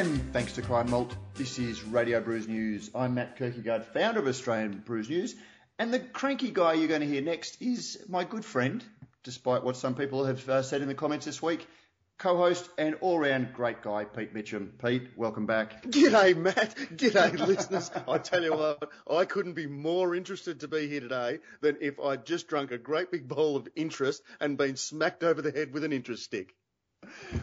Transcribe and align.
And 0.00 0.32
thanks 0.32 0.54
to 0.54 0.62
Cryer 0.62 0.84
Malt, 0.84 1.14
this 1.34 1.58
is 1.58 1.84
Radio 1.84 2.22
Brews 2.22 2.48
News. 2.48 2.90
I'm 2.94 3.16
Matt 3.16 3.36
Kirkegaard, 3.36 3.84
founder 3.84 4.20
of 4.20 4.28
Australian 4.28 4.78
Brews 4.78 5.10
News. 5.10 5.34
And 5.78 5.92
the 5.92 6.00
cranky 6.00 6.50
guy 6.50 6.72
you're 6.72 6.88
going 6.88 7.02
to 7.02 7.06
hear 7.06 7.20
next 7.20 7.60
is 7.60 8.02
my 8.08 8.24
good 8.24 8.42
friend, 8.42 8.82
despite 9.24 9.62
what 9.62 9.76
some 9.76 9.94
people 9.94 10.24
have 10.24 10.48
uh, 10.48 10.62
said 10.62 10.80
in 10.80 10.88
the 10.88 10.94
comments 10.94 11.26
this 11.26 11.42
week, 11.42 11.68
co-host 12.16 12.66
and 12.78 12.94
all-round 13.02 13.52
great 13.52 13.82
guy, 13.82 14.04
Pete 14.04 14.32
Mitcham. 14.32 14.72
Pete, 14.82 15.10
welcome 15.16 15.44
back. 15.44 15.82
G'day, 15.82 16.34
Matt. 16.34 16.74
G'day, 16.96 17.38
listeners. 17.46 17.90
I 18.08 18.16
tell 18.16 18.42
you 18.42 18.54
what, 18.54 18.90
I 19.06 19.26
couldn't 19.26 19.52
be 19.52 19.66
more 19.66 20.14
interested 20.14 20.60
to 20.60 20.68
be 20.68 20.88
here 20.88 21.00
today 21.00 21.40
than 21.60 21.76
if 21.82 22.00
I'd 22.00 22.24
just 22.24 22.48
drunk 22.48 22.70
a 22.70 22.78
great 22.78 23.10
big 23.10 23.28
bowl 23.28 23.54
of 23.54 23.68
interest 23.76 24.22
and 24.40 24.56
been 24.56 24.76
smacked 24.76 25.24
over 25.24 25.42
the 25.42 25.50
head 25.50 25.74
with 25.74 25.84
an 25.84 25.92
interest 25.92 26.24
stick. 26.24 26.54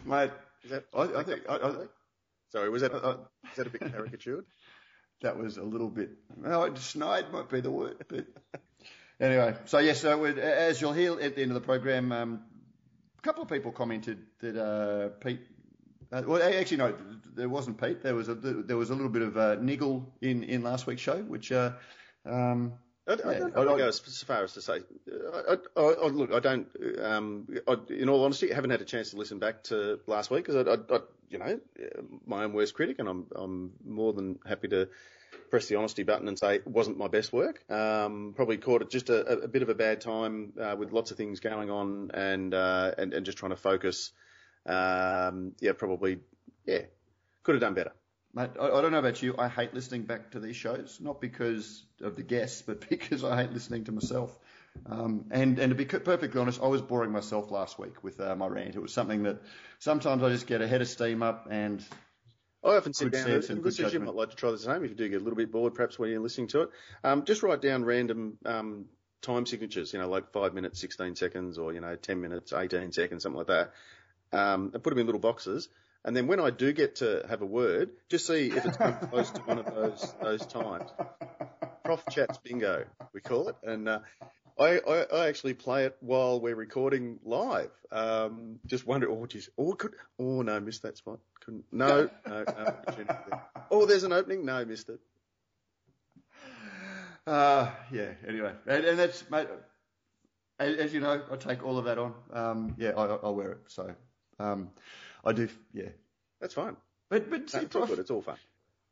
Mate, 0.05 0.31
is 0.63 0.71
that, 0.71 0.85
I, 0.91 1.01
I 1.03 1.23
think, 1.23 1.43
I, 1.47 1.55
I, 1.57 1.75
sorry, 2.49 2.69
was 2.69 2.81
that, 2.81 2.93
uh, 2.93 3.17
is 3.51 3.57
that 3.57 3.67
a 3.67 3.69
bit 3.69 3.91
caricatured? 3.91 4.45
that 5.21 5.37
was 5.37 5.57
a 5.57 5.63
little 5.63 5.89
bit, 5.89 6.11
well, 6.35 6.75
snide 6.75 7.31
might 7.31 7.49
be 7.49 7.61
the 7.61 7.71
word, 7.71 8.03
but 8.07 8.25
anyway. 9.19 9.55
So 9.65 9.79
yes, 9.79 10.01
so 10.01 10.23
as 10.25 10.81
you'll 10.81 10.93
hear 10.93 11.19
at 11.19 11.35
the 11.35 11.41
end 11.41 11.51
of 11.51 11.55
the 11.55 11.61
program, 11.65 12.11
um, 12.11 12.41
a 13.17 13.21
couple 13.21 13.43
of 13.43 13.49
people 13.49 13.71
commented 13.71 14.19
that 14.39 14.57
uh, 14.57 15.09
Pete. 15.19 15.41
Uh, 16.09 16.21
well, 16.25 16.41
actually, 16.41 16.77
no, 16.77 16.95
there 17.35 17.49
wasn't 17.49 17.81
Pete. 17.81 18.01
There 18.01 18.15
was 18.15 18.29
a 18.29 18.35
there 18.35 18.77
was 18.77 18.91
a 18.91 18.95
little 18.95 19.09
bit 19.09 19.23
of 19.23 19.35
uh, 19.35 19.55
niggle 19.55 20.13
in, 20.21 20.43
in 20.43 20.63
last 20.63 20.87
week's 20.87 21.01
show, 21.01 21.17
which. 21.17 21.51
Uh, 21.51 21.71
um, 22.25 22.73
I, 23.07 23.13
I 23.13 23.15
don't 23.15 23.55
yeah, 23.55 23.77
go 23.77 23.87
as 23.87 23.99
far 23.99 24.43
as 24.43 24.53
to 24.53 24.61
say. 24.61 24.79
I, 25.09 25.57
I, 25.75 25.81
I, 25.81 26.07
look, 26.07 26.33
I 26.33 26.39
don't. 26.39 26.67
Um, 27.01 27.47
in 27.89 28.09
all 28.09 28.23
honesty, 28.25 28.51
I 28.51 28.55
haven't 28.55 28.71
had 28.71 28.81
a 28.81 28.85
chance 28.85 29.11
to 29.11 29.17
listen 29.17 29.39
back 29.39 29.63
to 29.65 29.99
last 30.07 30.29
week 30.29 30.45
because 30.45 30.67
I, 30.67 30.99
you 31.29 31.39
know, 31.39 31.59
my 32.25 32.43
own 32.43 32.53
worst 32.53 32.73
critic, 32.73 32.99
and 32.99 33.07
I'm 33.07 33.25
I'm 33.33 33.71
more 33.85 34.13
than 34.13 34.39
happy 34.45 34.67
to 34.69 34.89
press 35.49 35.67
the 35.67 35.75
honesty 35.75 36.03
button 36.03 36.27
and 36.27 36.37
say 36.37 36.55
it 36.55 36.67
wasn't 36.67 36.97
my 36.97 37.07
best 37.07 37.31
work. 37.31 37.63
Um, 37.71 38.33
probably 38.35 38.57
caught 38.57 38.81
it 38.81 38.89
just 38.89 39.09
a, 39.09 39.43
a, 39.43 39.47
bit 39.47 39.61
of 39.61 39.69
a 39.69 39.75
bad 39.75 40.01
time 40.01 40.53
uh, 40.59 40.75
with 40.77 40.91
lots 40.91 41.11
of 41.11 41.17
things 41.17 41.39
going 41.39 41.69
on 41.69 42.11
and, 42.13 42.53
uh, 42.53 42.91
and 42.97 43.13
and 43.13 43.25
just 43.25 43.37
trying 43.37 43.51
to 43.51 43.57
focus. 43.57 44.11
Um, 44.65 45.53
yeah, 45.61 45.71
probably 45.73 46.19
yeah, 46.65 46.81
could 47.43 47.55
have 47.55 47.61
done 47.61 47.73
better. 47.73 47.93
Mate, 48.37 48.51
I, 48.59 48.67
I, 48.67 48.81
don't 48.81 48.91
know 48.91 48.99
about 48.99 49.23
you. 49.23 49.33
I 49.39 49.47
hate 49.47 49.73
listening 49.73 50.03
back 50.03 50.29
to 50.31 50.39
these 50.39 50.55
shows, 50.55 50.99
not 51.01 51.19
because 51.19 51.83
of 52.01 52.15
the 52.15 52.21
guests, 52.21 52.61
but 52.61 52.87
because 52.89 53.23
I 53.23 53.41
hate 53.41 53.51
listening 53.51 53.85
to 53.85 53.91
myself. 53.91 54.37
Um, 54.85 55.25
and, 55.31 55.57
and 55.57 55.71
to 55.71 55.75
be 55.75 55.85
perfectly 55.85 56.39
honest, 56.39 56.61
I 56.61 56.67
was 56.67 56.83
boring 56.83 57.11
myself 57.11 57.49
last 57.49 57.79
week 57.79 58.03
with 58.03 58.19
uh, 58.21 58.35
my 58.35 58.45
rant. 58.45 58.75
It 58.75 58.79
was 58.79 58.93
something 58.93 59.23
that 59.23 59.41
sometimes 59.79 60.21
I 60.21 60.29
just 60.29 60.45
get 60.45 60.61
a 60.61 60.67
head 60.67 60.81
of 60.83 60.87
steam 60.87 61.23
up 61.23 61.47
and 61.49 61.83
I 62.63 62.75
often 62.75 62.93
sit 62.93 63.11
down 63.11 63.27
and 63.27 63.63
listeners, 63.63 63.93
you 63.93 63.99
might 64.01 64.13
like 64.13 64.29
to 64.29 64.35
try 64.35 64.51
the 64.51 64.59
same 64.59 64.83
if 64.83 64.91
you 64.91 64.95
do 64.95 65.09
get 65.09 65.21
a 65.21 65.23
little 65.23 65.37
bit 65.37 65.51
bored, 65.51 65.73
perhaps 65.73 65.97
when 65.97 66.11
you're 66.11 66.19
listening 66.19 66.47
to 66.49 66.61
it. 66.61 66.69
Um, 67.03 67.25
just 67.25 67.41
write 67.41 67.61
down 67.61 67.85
random 67.85 68.37
um, 68.45 68.85
time 69.23 69.47
signatures, 69.47 69.93
you 69.93 69.99
know, 69.99 70.09
like 70.09 70.31
five 70.31 70.53
minutes, 70.53 70.79
16 70.79 71.15
seconds, 71.15 71.57
or 71.57 71.73
you 71.73 71.81
know, 71.81 71.95
10 71.95 72.21
minutes, 72.21 72.53
18 72.53 72.91
seconds, 72.91 73.23
something 73.23 73.37
like 73.37 73.47
that, 73.47 73.71
um, 74.31 74.71
and 74.75 74.83
put 74.83 74.91
them 74.91 74.99
in 74.99 75.07
little 75.07 75.21
boxes. 75.21 75.69
And 76.05 76.15
then 76.15 76.27
when 76.27 76.39
I 76.39 76.49
do 76.49 76.71
get 76.73 76.97
to 76.97 77.25
have 77.29 77.41
a 77.41 77.45
word, 77.45 77.89
just 78.09 78.27
see 78.27 78.47
if 78.47 78.65
it's 78.65 78.77
come 78.77 78.97
close 79.09 79.29
to 79.31 79.41
one 79.41 79.59
of 79.59 79.65
those 79.73 80.15
those 80.21 80.45
times. 80.45 80.89
Prof 81.83 82.03
chats 82.09 82.37
bingo, 82.37 82.85
we 83.13 83.21
call 83.21 83.49
it, 83.49 83.55
and 83.63 83.87
uh, 83.87 83.99
I, 84.59 84.79
I, 84.79 85.05
I, 85.13 85.27
actually 85.27 85.53
play 85.53 85.85
it 85.85 85.95
while 85.99 86.41
we're 86.41 86.55
recording 86.55 87.19
live. 87.23 87.69
Um, 87.91 88.59
just 88.65 88.87
wonder, 88.87 89.09
oh, 89.09 89.25
geez, 89.25 89.49
oh, 89.57 89.73
could, 89.73 89.93
oh 90.19 90.41
no, 90.41 90.59
missed 90.59 90.81
that 90.81 90.97
spot. 90.97 91.19
Couldn't, 91.45 91.65
no, 91.71 92.09
no, 92.27 92.43
no. 92.43 93.41
oh, 93.69 93.85
there's 93.85 94.03
an 94.03 94.13
opening. 94.13 94.45
No, 94.45 94.65
missed 94.65 94.89
it. 94.89 94.99
Uh, 97.27 97.69
yeah. 97.91 98.11
Anyway, 98.27 98.51
and, 98.65 98.85
and 98.85 98.99
that's 98.99 99.29
mate. 99.29 99.47
As, 100.59 100.91
you 100.91 101.01
know, 101.01 101.21
I 101.31 101.35
take 101.35 101.63
all 101.63 101.77
of 101.77 101.85
that 101.85 101.99
on. 101.99 102.15
Um, 102.33 102.75
yeah, 102.79 102.91
I, 102.97 103.05
I'll 103.05 103.35
wear 103.35 103.51
it. 103.51 103.59
So, 103.67 103.93
um, 104.39 104.71
I 105.27 105.33
do. 105.33 105.49
Yeah, 105.73 105.89
that's 106.39 106.53
fine. 106.53 106.77
But 107.09 107.29
but 107.29 107.41
it's 107.53 107.75
all 107.75 107.85
good. 107.85 107.99
It's 107.99 108.11
all 108.11 108.21
fun. 108.21 108.37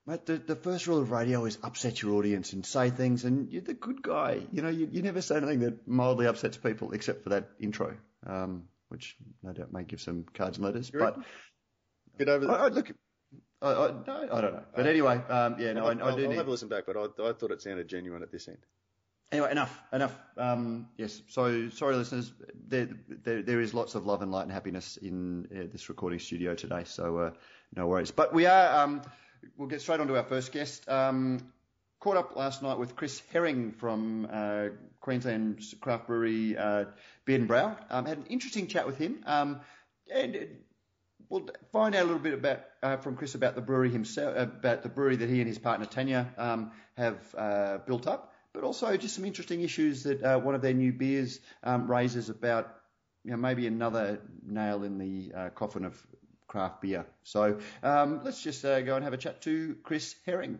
Mate, 0.08 0.26
the, 0.26 0.38
the 0.38 0.56
first 0.56 0.86
rule 0.86 1.00
of 1.00 1.10
radio 1.10 1.46
is 1.46 1.58
upset 1.64 2.02
your 2.02 2.14
audience 2.16 2.54
and 2.54 2.64
say 2.64 2.92
things, 2.92 3.24
and 3.24 3.52
you're 3.52 3.62
the 3.62 3.74
good 3.74 4.04
guy. 4.04 4.42
You 4.52 4.62
know, 4.62 4.70
you, 4.70 4.88
you 4.92 5.02
never 5.02 5.22
say 5.22 5.38
anything 5.38 5.62
that 5.62 5.88
mildly 5.88 6.28
upsets 6.28 6.58
people, 6.58 6.92
except 6.92 7.24
for 7.24 7.30
that 7.30 7.50
intro, 7.60 7.98
um, 8.28 8.66
which 8.90 9.16
no 9.42 9.54
doubt 9.54 9.74
may 9.74 9.84
give 9.84 10.02
some 10.02 10.26
cards 10.34 10.58
and 10.58 10.66
letters. 10.66 10.92
You're 10.94 11.02
but 11.02 11.18
get 12.20 12.30
over. 12.30 12.52
I, 12.52 12.56
I, 12.56 12.68
look, 12.68 12.92
I, 13.62 13.72
I, 13.72 13.92
no, 14.06 14.28
I 14.32 14.42
don't 14.42 14.54
know. 14.54 14.64
But 14.76 14.86
anyway, 14.86 15.22
um, 15.28 15.56
yeah, 15.58 15.74
no, 15.74 15.86
I'll, 15.86 15.88
I, 15.88 15.92
I 15.92 15.96
do. 16.16 16.24
I'll 16.24 16.30
need... 16.30 16.38
have 16.38 16.48
a 16.48 16.52
listen 16.52 16.68
back, 16.68 16.84
but 16.86 16.98
I, 16.98 17.30
I 17.30 17.34
thought 17.34 17.52
it 17.52 17.62
sounded 17.62 17.88
genuine 17.88 18.22
at 18.22 18.32
this 18.32 18.48
end. 18.48 18.60
Anyway, 19.32 19.52
enough, 19.52 19.82
enough. 19.92 20.18
Um, 20.38 20.88
yes, 20.98 21.22
so 21.30 21.70
sorry, 21.70 21.96
listeners. 21.96 22.32
There, 22.68 22.90
there, 23.10 23.42
there 23.42 23.60
is 23.60 23.74
lots 23.74 23.96
of 23.96 24.06
love 24.06 24.22
and 24.22 24.32
light 24.32 24.44
and 24.44 24.52
happiness 24.52 24.98
in 24.98 25.48
uh, 25.52 25.64
this 25.72 25.90
recording 25.90 26.20
studio 26.20 26.56
today, 26.56 26.84
so 26.86 27.18
uh, 27.18 27.32
no 27.76 27.88
worries. 27.88 28.12
But 28.12 28.34
we 28.34 28.46
are. 28.46 28.84
Um, 28.84 29.02
we'll 29.58 29.68
get 29.68 29.82
straight 29.82 30.00
on 30.00 30.08
to 30.08 30.16
our 30.16 30.24
first 30.24 30.52
guest. 30.52 30.88
Um, 30.88 31.52
caught 32.00 32.18
up 32.18 32.36
last 32.36 32.62
night 32.62 32.78
with 32.78 32.96
Chris 32.96 33.22
Herring 33.34 33.72
from 33.72 34.28
uh, 34.32 34.68
Queensland's 35.02 35.74
craft 35.82 36.06
brewery 36.06 36.56
uh, 36.56 36.86
Beard 37.26 37.42
and 37.42 37.50
Brau. 37.50 37.76
Um, 37.90 38.06
had 38.06 38.20
an 38.20 38.26
interesting 38.28 38.68
chat 38.68 38.86
with 38.86 39.00
him, 39.00 39.24
um, 39.26 39.62
and 40.14 40.48
we'll 41.30 41.50
find 41.72 41.96
out 41.96 42.04
a 42.04 42.06
little 42.06 42.20
bit 42.20 42.36
about 42.36 42.62
uh, 42.84 42.98
from 42.98 43.16
Chris 43.16 43.34
about 43.34 43.56
the 43.56 43.62
brewery 43.62 43.90
himself, 43.90 44.38
about 44.38 44.84
the 44.84 44.90
brewery 44.90 45.16
that 45.16 45.30
he 45.30 45.40
and 45.40 45.48
his 45.48 45.58
partner 45.58 45.88
Tanya 45.88 46.32
um, 46.38 46.72
have 46.96 47.18
uh, 47.36 47.80
built 47.88 48.06
up, 48.08 48.35
but 48.56 48.64
also 48.64 48.96
just 48.98 49.16
some 49.16 49.26
interesting 49.26 49.62
issues 49.62 50.04
that 50.04 50.24
uh, 50.24 50.40
one 50.40 50.56
of 50.56 50.62
their 50.62 50.74
new 50.74 50.94
beers 50.94 51.40
um, 51.64 51.92
raises 51.92 52.30
about. 52.30 52.72
You 53.24 53.32
know, 53.32 53.38
maybe 53.38 53.66
another 53.66 54.22
nail 54.46 54.84
in 54.84 55.00
the 55.00 55.34
uh, 55.36 55.50
coffin 55.50 55.84
of 55.84 56.00
craft 56.46 56.82
beer. 56.82 57.08
So 57.24 57.58
um, 57.82 58.22
let's 58.24 58.42
just 58.42 58.64
uh, 58.64 58.82
go 58.82 58.96
and 58.96 59.04
have 59.04 59.14
a 59.14 59.18
chat 59.18 59.42
to 59.42 59.76
Chris 59.82 60.16
Herring. 60.28 60.60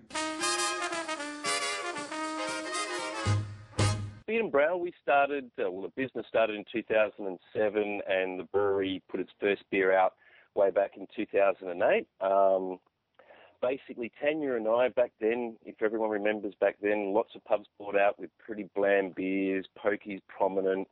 Beard 4.26 4.44
and 4.44 4.52
Brau, 4.52 4.78
we 4.78 4.92
started, 5.02 5.52
uh, 5.64 5.70
well, 5.70 5.84
the 5.84 6.02
business 6.02 6.26
started 6.28 6.56
in 6.56 6.66
2007 6.72 8.02
and 8.08 8.40
the 8.40 8.44
brewery 8.46 9.04
put 9.10 9.20
its 9.20 9.30
first 9.40 9.62
beer 9.70 9.96
out 9.96 10.14
way 10.56 10.72
back 10.72 10.98
in 10.98 11.06
2008. 11.16 12.08
Um, 12.20 12.80
basically, 13.66 14.12
Tanya 14.22 14.54
and 14.54 14.68
I 14.68 14.90
back 14.90 15.12
then, 15.20 15.58
if 15.66 15.82
everyone 15.82 16.10
remembers 16.10 16.54
back 16.60 16.78
then, 16.82 17.14
lots 17.14 17.36
of 17.36 17.44
pubs 17.46 17.68
bought 17.80 17.98
out 17.98 18.20
with 18.20 18.30
pretty 18.46 18.70
bland 18.76 19.16
beers, 19.16 19.66
pokies 19.84 20.22
prominent, 20.28 20.88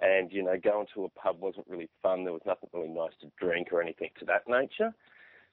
and 0.00 0.32
you 0.32 0.42
know 0.42 0.56
going 0.62 0.86
to 0.94 1.04
a 1.04 1.08
pub 1.10 1.40
wasn't 1.40 1.66
really 1.68 1.88
fun. 2.02 2.24
There 2.24 2.32
was 2.32 2.42
nothing 2.46 2.68
really 2.72 2.88
nice 2.88 3.12
to 3.20 3.30
drink 3.38 3.68
or 3.72 3.80
anything 3.80 4.10
to 4.18 4.24
that 4.26 4.42
nature. 4.48 4.92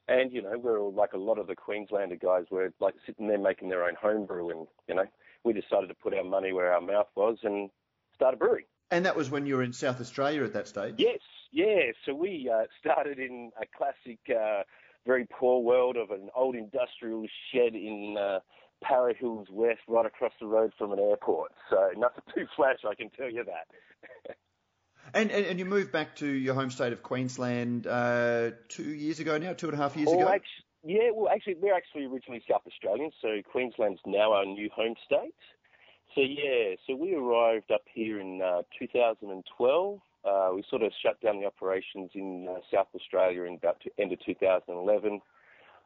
And 0.08 0.31
you 0.31 0.42
know 0.42 0.58
we're 0.58 0.81
like 0.81 1.14
a 1.14 1.18
lot 1.18 1.38
of 1.38 1.48
the 1.48 1.56
Queenslander 1.56 2.16
guys 2.16 2.46
were 2.52 2.74
like 2.80 2.96
sitting 3.06 3.28
there 3.28 3.38
making 3.38 3.69
their 3.69 3.86
own 3.86 3.96
home 3.96 4.25
brew, 4.25 4.50
and 4.50 4.68
you 4.88 4.96
know 4.96 5.06
we 5.44 5.53
decided 5.53 5.88
to 5.88 5.96
put 5.96 6.14
our 6.14 6.24
money 6.24 6.52
where 6.52 6.74
our 6.74 6.81
mouth 6.81 7.08
was 7.16 7.38
and 7.44 7.69
start 8.16 8.34
a 8.34 8.38
brewery. 8.38 8.66
And 8.92 9.06
that 9.06 9.16
was 9.16 9.30
when 9.30 9.46
you 9.46 9.56
were 9.56 9.64
in 9.64 9.74
South 9.74 10.02
Australia 10.02 10.44
at 10.44 10.53
that 10.53 10.68
stage. 10.68 10.96
Yes, 10.98 11.19
yeah. 11.52 11.92
So 12.06 12.16
we 12.16 12.52
uh, 12.52 12.64
started 12.80 13.19
in 13.19 13.52
a 13.62 13.66
classic, 13.78 14.19
uh, 14.30 14.64
very 15.06 15.28
poor 15.28 15.62
world 15.62 15.98
of 15.98 16.12
an 16.12 16.30
old 16.36 16.56
industrial 16.56 17.26
shed 17.52 17.76
in 17.76 18.16
uh, 18.20 18.40
Para 18.84 19.14
Hills 19.14 19.48
West, 19.52 19.82
right 19.88 20.06
across 20.06 20.32
the 20.40 20.48
road 20.48 20.72
from 20.78 20.92
an 20.94 21.00
airport. 21.00 21.52
So 21.70 21.90
nothing 21.98 22.24
too 22.34 22.46
flash, 22.56 22.78
I 22.90 22.96
can 22.96 23.10
tell 23.10 23.30
you 23.30 23.44
that. 23.44 24.36
and, 25.13 25.31
and, 25.31 25.46
and 25.46 25.60
you 25.60 25.66
moved 25.66 25.92
back 25.92 26.16
to 26.18 26.28
your 26.28 26.56
home 26.56 26.69
state 26.69 26.94
of 26.94 27.04
Queensland 27.04 27.88
uh, 27.88 28.51
two 28.69 28.84
years 28.84 29.19
ago 29.19 29.38
now, 29.38 29.54
two 29.54 29.68
and 29.68 29.75
a 29.75 29.81
half 29.81 29.96
years 29.96 30.10
oh, 30.12 30.19
ago. 30.19 30.28
Actually, 30.30 30.66
yeah, 30.84 31.12
well, 31.13 31.30
actually, 31.34 31.56
we're 31.56 31.75
actually 31.75 32.06
originally 32.06 32.42
South 32.50 32.62
Australian, 32.66 33.12
so 33.22 33.42
Queensland's 33.52 34.00
now 34.06 34.31
our 34.31 34.45
new 34.45 34.69
home 34.74 34.95
state. 35.06 35.36
So 36.19 36.25
yeah, 36.25 36.75
so 36.86 36.98
we 36.98 37.16
arrived 37.16 37.71
up 37.71 37.83
here 37.94 38.19
in 38.19 38.42
uh, 38.42 38.63
2012. 38.77 40.00
Uh, 40.25 40.50
we 40.54 40.66
sort 40.69 40.81
of 40.81 40.92
shut 41.01 41.18
down 41.21 41.39
the 41.39 41.45
operations 41.45 42.12
in 42.13 42.45
uh, 42.50 42.60
South 42.74 42.88
Australia 42.94 43.44
in 43.44 43.54
about 43.54 43.77
the 43.86 44.04
end 44.04 44.12
of 44.12 44.19
2011. 44.25 45.21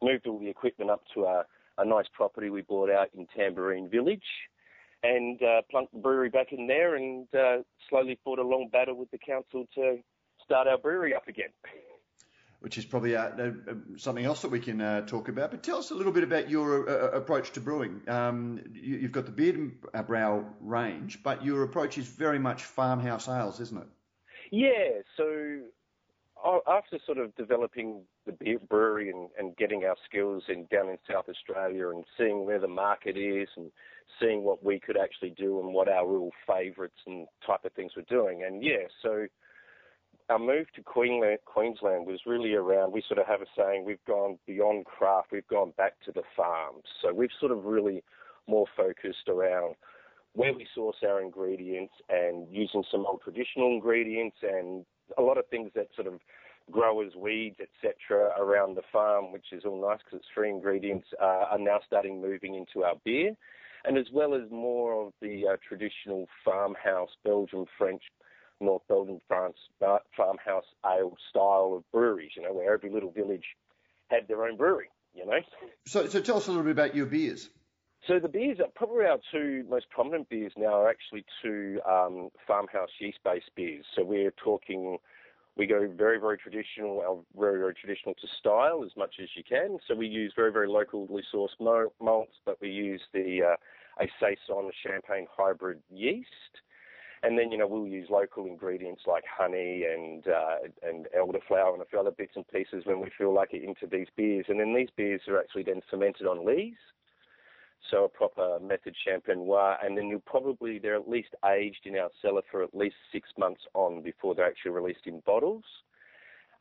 Moved 0.01 0.25
all 0.25 0.39
the 0.39 0.49
equipment 0.49 0.89
up 0.89 1.03
to 1.13 1.25
a 1.25 1.43
a 1.77 1.85
nice 1.85 2.07
property 2.13 2.49
we 2.49 2.63
bought 2.63 2.89
out 2.89 3.09
in 3.15 3.27
Tamborine 3.37 3.91
Village 3.91 4.25
and 5.03 5.39
uh, 5.43 5.61
plunked 5.69 5.93
the 5.93 5.99
brewery 5.99 6.29
back 6.29 6.47
in 6.51 6.65
there 6.65 6.95
and 6.95 7.27
uh, 7.35 7.57
slowly 7.87 8.17
fought 8.23 8.39
a 8.39 8.43
long 8.43 8.69
battle 8.71 8.97
with 8.97 9.11
the 9.11 9.19
council 9.19 9.67
to 9.75 9.97
start 10.43 10.67
our 10.67 10.79
brewery 10.79 11.13
up 11.13 11.27
again. 11.27 11.49
Which 12.63 12.77
is 12.77 12.85
probably 12.85 13.13
uh, 13.17 13.23
uh 13.23 13.51
something 13.97 14.23
else 14.23 14.41
that 14.43 14.49
we 14.49 14.61
can 14.61 14.79
uh, 14.79 15.01
talk 15.05 15.27
about. 15.27 15.51
But 15.51 15.63
tell 15.63 15.79
us 15.79 15.91
a 15.91 15.95
little 15.95 16.13
bit 16.13 16.23
about 16.23 16.49
your 16.49 16.89
uh, 16.89 17.17
approach 17.17 17.51
to 17.51 17.59
brewing. 17.59 18.01
Um, 18.07 18.61
you, 18.71 19.01
have 19.01 19.11
got 19.11 19.25
the 19.25 19.33
Beard 19.33 19.57
and 19.57 20.07
Brau 20.07 20.45
range, 20.61 21.21
but 21.23 21.43
your 21.43 21.63
approach 21.63 21.97
is 21.97 22.07
very 22.07 22.39
much 22.39 22.63
farmhouse 22.63 23.27
ales, 23.27 23.59
isn't 23.59 23.81
it? 23.81 23.87
Yeah. 24.49 25.01
So 25.17 25.59
after 26.67 26.99
sort 27.05 27.17
of 27.17 27.35
developing 27.35 28.01
the 28.25 28.31
beer 28.31 28.59
brewery 28.69 29.09
and, 29.09 29.29
and 29.37 29.55
getting 29.57 29.83
our 29.83 29.95
skills 30.05 30.43
in 30.49 30.65
down 30.71 30.89
in 30.89 30.97
South 31.09 31.25
Australia 31.29 31.89
and 31.89 32.03
seeing 32.17 32.45
where 32.45 32.59
the 32.59 32.67
market 32.67 33.17
is 33.17 33.47
and 33.55 33.71
seeing 34.19 34.43
what 34.43 34.63
we 34.63 34.79
could 34.79 34.97
actually 34.97 35.31
do 35.31 35.59
and 35.59 35.73
what 35.73 35.89
our 35.89 36.07
real 36.07 36.31
favourites 36.47 36.99
and 37.07 37.27
type 37.45 37.65
of 37.65 37.73
things 37.73 37.93
we're 37.95 38.03
doing. 38.03 38.43
And 38.43 38.63
yeah, 38.63 38.87
so 39.01 39.27
our 40.29 40.39
move 40.39 40.67
to 40.75 40.81
Queensland, 40.81 42.07
was 42.07 42.21
really 42.25 42.53
around, 42.53 42.93
we 42.93 43.03
sort 43.07 43.19
of 43.19 43.27
have 43.27 43.41
a 43.41 43.45
saying, 43.57 43.85
we've 43.85 44.03
gone 44.07 44.37
beyond 44.47 44.85
craft, 44.85 45.31
we've 45.31 45.47
gone 45.47 45.73
back 45.77 45.93
to 46.05 46.11
the 46.11 46.23
farms. 46.35 46.83
So 47.01 47.13
we've 47.13 47.29
sort 47.39 47.51
of 47.51 47.65
really 47.65 48.03
more 48.47 48.65
focused 48.75 49.27
around 49.27 49.75
where 50.33 50.53
we 50.53 50.65
source 50.73 50.97
our 51.03 51.21
ingredients 51.21 51.93
and 52.09 52.47
using 52.51 52.83
some 52.91 53.05
old 53.05 53.21
traditional 53.21 53.67
ingredients 53.67 54.37
and 54.41 54.85
a 55.17 55.21
lot 55.21 55.37
of 55.37 55.45
things 55.47 55.71
that 55.75 55.87
sort 55.95 56.07
of 56.07 56.19
growers, 56.71 57.13
weeds, 57.15 57.57
etc., 57.59 58.31
around 58.39 58.75
the 58.75 58.81
farm, 58.91 59.31
which 59.31 59.47
is 59.51 59.63
all 59.65 59.79
nice 59.81 59.99
because 60.03 60.19
it's 60.19 60.29
free 60.33 60.49
ingredients, 60.49 61.07
uh, 61.21 61.45
are 61.51 61.59
now 61.59 61.79
starting 61.85 62.21
moving 62.21 62.55
into 62.55 62.85
our 62.85 62.95
beer, 63.03 63.35
and 63.85 63.97
as 63.97 64.05
well 64.13 64.33
as 64.33 64.49
more 64.49 65.07
of 65.07 65.13
the 65.21 65.43
uh, 65.47 65.57
traditional 65.67 66.27
farmhouse, 66.43 67.09
Belgian, 67.23 67.65
French, 67.77 68.03
North 68.65 68.83
Belgian, 68.87 69.21
France 69.27 69.57
farmhouse 69.79 70.65
ale 70.85 71.15
style 71.29 71.73
of 71.77 71.91
breweries. 71.91 72.31
You 72.35 72.43
know, 72.43 72.53
where 72.53 72.73
every 72.73 72.89
little 72.89 73.11
village 73.11 73.45
had 74.09 74.27
their 74.27 74.45
own 74.45 74.57
brewery. 74.57 74.89
You 75.13 75.25
know. 75.25 75.39
So, 75.85 76.07
so 76.07 76.21
tell 76.21 76.37
us 76.37 76.47
a 76.47 76.51
little 76.51 76.63
bit 76.63 76.71
about 76.71 76.95
your 76.95 77.05
beers. 77.05 77.49
So 78.07 78.19
the 78.19 78.27
beers, 78.27 78.59
are 78.59 78.67
probably 78.75 79.05
our 79.05 79.19
two 79.31 79.63
most 79.69 79.89
prominent 79.89 80.27
beers 80.27 80.51
now 80.57 80.81
are 80.81 80.89
actually 80.89 81.23
two 81.41 81.79
um, 81.89 82.29
farmhouse 82.45 82.89
yeast-based 82.99 83.51
beers. 83.55 83.85
So 83.95 84.03
we're 84.03 84.31
talking, 84.31 84.97
we 85.55 85.67
go 85.67 85.87
very, 85.95 86.19
very 86.19 86.37
traditional, 86.37 86.99
our 86.99 87.19
very, 87.39 87.59
very 87.59 87.73
traditional 87.73 88.13
to 88.15 88.27
style 88.39 88.83
as 88.85 88.91
much 88.97 89.15
as 89.21 89.29
you 89.37 89.43
can. 89.47 89.77
So 89.87 89.95
we 89.95 90.07
use 90.07 90.33
very, 90.35 90.51
very 90.51 90.67
locally 90.67 91.23
sourced 91.33 91.87
malts, 92.01 92.35
but 92.45 92.59
we 92.59 92.69
use 92.69 93.01
the 93.13 93.53
uh, 93.53 94.03
a 94.03 94.09
saison 94.19 94.71
champagne 94.85 95.27
hybrid 95.31 95.79
yeast. 95.89 96.27
And 97.23 97.39
then, 97.39 97.51
you 97.51 97.57
know, 97.57 97.67
we'll 97.67 97.87
use 97.87 98.09
local 98.09 98.45
ingredients 98.45 99.03
like 99.07 99.23
honey 99.25 99.85
and 99.85 100.27
uh, 100.27 100.57
and 100.81 101.07
elderflower 101.17 101.73
and 101.73 101.81
a 101.81 101.85
few 101.85 101.99
other 101.99 102.11
bits 102.11 102.33
and 102.35 102.47
pieces 102.49 102.85
when 102.85 102.99
we 102.99 103.09
feel 103.17 103.33
like 103.33 103.53
it 103.53 103.63
into 103.63 103.87
these 103.87 104.07
beers. 104.15 104.45
And 104.49 104.59
then 104.59 104.75
these 104.75 104.89
beers 104.95 105.21
are 105.27 105.39
actually 105.39 105.63
then 105.63 105.81
fermented 105.89 106.27
on 106.27 106.45
lees 106.45 106.75
so 107.93 108.05
a 108.05 108.09
proper 108.09 108.59
method 108.59 108.95
champenois, 109.05 109.77
and 109.83 109.97
then 109.97 110.07
you'll 110.07 110.19
probably 110.21 110.79
they're 110.79 110.95
at 110.95 111.09
least 111.09 111.35
aged 111.45 111.85
in 111.85 111.95
our 111.95 112.09
cellar 112.21 112.41
for 112.49 112.63
at 112.63 112.73
least 112.75 112.95
six 113.11 113.29
months 113.37 113.61
on 113.73 114.01
before 114.01 114.33
they're 114.35 114.47
actually 114.47 114.71
released 114.71 115.05
in 115.05 115.21
bottles. 115.25 115.63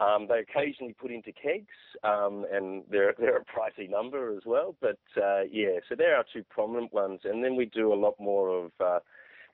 Um, 0.00 0.26
they 0.28 0.40
occasionally 0.40 0.94
put 0.94 1.12
into 1.12 1.32
kegs, 1.32 1.66
um, 2.02 2.44
and 2.52 2.82
they're 2.90 3.14
they're 3.18 3.38
a 3.38 3.44
pricey 3.44 3.88
number 3.88 4.36
as 4.36 4.42
well. 4.44 4.74
But 4.80 4.98
uh, 5.16 5.42
yeah, 5.50 5.78
so 5.88 5.94
they're 5.96 6.16
our 6.16 6.24
two 6.32 6.44
prominent 6.50 6.92
ones, 6.92 7.20
and 7.24 7.42
then 7.42 7.56
we 7.56 7.66
do 7.66 7.92
a 7.92 7.96
lot 7.96 8.14
more 8.18 8.64
of. 8.64 8.72
Uh, 8.80 9.00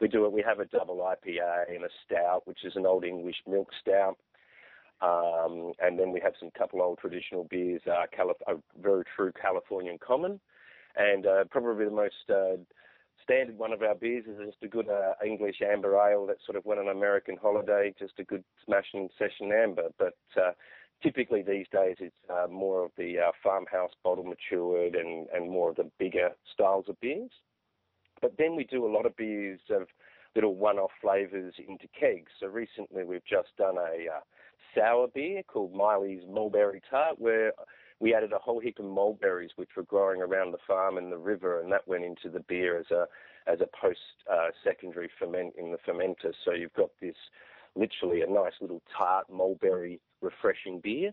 we 0.01 0.09
do 0.09 0.25
it. 0.25 0.33
We 0.33 0.43
have 0.43 0.61
a 0.61 0.65
double 0.65 0.97
IPA 0.99 1.75
and 1.75 1.85
a 1.85 1.89
stout, 2.05 2.43
which 2.47 2.65
is 2.65 2.75
an 2.77 2.87
old 2.87 3.05
English 3.05 3.37
milk 3.47 3.69
stout. 3.81 4.17
Um, 5.01 5.73
and 5.81 5.99
then 5.99 6.13
we 6.13 6.21
have 6.21 6.33
some 6.41 6.51
couple 6.57 6.83
old 6.83 6.99
traditional 6.99 7.45
beers, 7.45 7.83
uh, 7.87 8.07
Calif- 8.15 8.43
a 8.49 8.55
very 8.81 9.05
true 9.15 9.33
Californian 9.41 9.99
common, 10.05 10.41
and 10.97 11.25
uh, 11.25 11.45
probably 11.51 11.85
the 11.85 11.91
most 11.93 12.29
uh, 12.29 12.57
standard 13.23 13.57
one 13.57 13.73
of 13.73 13.83
our 13.83 13.95
beers 13.95 14.25
is 14.27 14.39
just 14.45 14.63
a 14.63 14.69
good 14.69 14.89
uh, 14.89 15.13
English 15.25 15.57
amber 15.63 15.95
ale 15.95 16.27
that 16.27 16.39
sort 16.45 16.57
of 16.57 16.65
went 16.65 16.81
on 16.81 16.89
American 16.89 17.37
holiday, 17.41 17.95
just 17.97 18.15
a 18.19 18.25
good 18.25 18.43
smashing 18.65 19.09
session 19.19 19.53
amber. 19.53 19.89
But 19.99 20.17
uh, 20.37 20.53
typically 21.03 21.43
these 21.43 21.67
days 21.71 21.97
it's 22.01 22.17
uh, 22.29 22.49
more 22.51 22.85
of 22.85 22.91
the 22.97 23.19
uh, 23.19 23.31
farmhouse 23.43 23.93
bottle 24.03 24.25
matured 24.25 24.95
and, 24.95 25.29
and 25.33 25.51
more 25.51 25.71
of 25.71 25.77
the 25.77 25.91
bigger 25.99 26.31
styles 26.53 26.87
of 26.89 26.99
beers. 27.01 27.31
But 28.21 28.37
then 28.39 28.57
we 28.57 28.65
do 28.65 28.87
a 28.87 28.93
lot 28.93 29.07
of 29.07 29.17
beers 29.17 29.61
of 29.71 29.89
little 30.35 30.55
one-off 30.55 30.91
flavours 31.01 31.55
into 31.59 31.89
kegs. 31.99 32.31
So 32.41 32.47
recently 32.47 33.05
we've 33.05 33.25
just 33.25 33.49
done 33.57 33.77
a 33.77 34.07
uh, 34.17 34.21
sour 34.75 35.09
beer 35.09 35.43
called 35.43 35.75
Miley's 35.75 36.23
Mulberry 36.29 36.83
Tart, 36.91 37.19
where 37.19 37.53
we 38.01 38.15
added 38.15 38.33
a 38.33 38.39
whole 38.39 38.61
heap 38.61 38.79
of 38.79 38.85
mulberries 38.85 39.51
which 39.57 39.71
were 39.77 39.83
growing 39.85 40.23
around 40.23 40.53
the 40.53 40.59
farm 40.67 40.99
and 40.99 41.11
the 41.11 41.19
river, 41.19 41.61
and 41.61 41.73
that 41.73 41.89
went 41.89 42.05
into 42.05 42.29
the 42.29 42.41
beer 42.41 42.79
as 42.79 42.91
a 42.91 43.07
as 43.51 43.61
a 43.61 43.69
post 43.81 43.99
uh, 44.31 44.49
secondary 44.63 45.09
ferment 45.19 45.55
in 45.57 45.73
the 45.73 45.79
fermenter. 45.79 46.33
So 46.45 46.53
you've 46.53 46.75
got 46.75 46.91
this 47.01 47.17
literally 47.75 48.21
a 48.21 48.27
nice 48.27 48.53
little 48.61 48.83
tart 48.97 49.27
mulberry 49.33 50.01
refreshing 50.21 50.81
beer. 50.81 51.13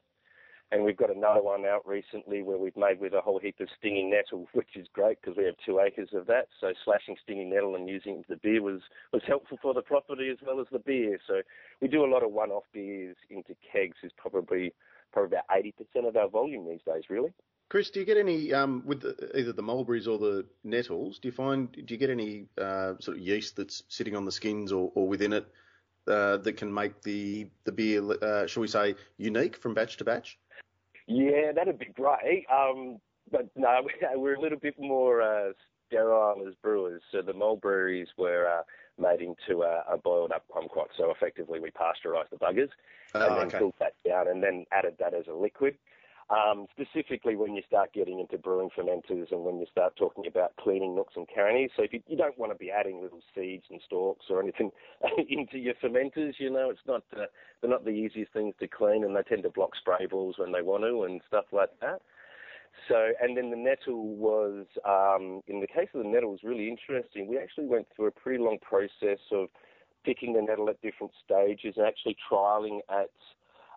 And 0.71 0.83
we've 0.83 0.97
got 0.97 1.15
another 1.15 1.41
one 1.41 1.65
out 1.65 1.87
recently 1.87 2.41
where 2.41 2.57
we've 2.57 2.75
made 2.75 2.99
with 2.99 3.13
a 3.13 3.21
whole 3.21 3.39
heap 3.39 3.59
of 3.59 3.67
stinging 3.77 4.09
nettle, 4.09 4.47
which 4.53 4.75
is 4.75 4.87
great 4.93 5.21
because 5.21 5.37
we 5.37 5.45
have 5.45 5.55
two 5.65 5.79
acres 5.79 6.09
of 6.13 6.25
that. 6.27 6.47
So 6.59 6.73
slashing 6.83 7.15
stinging 7.23 7.49
nettle 7.49 7.75
and 7.75 7.87
using 7.87 8.23
the 8.27 8.37
beer 8.37 8.61
was, 8.61 8.81
was 9.13 9.21
helpful 9.27 9.59
for 9.61 9.73
the 9.73 9.81
property 9.81 10.29
as 10.29 10.37
well 10.45 10.59
as 10.59 10.67
the 10.71 10.79
beer. 10.79 11.19
So 11.27 11.41
we 11.81 11.87
do 11.87 12.03
a 12.03 12.11
lot 12.11 12.23
of 12.23 12.31
one-off 12.31 12.63
beers 12.73 13.15
into 13.29 13.55
kegs 13.71 13.97
is 14.03 14.11
probably 14.17 14.73
probably 15.11 15.37
about 15.37 15.47
80% 15.47 16.07
of 16.07 16.17
our 16.17 16.27
volume 16.27 16.67
these 16.67 16.81
days, 16.85 17.03
really. 17.09 17.31
Chris, 17.69 17.89
do 17.89 17.99
you 17.99 18.05
get 18.05 18.17
any 18.17 18.53
um, 18.53 18.83
with 18.85 19.01
the, 19.01 19.31
either 19.39 19.53
the 19.53 19.61
mulberries 19.61 20.07
or 20.07 20.19
the 20.19 20.45
nettles? 20.63 21.19
Do 21.19 21.27
you 21.27 21.31
find 21.31 21.71
do 21.71 21.85
you 21.87 21.97
get 21.97 22.09
any 22.11 22.45
uh, 22.59 22.93
sort 22.99 23.17
of 23.17 23.23
yeast 23.23 23.55
that's 23.55 23.83
sitting 23.87 24.15
on 24.15 24.25
the 24.25 24.31
skins 24.31 24.71
or, 24.71 24.91
or 24.93 25.07
within 25.07 25.33
it 25.33 25.47
uh, 26.07 26.37
that 26.37 26.57
can 26.57 26.71
make 26.71 27.01
the 27.01 27.49
the 27.63 27.71
beer, 27.71 28.03
uh, 28.21 28.45
shall 28.45 28.61
we 28.61 28.67
say, 28.67 28.95
unique 29.17 29.57
from 29.57 29.73
batch 29.73 29.97
to 29.97 30.03
batch? 30.03 30.37
Yeah, 31.07 31.51
that'd 31.53 31.79
be 31.79 31.85
great. 31.85 32.45
Um, 32.51 32.99
but 33.31 33.49
no, 33.55 33.87
we're 34.15 34.35
a 34.35 34.41
little 34.41 34.59
bit 34.59 34.75
more 34.79 35.21
uh, 35.21 35.53
sterile 35.87 36.45
as 36.47 36.55
brewers. 36.61 37.01
So 37.11 37.21
the 37.21 37.33
mulberries 37.33 38.07
were 38.17 38.47
uh, 38.47 38.63
made 39.01 39.21
into 39.21 39.63
a, 39.63 39.83
a 39.91 39.97
boiled 39.97 40.31
up 40.31 40.45
compote. 40.51 40.89
So 40.97 41.11
effectively, 41.11 41.59
we 41.59 41.71
pasteurised 41.71 42.29
the 42.31 42.37
buggers 42.37 42.69
oh, 43.13 43.27
and 43.27 43.37
then 43.37 43.47
okay. 43.47 43.59
cooled 43.59 43.75
that 43.79 43.93
down 44.07 44.27
and 44.27 44.41
then 44.41 44.65
added 44.71 44.95
that 44.99 45.13
as 45.13 45.25
a 45.27 45.33
liquid. 45.33 45.77
Um, 46.27 46.65
specifically 46.71 47.35
when 47.35 47.53
you 47.53 47.61
start 47.67 47.93
getting 47.93 48.19
into 48.19 48.39
brewing 48.39 48.71
fermenters 48.75 49.31
and 49.31 49.43
when 49.43 49.59
you 49.59 49.67
start 49.71 49.95
talking 49.95 50.25
about 50.25 50.55
cleaning 50.55 50.95
nooks 50.95 51.13
and 51.15 51.27
crannies. 51.27 51.69
So 51.77 51.83
if 51.83 51.93
you, 51.93 52.01
you 52.07 52.17
don't 52.17 52.35
want 52.39 52.51
to 52.51 52.57
be 52.57 52.71
adding 52.71 52.99
little 52.99 53.21
seeds 53.35 53.65
and 53.69 53.79
stalks 53.85 54.25
or 54.31 54.41
anything 54.41 54.71
into 55.29 55.59
your 55.59 55.75
fermenters, 55.75 56.33
you 56.39 56.49
know, 56.49 56.71
it's 56.71 56.79
not 56.87 57.03
uh, 57.15 57.25
they're 57.61 57.69
not 57.69 57.85
the 57.85 57.91
easiest 57.91 58.33
things 58.33 58.55
to 58.59 58.67
clean 58.67 59.03
and 59.03 59.15
they 59.15 59.21
tend 59.21 59.43
to 59.43 59.51
block 59.51 59.75
spray 59.75 60.07
balls 60.07 60.37
when 60.39 60.51
they 60.51 60.63
want 60.63 60.83
to 60.83 61.03
and 61.03 61.21
stuff 61.27 61.45
like 61.51 61.69
that. 61.81 62.01
So, 62.87 63.11
and 63.21 63.37
then 63.37 63.49
the 63.51 63.57
nettle 63.57 64.15
was, 64.15 64.65
um, 64.83 65.41
in 65.47 65.61
the 65.61 65.67
case 65.67 65.89
of 65.93 66.03
the 66.03 66.09
nettle, 66.09 66.31
was 66.31 66.43
really 66.43 66.69
interesting. 66.69 67.27
We 67.27 67.37
actually 67.37 67.67
went 67.67 67.87
through 67.95 68.07
a 68.07 68.11
pretty 68.11 68.43
long 68.43 68.57
process 68.61 69.19
of 69.31 69.47
picking 70.03 70.33
the 70.33 70.41
nettle 70.41 70.69
at 70.69 70.81
different 70.81 71.13
stages 71.23 71.75
and 71.77 71.85
actually 71.85 72.15
trialing 72.31 72.79
at 72.89 73.09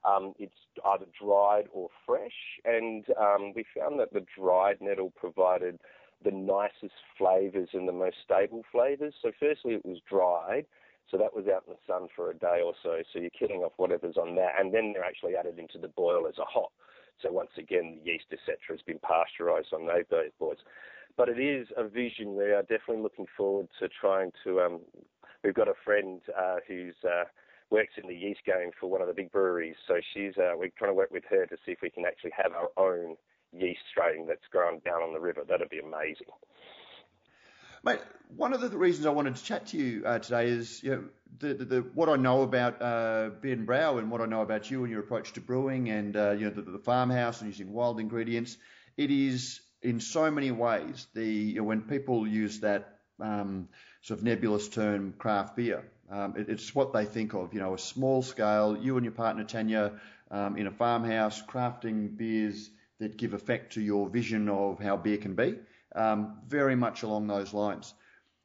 um, 0.09 0.33
it's 0.39 0.55
either 0.85 1.07
dried 1.21 1.65
or 1.73 1.89
fresh. 2.07 2.61
And 2.65 3.05
um, 3.21 3.53
we 3.55 3.65
found 3.77 4.01
that 4.01 4.13
the 4.13 4.25
dried 4.39 4.79
nettle 4.81 5.13
provided 5.17 5.79
the 6.25 6.31
nicest 6.31 6.95
flavours 7.17 7.69
and 7.73 7.87
the 7.87 7.93
most 7.93 8.17
stable 8.25 8.65
flavours. 8.73 9.15
So, 9.23 9.31
firstly, 9.39 9.75
it 9.75 9.85
was 9.85 9.99
dried. 10.09 10.67
So 11.11 11.17
that 11.17 11.35
was 11.35 11.47
out 11.49 11.65
in 11.67 11.73
the 11.73 11.79
sun 11.87 12.09
for 12.15 12.31
a 12.31 12.35
day 12.35 12.61
or 12.63 12.75
so. 12.83 13.01
So 13.13 13.19
you're 13.19 13.31
killing 13.31 13.63
off 13.63 13.73
whatever's 13.77 14.19
on 14.19 14.35
that, 14.37 14.53
and 14.59 14.75
then 14.75 14.93
they're 14.93 15.05
actually 15.05 15.37
added 15.37 15.59
into 15.59 15.79
the 15.79 15.89
boil 15.89 16.27
as 16.29 16.37
a 16.39 16.45
hot. 16.45 16.71
So 17.23 17.33
once 17.33 17.51
again, 17.57 17.99
the 18.05 18.13
yeast, 18.13 18.27
etc., 18.31 18.59
has 18.69 18.83
been 18.83 18.99
pasteurised 18.99 19.73
on 19.73 19.87
those 19.87 20.05
boards. 20.39 20.61
But 21.17 21.29
it 21.29 21.41
is 21.41 21.67
a 21.77 21.89
vision. 21.89 22.37
We 22.37 22.45
are 22.53 22.63
definitely 22.63 23.03
looking 23.03 23.27
forward 23.37 23.69
to 23.81 23.89
trying 23.89 24.33
to. 24.45 24.61
Um, 24.61 24.81
we've 25.43 25.55
got 25.55 25.69
a 25.69 25.75
friend 25.85 26.21
uh, 26.39 26.57
who's 26.67 26.95
uh, 27.05 27.25
works 27.71 27.95
in 28.03 28.09
the 28.09 28.15
yeast 28.15 28.41
game 28.47 28.71
for 28.79 28.89
one 28.89 29.01
of 29.01 29.09
the 29.09 29.15
big 29.15 29.31
breweries. 29.31 29.77
So 29.87 29.95
she's 30.15 30.37
uh, 30.39 30.53
we're 30.57 30.71
trying 30.79 30.91
to 30.91 30.95
work 30.95 31.11
with 31.11 31.25
her 31.31 31.47
to 31.47 31.57
see 31.65 31.73
if 31.73 31.79
we 31.83 31.91
can 31.91 32.05
actually 32.07 32.33
have 32.37 32.53
our 32.53 32.71
own 32.77 33.17
yeast 33.53 33.81
strain 33.91 34.27
that's 34.27 34.47
grown 34.51 34.81
down 34.81 35.03
on 35.03 35.13
the 35.13 35.21
river. 35.21 35.43
That'd 35.49 35.71
be 35.71 35.79
amazing. 35.79 36.29
Mate, 37.85 38.01
one 38.37 38.53
of 38.53 38.61
the 38.61 38.77
reasons 38.77 39.07
I 39.07 39.11
wanted 39.11 39.37
to 39.37 39.45
chat 39.45 39.67
to 39.69 39.77
you 39.77 40.05
uh, 40.05 40.19
today 40.19 40.49
is 40.49 40.83
you 40.83 40.91
know, 40.91 41.05
the, 41.39 41.55
the, 41.55 41.65
the, 41.65 41.81
what 41.95 42.09
I 42.09 42.17
know 42.17 42.43
about 42.43 42.83
uh, 42.83 43.31
Ben 43.41 43.65
Brow 43.65 43.99
and 43.99 44.11
what 44.11 44.21
I 44.21 44.27
know 44.27 44.43
about 44.43 44.71
you 44.71 44.83
and 44.83 44.91
your 44.91 45.01
approach 45.01 45.33
to 45.35 45.41
brewing 45.41 45.89
and 45.89 46.17
uh, 46.17 46.33
you 46.33 46.47
know 46.47 46.51
the, 46.51 46.63
the, 46.63 46.79
farmhouse 46.79 47.41
and 47.41 47.49
using 47.49 47.73
wild 47.73 48.01
ingredients. 48.01 48.57
It 48.97 49.11
is 49.13 49.61
in 49.81 50.01
so 50.01 50.31
many 50.31 50.51
ways 50.51 51.07
the 51.15 51.25
you 51.25 51.57
know, 51.57 51.65
when 51.65 51.83
people 51.83 52.27
use 52.27 52.61
that 52.61 52.99
um, 53.21 53.69
sort 54.03 54.19
of 54.19 54.25
nebulous 54.25 54.69
term 54.69 55.15
craft 55.17 55.57
beer, 55.57 55.85
um, 56.11 56.35
it, 56.37 56.49
it's 56.49 56.75
what 56.75 56.93
they 56.93 57.05
think 57.05 57.35
of. 57.35 57.55
You 57.55 57.61
know, 57.61 57.75
a 57.75 57.79
small 57.79 58.23
scale. 58.23 58.77
You 58.77 58.97
and 58.97 59.05
your 59.05 59.13
partner 59.13 59.45
Tanya 59.45 59.93
um, 60.31 60.57
in 60.57 60.67
a 60.67 60.71
farmhouse 60.71 61.43
crafting 61.43 62.17
beers 62.17 62.71
that 62.99 63.17
give 63.17 63.35
effect 63.35 63.75
to 63.75 63.81
your 63.81 64.09
vision 64.09 64.49
of 64.49 64.79
how 64.81 64.97
beer 64.97 65.19
can 65.19 65.35
be. 65.35 65.57
Um, 65.95 66.39
very 66.47 66.77
much 66.77 67.03
along 67.03 67.27
those 67.29 67.55
lines. 67.55 67.95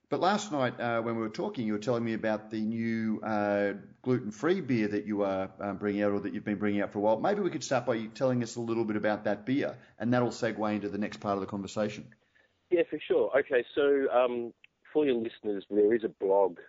But 0.10 0.20
last 0.20 0.52
night 0.52 0.80
uh, 0.80 1.02
when 1.02 1.16
we 1.16 1.22
were 1.22 1.30
talking, 1.30 1.66
you 1.66 1.74
were 1.74 1.80
telling 1.80 2.04
me 2.06 2.14
about 2.14 2.52
the 2.52 2.62
new 2.62 3.20
uh, 3.22 3.74
gluten-free 4.04 4.62
beer 4.62 4.88
that 4.90 5.08
you 5.08 5.24
are 5.24 5.50
um, 5.60 5.78
bringing 5.78 6.04
out, 6.04 6.12
or 6.12 6.20
that 6.20 6.34
you've 6.34 6.46
been 6.46 6.60
bringing 6.60 6.82
out 6.82 6.92
for 6.94 7.00
a 7.00 7.02
while. 7.02 7.20
Maybe 7.20 7.42
we 7.42 7.50
could 7.50 7.64
start 7.64 7.88
by 7.88 7.96
you 7.96 8.10
telling 8.10 8.44
us 8.44 8.56
a 8.56 8.62
little 8.62 8.86
bit 8.86 8.96
about 8.96 9.24
that 9.24 9.44
beer, 9.46 9.76
and 9.98 10.14
that'll 10.14 10.30
segue 10.30 10.76
into 10.76 10.90
the 10.90 11.00
next 11.00 11.18
part 11.18 11.34
of 11.36 11.42
the 11.42 11.48
conversation. 11.48 12.06
Yeah, 12.70 12.84
for 12.90 13.00
sure. 13.08 13.32
Okay, 13.40 13.66
so 13.74 14.08
um, 14.12 14.54
for 14.94 15.04
your 15.04 15.16
listeners, 15.16 15.66
there 15.70 15.96
is 15.96 16.04
a 16.04 16.10
blog 16.10 16.60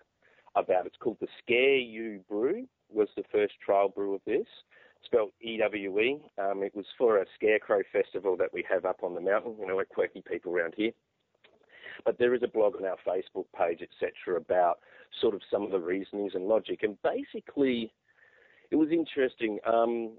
about. 0.57 0.87
It's 0.87 0.97
called 0.99 1.19
the 1.21 1.29
Scare 1.43 1.77
You 1.77 2.21
Brew. 2.29 2.67
Was 2.93 3.09
the 3.17 3.25
first 3.33 3.55
trial 3.65 3.89
brew 3.89 4.15
of 4.15 4.21
this 4.27 4.47
spelled 5.05 5.33
EWE. 5.43 6.21
Um, 6.39 6.63
it 6.63 6.75
was 6.75 6.87
for 6.97 7.19
a 7.19 7.27
scarecrow 7.35 7.83
festival 7.93 8.37
that 8.37 8.53
we 8.53 8.65
have 8.69 8.85
up 8.85 9.03
on 9.03 9.15
the 9.15 9.21
mountain. 9.21 9.57
You 9.59 9.67
know, 9.67 9.77
we're 9.77 9.85
quirky 9.85 10.23
people 10.27 10.53
around 10.53 10.75
here. 10.77 10.93
But 12.05 12.19
there 12.19 12.35
is 12.35 12.43
a 12.43 12.49
blog 12.49 12.77
on 12.77 12.85
our 12.85 12.97
Facebook 13.07 13.47
page, 13.57 13.81
etc., 13.83 14.37
about 14.37 14.79
sort 15.21 15.35
of 15.35 15.43
some 15.51 15.63
of 15.63 15.71
the 15.71 15.79
reasonings 15.79 16.33
and 16.35 16.47
logic. 16.47 16.83
And 16.83 16.97
basically, 17.03 17.93
it 18.71 18.77
was 18.77 18.89
interesting. 18.91 19.59
Um, 19.67 20.13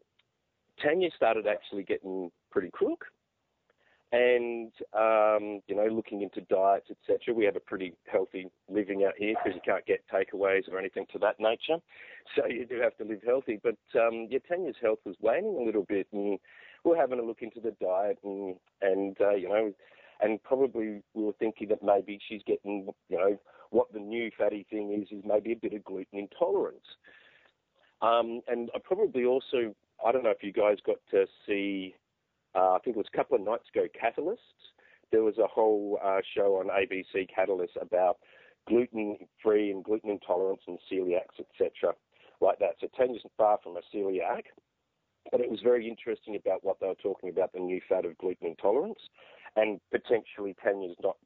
Tanya 0.81 1.09
started 1.15 1.47
actually 1.47 1.83
getting 1.83 2.31
pretty 2.51 2.69
crook 2.71 3.04
and 4.35 4.71
um, 4.93 5.61
you 5.67 5.75
know, 5.75 5.87
looking 5.87 6.21
into 6.21 6.41
diets, 6.41 6.87
etc. 6.91 7.33
We 7.33 7.45
have 7.45 7.55
a 7.55 7.61
pretty 7.61 7.93
healthy 8.11 8.49
living 8.69 9.03
out 9.05 9.13
here 9.17 9.35
because 9.43 9.55
you 9.55 9.61
can't 9.65 9.85
get 9.85 10.03
takeaways 10.11 10.71
or 10.71 10.77
anything 10.79 11.05
to 11.13 11.19
that 11.19 11.39
nature, 11.39 11.81
so 12.35 12.45
you 12.47 12.65
do 12.65 12.79
have 12.81 12.95
to 12.97 13.03
live 13.03 13.21
healthy. 13.25 13.59
But 13.61 13.77
um, 13.99 14.27
yeah, 14.29 14.39
Tanya's 14.47 14.75
health 14.81 14.99
was 15.05 15.15
waning 15.21 15.57
a 15.59 15.65
little 15.65 15.85
bit, 15.87 16.07
and 16.11 16.37
we 16.83 16.91
are 16.91 16.99
having 17.01 17.19
a 17.19 17.23
look 17.23 17.41
into 17.41 17.59
the 17.59 17.75
diet, 17.81 18.19
and 18.23 18.55
and 18.81 19.17
uh, 19.19 19.35
you 19.35 19.49
know, 19.49 19.73
and 20.21 20.41
probably 20.43 21.01
we 21.13 21.23
were 21.23 21.35
thinking 21.39 21.69
that 21.69 21.83
maybe 21.83 22.19
she's 22.27 22.41
getting, 22.45 22.87
you 23.09 23.17
know, 23.17 23.37
what 23.71 23.91
the 23.93 23.99
new 23.99 24.31
fatty 24.37 24.65
thing 24.69 24.93
is 24.93 25.17
is 25.17 25.23
maybe 25.25 25.51
a 25.51 25.55
bit 25.55 25.73
of 25.73 25.83
gluten 25.83 26.19
intolerance. 26.19 26.85
Um, 28.01 28.41
and 28.47 28.69
I 28.75 28.79
probably 28.83 29.25
also, 29.25 29.73
I 30.05 30.11
don't 30.11 30.23
know 30.23 30.29
if 30.29 30.43
you 30.43 30.53
guys 30.53 30.77
got 30.85 30.97
to 31.11 31.25
see 31.47 31.95
uh, 32.55 32.73
I 32.73 32.79
think 32.83 32.95
it 32.95 32.99
was 32.99 33.07
a 33.13 33.17
couple 33.17 33.35
of 33.35 33.43
nights 33.43 33.65
ago, 33.73 33.87
Catalysts. 34.01 34.37
There 35.11 35.23
was 35.23 35.37
a 35.37 35.47
whole 35.47 35.99
uh, 36.03 36.21
show 36.35 36.55
on 36.55 36.67
ABC 36.67 37.27
Catalyst 37.33 37.77
about 37.79 38.17
gluten 38.67 39.17
free 39.43 39.71
and 39.71 39.83
gluten 39.83 40.09
intolerance 40.09 40.61
and 40.67 40.79
celiacs, 40.91 41.39
etc., 41.39 41.93
like 42.41 42.59
that. 42.59 42.75
So 42.81 42.87
Tanya's 42.97 43.21
far 43.37 43.59
from 43.63 43.77
a 43.77 43.81
celiac, 43.95 44.43
but 45.31 45.41
it 45.41 45.49
was 45.49 45.59
very 45.63 45.87
interesting 45.87 46.35
about 46.35 46.63
what 46.63 46.79
they 46.79 46.87
were 46.87 46.95
talking 46.95 47.29
about 47.29 47.53
the 47.53 47.59
new 47.59 47.79
fad 47.87 48.05
of 48.05 48.17
gluten 48.17 48.47
intolerance, 48.47 48.99
and 49.55 49.79
potentially 49.91 50.55
Tanya's 50.63 50.95
not. 51.01 51.17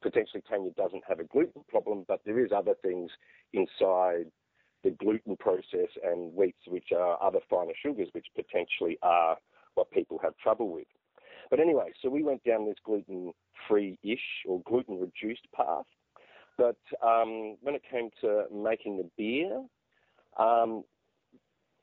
Potentially 0.00 0.42
Tanya 0.48 0.70
doesn't 0.78 1.02
have 1.06 1.20
a 1.20 1.24
gluten 1.24 1.62
problem, 1.68 2.06
but 2.08 2.20
there 2.24 2.42
is 2.42 2.52
other 2.56 2.72
things 2.80 3.10
inside 3.52 4.24
the 4.82 4.90
gluten 4.92 5.36
process 5.36 5.88
and 6.02 6.32
wheats, 6.32 6.66
which 6.68 6.88
are 6.96 7.22
other 7.22 7.40
finer 7.50 7.74
sugars, 7.82 8.08
which 8.12 8.26
potentially 8.34 8.98
are 9.02 9.36
what 9.74 9.90
people 9.90 10.18
have 10.22 10.36
trouble 10.38 10.68
with. 10.70 10.86
But 11.50 11.60
anyway, 11.60 11.92
so 12.02 12.08
we 12.08 12.22
went 12.22 12.42
down 12.44 12.66
this 12.66 12.76
gluten 12.84 13.32
free 13.68 13.98
ish 14.02 14.46
or 14.46 14.62
gluten 14.62 14.98
reduced 14.98 15.46
path. 15.54 15.86
But 16.56 16.78
um, 17.02 17.56
when 17.62 17.74
it 17.74 17.82
came 17.90 18.10
to 18.20 18.44
making 18.52 18.96
the 18.98 19.10
beer, 19.16 19.64
um, 20.38 20.84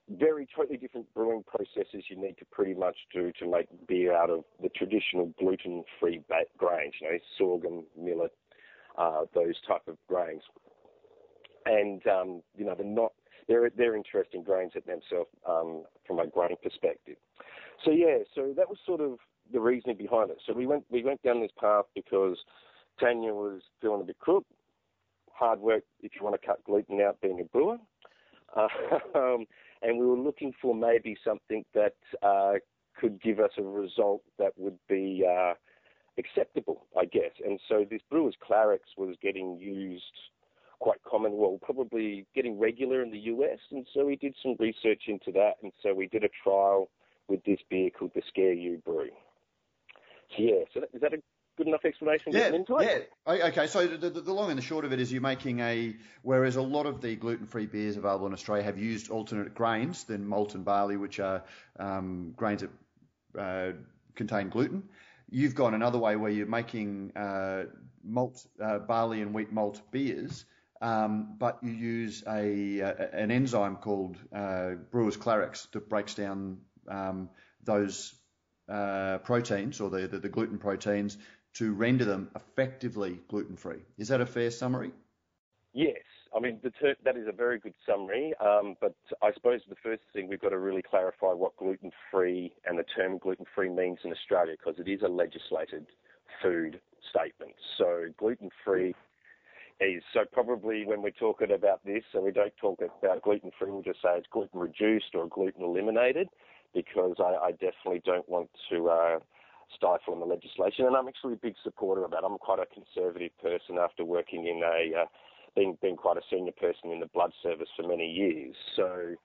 very 0.10 0.48
totally 0.55 0.77
different 0.77 1.13
brewing 1.13 1.43
processes 1.43 2.03
you 2.10 2.17
need 2.17 2.38
to 2.38 2.45
pretty 2.51 2.74
much 2.74 2.95
do 3.13 3.31
to 3.39 3.50
make 3.50 3.67
beer 3.88 4.15
out 4.15 4.29
of 4.29 4.43
the 4.62 4.69
traditional 4.69 5.33
gluten-free 5.39 6.21
grains, 6.57 6.93
you 7.01 7.12
know, 7.12 7.17
sorghum, 7.38 7.86
millet, 7.98 8.33
uh, 8.98 9.21
those 9.33 9.55
type 9.67 9.88
of 9.88 9.98
grains. 10.07 10.41
And 11.65 12.05
um, 12.07 12.41
you 12.57 12.65
know, 12.65 12.75
they're 12.75 12.86
not 12.86 13.13
they're 13.48 13.69
they're 13.69 13.95
interesting 13.95 14.43
grains 14.43 14.71
at 14.75 14.86
themselves 14.86 15.29
um, 15.48 15.83
from 16.07 16.19
a 16.19 16.27
grain 16.27 16.55
perspective. 16.62 17.17
So 17.83 17.91
yeah, 17.91 18.17
so 18.35 18.53
that 18.55 18.69
was 18.69 18.77
sort 18.85 19.01
of 19.01 19.17
the 19.51 19.59
reasoning 19.59 19.97
behind 19.97 20.29
it. 20.29 20.38
So 20.45 20.53
we 20.53 20.67
went 20.67 20.85
we 20.89 21.03
went 21.03 21.21
down 21.23 21.41
this 21.41 21.51
path 21.59 21.85
because 21.95 22.38
Tanya 23.00 23.33
was 23.33 23.61
feeling 23.81 24.01
a 24.01 24.05
bit 24.05 24.19
crook. 24.19 24.45
Hard 25.33 25.59
work 25.59 25.83
if 26.01 26.11
you 26.15 26.23
want 26.23 26.39
to 26.39 26.45
cut 26.45 26.63
gluten 26.63 27.01
out 27.01 27.19
being 27.21 27.39
a 27.39 27.45
brewer. 27.45 27.77
Um, 29.15 29.45
and 29.81 29.97
we 29.97 30.05
were 30.05 30.17
looking 30.17 30.53
for 30.61 30.75
maybe 30.75 31.15
something 31.23 31.63
that 31.73 31.95
uh, 32.21 32.53
could 33.00 33.21
give 33.21 33.39
us 33.39 33.51
a 33.57 33.63
result 33.63 34.21
that 34.38 34.51
would 34.57 34.77
be 34.88 35.25
uh, 35.27 35.53
acceptable, 36.17 36.85
I 36.97 37.05
guess. 37.05 37.31
And 37.43 37.59
so 37.67 37.85
this 37.89 38.01
brewer's 38.09 38.35
Clarex 38.47 38.79
was 38.97 39.15
getting 39.21 39.57
used 39.57 40.03
quite 40.79 41.01
common, 41.03 41.33
well, 41.33 41.59
probably 41.61 42.25
getting 42.35 42.59
regular 42.59 43.01
in 43.03 43.11
the 43.11 43.19
US. 43.19 43.59
And 43.71 43.88
so 43.93 44.05
we 44.05 44.15
did 44.15 44.35
some 44.41 44.55
research 44.59 45.03
into 45.07 45.31
that. 45.31 45.53
And 45.63 45.71
so 45.81 45.93
we 45.93 46.07
did 46.07 46.23
a 46.23 46.29
trial 46.43 46.89
with 47.31 47.43
this 47.45 47.59
beer 47.69 47.89
called 47.89 48.11
the 48.13 48.21
Scare 48.27 48.53
You 48.53 48.77
Brew. 48.85 49.09
So 50.35 50.43
yeah, 50.43 50.63
so 50.73 50.81
that, 50.81 50.89
is 50.93 51.01
that 51.01 51.13
a 51.13 51.17
good 51.57 51.67
enough 51.67 51.85
explanation 51.85 52.31
yeah, 52.33 52.50
into 52.50 52.77
it? 52.77 53.11
Yeah. 53.27 53.33
Okay, 53.47 53.67
so 53.67 53.88
the, 53.88 54.09
the, 54.09 54.21
the, 54.21 54.33
long 54.33 54.50
and 54.50 54.57
the 54.57 54.63
short 54.63 54.85
of 54.85 54.93
it 54.93 55.00
is 55.00 55.11
you're 55.11 55.21
making 55.21 55.59
a, 55.59 55.95
whereas 56.21 56.55
a 56.55 56.61
lot 56.61 56.85
of 56.85 57.01
the 57.01 57.15
gluten-free 57.15 57.67
beers 57.67 57.97
available 57.97 58.27
in 58.27 58.33
Australia 58.33 58.63
have 58.63 58.77
used 58.77 59.09
alternate 59.09 59.55
grains 59.55 60.03
than 60.03 60.27
malt 60.27 60.55
and 60.55 60.65
barley, 60.65 60.97
which 60.97 61.19
are 61.19 61.43
um, 61.79 62.33
grains 62.35 62.63
that 62.63 63.39
uh, 63.39 63.71
contain 64.15 64.50
gluten. 64.50 64.83
You've 65.29 65.55
gone 65.55 65.73
another 65.73 65.97
way 65.97 66.15
where 66.17 66.31
you're 66.31 66.45
making 66.45 67.13
uh, 67.15 67.63
malt, 68.03 68.45
uh, 68.61 68.79
barley 68.79 69.21
and 69.21 69.33
wheat 69.33 69.51
malt 69.51 69.81
beers, 69.91 70.45
um, 70.81 71.35
but 71.38 71.59
you 71.61 71.71
use 71.71 72.23
a, 72.27 72.79
a 72.79 73.09
an 73.13 73.31
enzyme 73.31 73.77
called 73.77 74.17
uh, 74.33 74.71
Brewer's 74.91 75.15
Clarex 75.15 75.69
that 75.71 75.88
breaks 75.88 76.15
down 76.15 76.57
um, 76.88 77.29
those 77.63 78.15
uh, 78.69 79.17
proteins 79.19 79.81
or 79.81 79.89
the, 79.89 80.07
the, 80.07 80.19
the 80.19 80.29
gluten 80.29 80.57
proteins 80.57 81.17
to 81.53 81.73
render 81.73 82.05
them 82.05 82.29
effectively 82.35 83.19
gluten 83.27 83.55
free. 83.55 83.79
Is 83.97 84.07
that 84.07 84.21
a 84.21 84.25
fair 84.25 84.51
summary? 84.51 84.91
Yes. 85.73 85.97
I 86.35 86.39
mean, 86.39 86.59
ter- 86.79 86.95
that 87.03 87.17
is 87.17 87.27
a 87.27 87.33
very 87.33 87.59
good 87.59 87.73
summary, 87.85 88.33
um, 88.39 88.75
but 88.79 88.95
I 89.21 89.33
suppose 89.33 89.59
the 89.67 89.75
first 89.83 90.03
thing 90.13 90.29
we've 90.29 90.39
got 90.39 90.50
to 90.50 90.59
really 90.59 90.81
clarify 90.81 91.33
what 91.33 91.57
gluten 91.57 91.91
free 92.09 92.53
and 92.65 92.79
the 92.79 92.83
term 92.83 93.17
gluten 93.17 93.45
free 93.53 93.69
means 93.69 94.00
in 94.05 94.11
Australia 94.11 94.55
because 94.57 94.79
it 94.79 94.89
is 94.89 95.01
a 95.01 95.09
legislated 95.09 95.88
food 96.41 96.79
statement. 97.09 97.51
So, 97.77 98.05
gluten 98.17 98.50
free 98.63 98.95
is 99.81 100.03
so 100.13 100.21
probably 100.31 100.85
when 100.85 101.01
we're 101.01 101.11
talking 101.11 101.51
about 101.51 101.83
this, 101.83 102.03
so 102.13 102.21
we 102.21 102.31
don't 102.31 102.55
talk 102.55 102.79
about 103.03 103.21
gluten 103.23 103.51
free, 103.59 103.71
we'll 103.71 103.81
just 103.81 104.01
say 104.01 104.15
it's 104.15 104.27
gluten 104.31 104.59
reduced 104.59 105.15
or 105.15 105.27
gluten 105.27 105.63
eliminated 105.63 106.29
because 106.73 107.15
I, 107.19 107.47
I 107.47 107.51
definitely 107.51 108.01
don't 108.05 108.27
want 108.27 108.49
to 108.69 108.89
uh, 108.89 109.19
stifle 109.75 110.19
the 110.19 110.25
legislation. 110.25 110.85
And 110.85 110.95
I'm 110.95 111.07
actually 111.07 111.33
a 111.33 111.37
big 111.37 111.55
supporter 111.63 112.03
of 112.03 112.11
that. 112.11 112.23
I'm 112.25 112.37
quite 112.37 112.59
a 112.59 112.65
conservative 112.65 113.31
person 113.41 113.77
after 113.77 114.05
working 114.05 114.47
in 114.47 114.61
a, 114.63 115.01
uh, 115.01 115.05
being, 115.55 115.77
being 115.81 115.95
quite 115.95 116.17
a 116.17 116.21
senior 116.29 116.53
person 116.53 116.91
in 116.91 116.99
the 116.99 117.07
blood 117.07 117.31
service 117.41 117.69
for 117.75 117.87
many 117.87 118.07
years. 118.07 118.55
So 118.75 119.15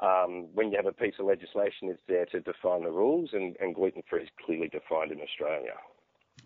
um, 0.00 0.48
when 0.54 0.70
you 0.70 0.76
have 0.76 0.86
a 0.86 0.92
piece 0.92 1.14
of 1.18 1.26
legislation, 1.26 1.88
it's 1.88 2.00
there 2.08 2.26
to 2.26 2.40
define 2.40 2.84
the 2.84 2.90
rules, 2.90 3.30
and, 3.32 3.56
and 3.60 3.74
gluten 3.74 4.02
free 4.08 4.22
is 4.22 4.28
clearly 4.44 4.68
defined 4.68 5.12
in 5.12 5.20
Australia. 5.20 5.74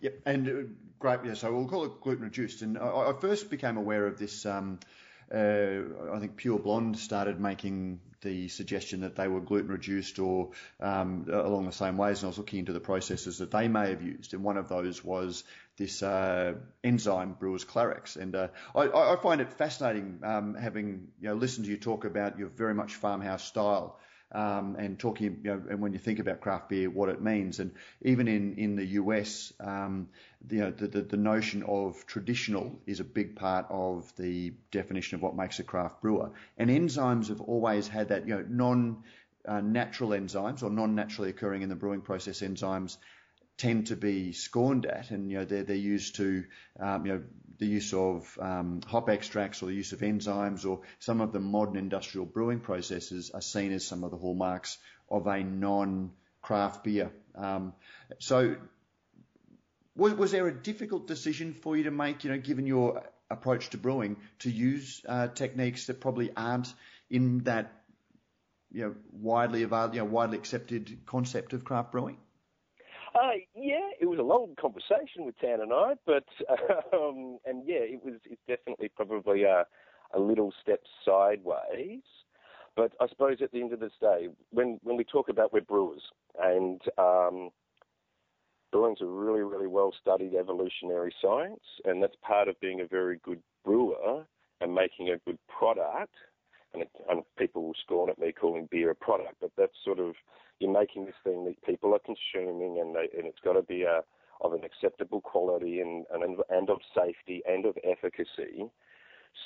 Yep, 0.01 0.15
and 0.27 0.49
uh, 0.49 0.53
great. 0.99 1.21
Yeah, 1.25 1.35
so 1.35 1.55
we'll 1.55 1.69
call 1.69 1.85
it 1.85 2.01
gluten 2.01 2.25
reduced. 2.25 2.63
And 2.63 2.77
I, 2.79 3.11
I 3.11 3.13
first 3.21 3.51
became 3.51 3.77
aware 3.77 4.07
of 4.07 4.19
this. 4.19 4.45
Um, 4.45 4.81
uh, 5.33 6.15
I 6.15 6.19
think 6.19 6.37
Pure 6.37 6.61
Blonde 6.61 6.99
started 6.99 7.41
making 7.41 8.01
the 8.25 8.49
suggestion 8.49 9.03
that 9.03 9.17
they 9.17 9.29
were 9.29 9.41
gluten 9.41 9.71
reduced 9.71 10.19
or 10.19 10.51
um, 10.81 11.27
along 11.31 11.67
the 11.67 11.73
same 11.73 11.97
ways. 11.97 12.21
And 12.21 12.27
I 12.27 12.29
was 12.29 12.39
looking 12.39 12.61
into 12.61 12.73
the 12.73 12.81
processes 12.81 13.39
that 13.39 13.51
they 13.51 13.69
may 13.69 13.91
have 13.91 14.03
used, 14.03 14.35
and 14.35 14.43
one 14.43 14.57
of 14.57 14.69
those 14.69 15.05
was 15.05 15.45
this 15.77 16.03
uh, 16.03 16.55
enzyme 16.83 17.37
Brewer's 17.39 17.65
Clarex. 17.65 18.17
And 18.17 18.35
uh, 18.35 18.49
I, 18.75 18.89
I, 18.89 19.17
find 19.23 19.41
it 19.41 19.53
fascinating 19.53 20.21
um, 20.23 20.55
having 20.55 21.09
you 21.21 21.29
know 21.29 21.35
listened 21.35 21.67
to 21.67 21.71
you 21.71 21.77
talk 21.77 22.05
about 22.05 22.39
your 22.39 22.49
very 22.49 22.75
much 22.75 22.95
farmhouse 22.95 23.45
style 23.45 23.99
um, 24.35 24.77
and 24.79 24.99
talking, 24.99 25.41
you 25.45 25.51
know, 25.51 25.63
and 25.71 25.81
when 25.81 25.93
you 25.93 25.99
think 25.99 26.19
about 26.19 26.41
craft 26.41 26.69
beer, 26.69 26.91
what 26.91 27.09
it 27.09 27.23
means, 27.23 27.61
and 27.61 27.73
even 28.03 28.29
in 28.29 28.57
in 28.57 28.77
the 28.77 28.85
US, 29.01 29.53
um, 29.61 30.09
you 30.51 30.59
know, 30.59 30.71
the, 30.71 30.89
the, 30.89 31.03
the 31.03 31.17
notion 31.17 31.63
of 31.63 32.05
traditional 32.07 32.79
is 32.87 33.01
a 33.01 33.05
big 33.05 33.37
part 33.37 33.67
of 33.71 34.15
the 34.17 34.53
definition 34.71 35.15
of 35.15 35.23
what 35.23 35.37
makes 35.37 35.61
a 35.61 35.65
craft 35.65 36.03
brewer, 36.03 36.33
and 36.59 36.69
enzymes 36.69 37.29
have 37.29 37.41
always 37.41 37.87
had 37.87 38.09
that, 38.09 38.27
you 38.27 38.35
know, 38.35 38.45
non 38.49 39.05
uh, 39.47 39.61
natural 39.61 40.11
enzymes 40.11 40.63
or 40.63 40.71
non-naturally 40.71 41.31
occurring 41.31 41.63
in 41.63 41.69
the 41.69 41.77
brewing 41.77 42.01
process 42.01 42.41
enzymes 42.41 42.97
tend 43.57 43.87
to 43.87 43.97
be 43.97 44.33
scorned 44.33 44.87
at, 44.87 45.11
and 45.11 45.31
you 45.31 45.39
know 45.39 45.45
they're 45.45 45.63
they're 45.63 45.77
used 45.77 46.17
to 46.17 46.45
um, 46.81 47.07
you 47.07 47.13
know 47.13 47.23
the 47.59 47.67
use 47.67 47.93
of 47.93 48.39
um, 48.41 48.81
hop 48.87 49.09
extracts 49.09 49.63
or 49.63 49.67
the 49.67 49.75
use 49.75 49.93
of 49.93 50.01
enzymes 50.01 50.67
or 50.67 50.81
some 50.99 51.21
of 51.21 51.33
the 51.33 51.41
modern 51.41 51.77
industrial 51.77 52.27
brewing 52.27 52.61
processes 52.61 53.31
are 53.33 53.41
seen 53.41 53.73
as 53.73 53.87
some 53.87 54.05
of 54.05 54.11
the 54.11 54.17
hallmarks 54.17 54.79
of 55.11 55.27
a 55.27 55.43
non-craft 55.43 56.85
beer. 56.85 57.11
Um, 57.35 57.73
so 58.19 58.57
was, 59.97 60.15
was 60.15 60.33
there 60.33 60.49
a 60.49 60.55
difficult 60.55 61.07
decision 61.07 61.55
for 61.55 61.77
you 61.77 61.85
to 61.85 61.91
make, 61.91 62.25
you 62.25 62.31
know, 62.31 62.39
given 62.39 62.67
your 62.67 63.03
approach 63.31 63.71
to 63.71 63.79
brewing 63.79 64.17
to 64.41 64.51
use 64.51 65.03
uh, 65.09 65.29
techniques 65.29 65.87
that 65.87 66.01
probably 66.01 66.31
aren't 66.37 66.73
in 67.11 67.39
that 67.45 67.73
you 68.73 68.83
know 68.83 68.95
widely 69.13 69.63
available, 69.63 69.95
you 69.95 70.01
know, 70.01 70.07
widely 70.07 70.37
accepted 70.39 70.99
concept 71.07 71.53
of 71.53 71.65
craft 71.65 71.93
brewing? 71.93 72.17
Uh, 73.15 73.39
yeah, 73.55 73.91
it 74.01 74.07
was 74.07 74.19
a 74.19 74.23
long 74.23 74.57
conversation 74.61 75.25
with 75.25 75.39
Tan 75.39 75.61
and 75.61 75.73
I, 75.73 75.93
but 76.05 76.25
um, 76.93 77.39
and 77.45 77.63
yeah, 77.67 77.79
it 77.79 78.05
was 78.05 78.15
it's 78.25 78.41
definitely 78.49 78.91
probably 78.95 79.45
a, 79.45 79.65
a 80.15 80.19
little 80.19 80.53
step 80.61 80.81
sideways. 81.05 82.03
But 82.77 82.93
I 83.01 83.07
suppose 83.09 83.37
at 83.41 83.53
the 83.53 83.61
end 83.61 83.73
of 83.73 83.79
the 83.79 83.91
day, 84.01 84.29
when 84.51 84.81
when 84.83 84.97
we 84.97 85.05
talk 85.05 85.29
about 85.29 85.53
we're 85.53 85.61
brewers 85.61 86.03
and 86.43 86.81
um, 86.99 87.51
brewing's 88.73 89.01
a 89.01 89.07
really 89.07 89.43
really 89.43 89.69
well 89.69 89.93
studied 90.01 90.35
evolutionary 90.35 91.15
science, 91.23 91.63
and 91.85 92.03
that's 92.03 92.17
part 92.21 92.49
of 92.49 92.59
being 92.59 92.81
a 92.81 92.87
very 92.87 93.21
good 93.23 93.41
brewer 93.65 94.25
and 94.61 94.75
making 94.75 95.11
a 95.11 95.19
good 95.19 95.39
product 95.47 96.15
and, 96.75 96.83
it, 96.83 96.91
and 97.09 97.23
people 97.39 97.65
will 97.65 97.75
scorn 97.83 98.11
at 98.11 98.19
me 98.19 98.33
calling 98.33 98.69
beer 98.71 98.91
a 98.91 98.95
product, 98.95 99.37
but 99.41 99.51
that's 99.57 99.77
sort 99.85 99.99
of 99.99 100.15
you're 100.61 100.73
making 100.73 101.07
this 101.07 101.15
thing 101.25 101.45
that 101.45 101.63
people 101.65 101.95
are 101.95 102.01
consuming, 102.01 102.79
and 102.81 102.95
they, 102.95 103.09
and 103.17 103.27
it's 103.27 103.41
got 103.45 103.55
to 103.55 103.63
be 103.63 103.83
a 103.83 104.03
of 104.41 104.53
an 104.53 104.65
acceptable 104.65 105.21
quality 105.21 105.81
and, 105.81 106.05
and 106.13 106.39
and 106.51 106.71
of 106.71 106.79
safety 106.95 107.43
and 107.47 107.65
of 107.65 107.77
efficacy. 107.85 108.67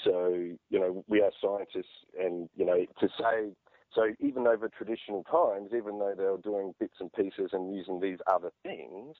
So 0.04 0.28
you 0.70 0.80
know 0.80 1.04
we 1.08 1.20
are 1.22 1.30
scientists, 1.40 2.04
and 2.18 2.48
you 2.56 2.64
know 2.64 2.84
to 3.00 3.08
say 3.18 3.52
so 3.94 4.12
even 4.20 4.46
over 4.46 4.68
traditional 4.68 5.24
times, 5.24 5.70
even 5.74 5.98
though 5.98 6.14
they 6.16 6.24
were 6.24 6.38
doing 6.38 6.74
bits 6.78 6.96
and 7.00 7.12
pieces 7.12 7.50
and 7.52 7.74
using 7.74 8.00
these 8.00 8.18
other 8.26 8.50
things, 8.62 9.16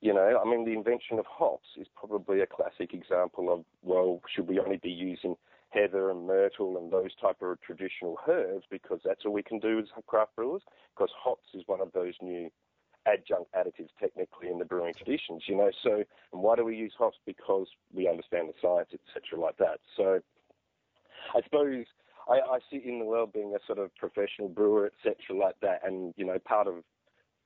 you 0.00 0.12
know, 0.12 0.40
I 0.40 0.48
mean, 0.48 0.64
the 0.64 0.72
invention 0.72 1.18
of 1.18 1.26
hops 1.26 1.68
is 1.76 1.86
probably 1.96 2.40
a 2.40 2.46
classic 2.46 2.92
example 2.92 3.52
of, 3.52 3.64
well, 3.82 4.20
should 4.32 4.46
we 4.48 4.60
only 4.60 4.76
be 4.76 4.90
using 4.90 5.36
heather 5.74 6.10
and 6.10 6.26
myrtle 6.26 6.78
and 6.78 6.92
those 6.92 7.14
type 7.20 7.42
of 7.42 7.60
traditional 7.60 8.16
herbs 8.28 8.64
because 8.70 9.00
that's 9.04 9.24
all 9.26 9.32
we 9.32 9.42
can 9.42 9.58
do 9.58 9.80
as 9.80 9.86
craft 10.06 10.36
brewers. 10.36 10.62
Because 10.94 11.10
hops 11.18 11.48
is 11.54 11.62
one 11.66 11.80
of 11.80 11.92
those 11.92 12.14
new 12.22 12.48
adjunct 13.06 13.52
additives 13.52 13.90
technically 14.00 14.48
in 14.48 14.58
the 14.58 14.64
brewing 14.64 14.94
traditions, 14.94 15.42
you 15.46 15.56
know. 15.56 15.70
So, 15.82 16.04
and 16.32 16.42
why 16.42 16.56
do 16.56 16.64
we 16.64 16.76
use 16.76 16.92
hops? 16.96 17.18
Because 17.26 17.66
we 17.92 18.08
understand 18.08 18.48
the 18.48 18.54
science, 18.62 18.88
etc., 18.92 19.40
like 19.40 19.56
that. 19.58 19.80
So, 19.96 20.20
I 21.34 21.42
suppose 21.42 21.84
I, 22.28 22.34
I 22.34 22.58
see 22.70 22.80
in 22.84 22.98
the 22.98 23.04
world 23.04 23.32
being 23.32 23.54
a 23.54 23.66
sort 23.66 23.78
of 23.78 23.94
professional 23.96 24.48
brewer, 24.48 24.86
etc., 24.86 25.38
like 25.38 25.56
that, 25.60 25.80
and 25.84 26.14
you 26.16 26.24
know, 26.24 26.38
part 26.38 26.66
of 26.66 26.76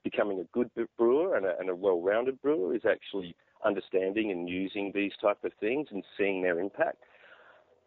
becoming 0.05 0.41
a 0.41 0.45
good 0.53 0.71
brewer 0.97 1.37
and 1.37 1.45
a, 1.45 1.59
and 1.59 1.69
a 1.69 1.75
well-rounded 1.75 2.41
brewer 2.41 2.75
is 2.75 2.83
actually 2.89 3.35
understanding 3.65 4.31
and 4.31 4.49
using 4.49 4.93
these 4.95 5.13
type 5.21 5.43
of 5.43 5.53
things 5.59 5.89
and 5.91 6.05
seeing 6.17 6.43
their 6.43 6.61
impact 6.61 6.99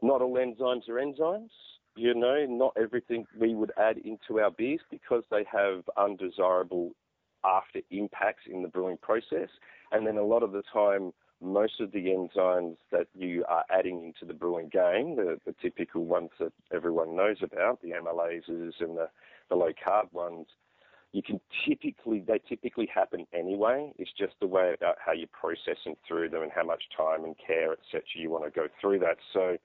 not 0.01 0.22
all 0.22 0.34
enzymes 0.36 0.89
are 0.89 0.96
enzymes. 0.96 1.50
You 1.96 2.13
know, 2.13 2.46
not 2.48 2.74
everything 2.81 3.25
we 3.38 3.53
would 3.53 3.74
add 3.77 3.98
into 3.98 4.39
our 4.41 4.51
beers 4.51 4.79
because 4.89 5.24
they 5.29 5.46
have 5.51 5.84
undesirable 5.98 6.91
after 7.43 7.81
impacts 7.89 8.43
in 8.50 8.62
the 8.62 8.67
brewing 8.70 8.98
process. 9.01 9.50
And 9.91 10.08
then 10.08 10.17
a 10.17 10.24
lot 10.24 10.43
of 10.43 10.53
the 10.53 10.63
time, 10.72 11.12
most 11.41 11.81
of 11.81 11.91
the 11.91 12.05
enzymes 12.05 12.77
that 12.91 13.08
you 13.13 13.43
are 13.50 13.65
adding 13.70 14.05
into 14.05 14.25
the 14.25 14.38
brewing 14.38 14.70
game, 14.70 15.15
the, 15.15 15.38
the 15.46 15.55
typical 15.62 16.05
ones 16.05 16.29
that 16.39 16.53
everyone 16.74 17.15
knows 17.15 17.38
about, 17.41 17.81
the 17.81 17.89
amylases 17.89 18.74
and 18.79 18.96
the, 18.96 19.10
the 19.50 19.55
low 19.55 19.72
carb 19.86 20.13
ones, 20.13 20.48
you 21.12 21.22
can 21.22 21.41
typically 21.67 22.24
they 22.25 22.39
typically 22.48 22.89
happen 22.93 23.27
anyway. 23.34 23.91
It's 23.98 24.12
just 24.17 24.34
the 24.39 24.48
way 24.48 24.74
about 24.74 24.96
how 25.03 25.12
you're 25.12 25.27
processing 25.27 25.98
through 26.08 26.29
them 26.29 26.41
and 26.41 26.51
how 26.55 26.63
much 26.63 26.84
time 26.96 27.25
and 27.25 27.36
care, 27.46 27.74
etc. 27.74 28.03
You 28.15 28.29
want 28.29 28.46
to 28.46 28.51
go 28.51 28.67
through 28.79 29.00
that. 29.00 29.17
So 29.34 29.58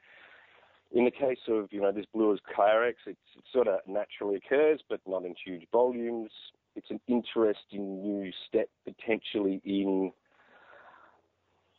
in 0.92 1.04
the 1.04 1.10
case 1.10 1.38
of, 1.48 1.68
you 1.72 1.80
know, 1.80 1.92
this 1.92 2.06
Brewers 2.14 2.40
Clarex, 2.56 2.94
it 3.06 3.16
sort 3.52 3.68
of 3.68 3.80
naturally 3.86 4.36
occurs, 4.36 4.80
but 4.88 5.00
not 5.06 5.24
in 5.24 5.34
huge 5.44 5.66
volumes. 5.72 6.30
It's 6.74 6.90
an 6.90 7.00
interesting 7.08 8.02
new 8.02 8.30
step 8.48 8.68
potentially 8.84 9.60
in 9.64 10.12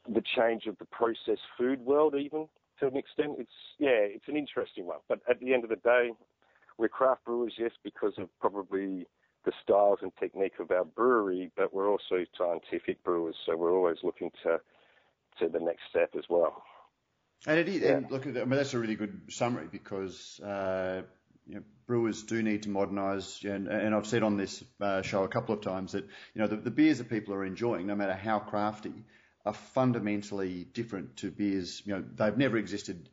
the 0.08 0.24
change 0.36 0.66
of 0.66 0.78
the 0.78 0.86
processed 0.86 1.42
food 1.58 1.80
world, 1.82 2.16
even 2.16 2.48
to 2.80 2.88
an 2.88 2.98
extent. 2.98 3.36
It's 3.40 3.52
yeah, 3.80 3.90
it's 4.00 4.28
an 4.28 4.38
interesting 4.38 4.86
one. 4.86 5.00
But 5.08 5.20
at 5.30 5.40
the 5.40 5.54
end 5.54 5.64
of 5.64 5.70
the 5.70 5.76
day, 5.78 6.12
we're 6.78 6.90
craft 6.90 7.26
brewers, 7.26 7.54
yes, 7.58 7.72
because 7.84 8.14
of 8.18 8.30
probably 8.40 9.08
the 9.46 9.52
styles 9.64 10.00
and 10.02 10.12
technique 10.20 10.60
of 10.60 10.72
our 10.72 10.84
brewery, 10.84 11.52
but 11.56 11.74
we're 11.74 11.90
also 11.90 12.26
scientific 12.38 13.04
brewers, 13.04 13.36
so 13.46 13.56
we're 13.56 13.74
always 13.74 13.98
looking 14.04 14.32
to 14.44 14.60
to 15.40 15.48
the 15.48 15.60
next 15.60 15.82
step 15.90 16.10
as 16.18 16.24
well. 16.30 16.64
And 17.46 17.60
it 17.60 17.70
is, 17.70 17.82
yeah. 17.82 17.98
and 17.98 18.12
look, 18.12 18.26
I 18.26 18.32
mean, 18.32 18.50
that's 18.50 18.74
a 18.74 18.80
really 18.80 18.96
good 18.96 19.22
summary 19.30 19.68
because 19.72 20.40
uh, 20.40 21.04
you 21.48 21.56
know, 21.56 21.64
brewers 21.86 22.24
do 22.24 22.42
need 22.42 22.64
to 22.64 22.70
modernise, 22.70 23.44
and, 23.44 23.68
and, 23.68 23.96
I've 23.96 24.08
said 24.08 24.24
on 24.24 24.38
this 24.38 24.64
uh, 24.82 25.02
show 25.02 25.24
a 25.24 25.28
couple 25.28 25.56
of 25.56 25.62
times 25.62 25.94
that 25.94 26.04
you 26.34 26.42
know 26.42 26.48
the, 26.48 26.58
the, 26.58 26.72
beers 26.72 26.98
that 26.98 27.10
people 27.10 27.34
are 27.34 27.46
enjoying, 27.46 27.88
no 27.88 27.96
matter 27.96 28.14
how 28.14 28.40
crafty, 28.40 29.06
are 29.46 29.54
fundamentally 29.54 30.66
different 30.66 31.18
to 31.18 31.32
beers. 31.32 31.82
You 31.86 31.96
know, 31.96 32.04
they've 32.16 32.38
never 32.38 32.58
existed 32.58 33.08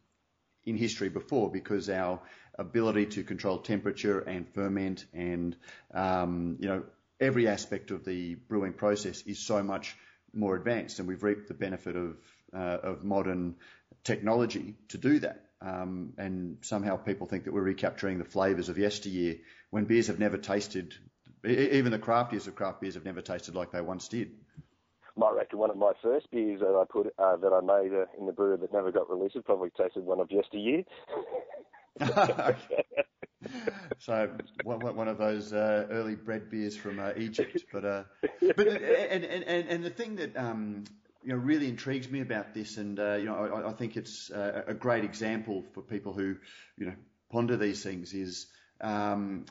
in 0.64 0.76
history 0.76 1.10
before 1.10 1.50
because 1.50 1.88
our 1.90 2.20
ability 2.58 3.06
to 3.06 3.24
control 3.24 3.58
temperature 3.58 4.20
and 4.20 4.48
ferment 4.54 5.04
and 5.12 5.56
um, 5.92 6.56
you 6.60 6.68
know 6.68 6.84
every 7.20 7.46
aspect 7.46 7.90
of 7.90 8.04
the 8.04 8.34
brewing 8.34 8.72
process 8.72 9.22
is 9.22 9.38
so 9.38 9.62
much 9.62 9.96
more 10.32 10.56
advanced, 10.56 10.98
and 10.98 11.06
we've 11.06 11.22
reaped 11.22 11.46
the 11.48 11.54
benefit 11.54 11.94
of 11.94 12.16
uh, 12.54 12.78
of 12.82 13.04
modern 13.04 13.56
technology 14.04 14.74
to 14.88 14.98
do 14.98 15.18
that. 15.20 15.40
Um, 15.60 16.12
and 16.18 16.58
somehow 16.60 16.96
people 16.96 17.26
think 17.26 17.44
that 17.44 17.52
we're 17.52 17.62
recapturing 17.62 18.18
the 18.18 18.24
flavours 18.24 18.68
of 18.68 18.76
yesteryear 18.76 19.36
when 19.70 19.84
beers 19.86 20.08
have 20.08 20.18
never 20.18 20.36
tasted, 20.36 20.94
even 21.44 21.90
the 21.90 21.98
craftiest 21.98 22.46
of 22.48 22.54
craft 22.54 22.82
beers 22.82 22.94
have 22.94 23.04
never 23.04 23.22
tasted 23.22 23.54
like 23.54 23.72
they 23.72 23.80
once 23.80 24.08
did. 24.08 24.32
I 25.22 25.32
reckon 25.32 25.58
one 25.58 25.70
of 25.70 25.76
my 25.76 25.92
first 26.02 26.30
beers 26.30 26.60
that 26.60 26.74
I 26.74 26.84
put 26.90 27.14
uh, 27.18 27.36
that 27.36 27.52
I 27.52 27.60
made 27.60 27.94
uh, 27.94 28.06
in 28.18 28.26
the 28.26 28.32
brewer 28.32 28.56
that 28.56 28.72
never 28.72 28.90
got 28.90 29.08
released 29.08 29.36
probably 29.44 29.70
tasted 29.70 30.04
one 30.04 30.20
of 30.20 30.30
yesteryear. 30.30 30.82
so 33.98 34.30
one, 34.64 34.80
one 34.96 35.08
of 35.08 35.18
those 35.18 35.52
uh, 35.52 35.86
early 35.90 36.16
bread 36.16 36.50
beers 36.50 36.76
from 36.76 36.98
uh, 36.98 37.12
Egypt, 37.16 37.64
but 37.72 37.84
uh, 37.84 38.02
but 38.56 38.66
and, 38.66 39.24
and 39.24 39.68
and 39.68 39.84
the 39.84 39.90
thing 39.90 40.16
that 40.16 40.36
um, 40.36 40.84
you 41.24 41.32
know, 41.32 41.38
really 41.38 41.68
intrigues 41.68 42.10
me 42.10 42.20
about 42.20 42.54
this, 42.54 42.76
and 42.76 42.98
uh, 43.00 43.14
you 43.14 43.24
know, 43.24 43.34
I, 43.34 43.70
I 43.70 43.72
think 43.72 43.96
it's 43.96 44.30
a, 44.30 44.64
a, 44.68 44.74
great 44.74 45.04
example 45.04 45.64
for 45.72 45.80
people 45.80 46.12
who, 46.12 46.36
you 46.76 46.86
know, 46.86 46.94
ponder 47.30 47.56
these 47.56 47.82
things. 47.82 48.12
Is 48.12 48.46
um, 48.80 49.46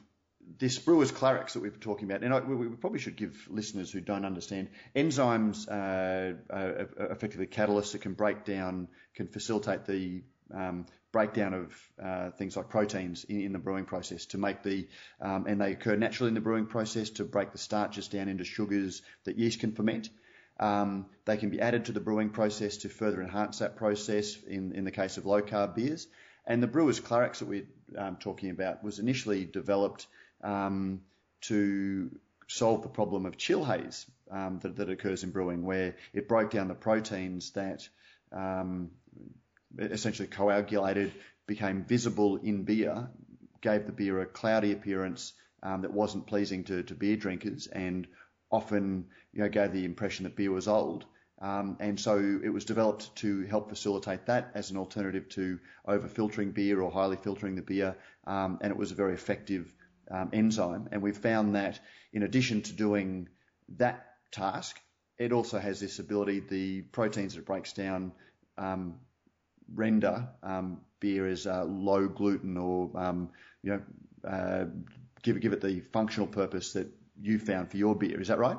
this 0.60 0.78
Brewers 0.78 1.12
Clarex 1.12 1.54
that 1.54 1.62
we 1.62 1.70
were 1.70 1.78
talking 1.78 2.10
about, 2.10 2.24
and 2.24 2.34
I, 2.34 2.40
we, 2.42 2.56
we, 2.56 2.76
probably 2.76 3.00
should 3.00 3.16
give 3.16 3.48
listeners 3.50 3.92
who 3.92 4.02
don't 4.02 4.26
understand 4.26 4.70
enzymes, 4.96 5.68
uh, 5.68 6.36
are 6.54 7.12
effectively 7.12 7.48
catalysts 7.48 7.94
that 7.94 8.02
can 8.02 8.14
break 8.14 8.46
down, 8.46 8.88
can 9.16 9.28
facilitate 9.28 9.86
the 9.86 10.24
um, 10.54 10.86
breakdown 11.12 11.54
of 11.54 11.76
uh, 12.04 12.32
things 12.32 12.58
like 12.58 12.70
proteins 12.70 13.24
in, 13.24 13.42
in, 13.42 13.54
the 13.54 13.60
brewing 13.60 13.86
process 13.86 14.26
to 14.28 14.38
make 14.38 14.64
the, 14.64 14.88
um, 15.22 15.46
and 15.48 15.62
they 15.62 15.72
occur 15.72 15.96
naturally 15.96 16.28
in 16.28 16.34
the 16.34 16.42
brewing 16.42 16.66
process 16.66 17.12
to 17.12 17.24
break 17.24 17.52
the 17.52 17.58
starches 17.58 18.08
down 18.08 18.28
into 18.28 18.44
sugars 18.44 19.02
that 19.24 19.38
yeast 19.38 19.60
can 19.60 19.72
ferment. 19.72 20.10
Um, 20.60 21.08
they 21.26 21.38
can 21.38 21.50
be 21.50 21.60
added 21.60 21.86
to 21.86 21.92
the 21.92 22.00
brewing 22.00 22.30
process 22.30 22.78
to 22.78 22.90
further 22.90 23.22
enhance 23.22 23.60
that 23.60 23.76
process 23.76 24.38
in, 24.48 24.74
in 24.74 24.84
the 24.84 24.92
case 24.92 25.18
of 25.18 25.26
low 25.26 25.42
carb 25.42 25.76
beers. 25.76 26.08
And 26.46 26.62
the 26.62 26.68
brewer's 26.68 27.00
Clarex 27.00 27.40
that 27.40 27.48
we're 27.48 27.68
um, 27.98 28.18
talking 28.18 28.50
about 28.50 28.84
was 28.84 29.00
initially 29.00 29.46
developed 29.46 30.08
um, 30.44 31.02
to 31.42 32.12
solve 32.48 32.84
the 32.84 32.90
problem 32.90 33.26
of 33.26 33.38
chill 33.38 33.64
haze 33.64 34.06
um, 34.30 34.60
that, 34.60 34.76
that, 34.76 34.90
occurs 34.90 35.24
in 35.24 35.32
brewing, 35.32 35.64
where 35.64 35.96
it 36.14 36.28
broke 36.28 36.52
down 36.52 36.68
the 36.68 36.76
proteins 36.76 37.52
that 37.52 37.88
um, 38.32 38.92
essentially 39.80 40.28
coagulated, 40.28 41.14
became 41.48 41.84
visible 41.84 42.38
in 42.38 42.64
beer, 42.64 43.10
gave 43.62 43.86
the 43.86 43.92
beer 43.92 44.22
a 44.22 44.26
cloudy 44.26 44.72
appearance 44.72 45.34
um, 45.62 45.82
that 45.82 45.94
wasn't 45.94 46.28
pleasing 46.28 46.64
to, 46.66 46.84
to 46.84 46.94
beer 46.94 47.16
drinkers, 47.16 47.68
and 47.68 48.08
often 48.54 49.08
you 49.34 49.42
know, 49.42 49.50
gave 49.50 49.74
the 49.74 49.84
impression 49.84 50.24
that 50.24 50.36
beer 50.36 50.52
was 50.52 50.68
old. 50.68 51.06
Um, 51.42 51.76
and 51.82 52.00
so 52.00 52.40
it 52.42 52.50
was 52.50 52.64
developed 52.64 53.14
to 53.18 53.42
help 53.48 53.68
facilitate 53.68 54.28
that 54.28 54.52
as 54.54 54.72
an 54.72 54.78
alternative 54.78 55.28
to 55.30 55.60
over 55.86 56.08
filtering 56.08 56.52
beer 56.52 56.80
or 56.80 56.90
highly 56.90 57.18
filtering 57.18 57.56
the 57.56 57.62
beer. 57.62 57.98
Um, 58.26 58.60
and 58.62 58.72
it 58.72 58.78
was 58.78 58.92
a 58.92 58.96
very 58.96 59.14
effective 59.14 59.74
um, 60.10 60.30
enzyme. 60.32 60.88
And 60.92 61.02
we've 61.02 61.18
found 61.18 61.56
that 61.56 61.80
in 62.14 62.24
addition 62.24 62.62
to 62.62 62.74
doing 62.74 63.28
that 63.78 64.06
task, 64.32 64.80
it 65.18 65.34
also 65.34 65.60
has 65.60 65.80
this 65.80 66.00
ability, 66.00 66.42
the 66.42 66.82
proteins 66.82 67.34
that 67.34 67.42
it 67.42 67.46
breaks 67.46 67.74
down 67.74 68.14
um, 68.58 69.00
render 69.74 70.30
um, 70.44 70.80
beer 71.00 71.28
as 71.28 71.48
uh, 71.48 71.66
low 71.66 72.08
gluten 72.08 72.58
or, 72.58 72.90
um, 72.96 73.30
you 73.64 73.72
know, 73.72 73.82
uh, 74.30 74.66
give, 75.24 75.42
give 75.42 75.54
it 75.54 75.62
the 75.62 75.82
functional 75.82 76.28
purpose 76.28 76.74
that 76.74 76.88
you 77.24 77.40
found 77.40 77.72
for 77.72 77.78
your 77.78 77.96
beer. 77.96 78.20
Is 78.20 78.28
that 78.28 78.38
right? 78.38 78.58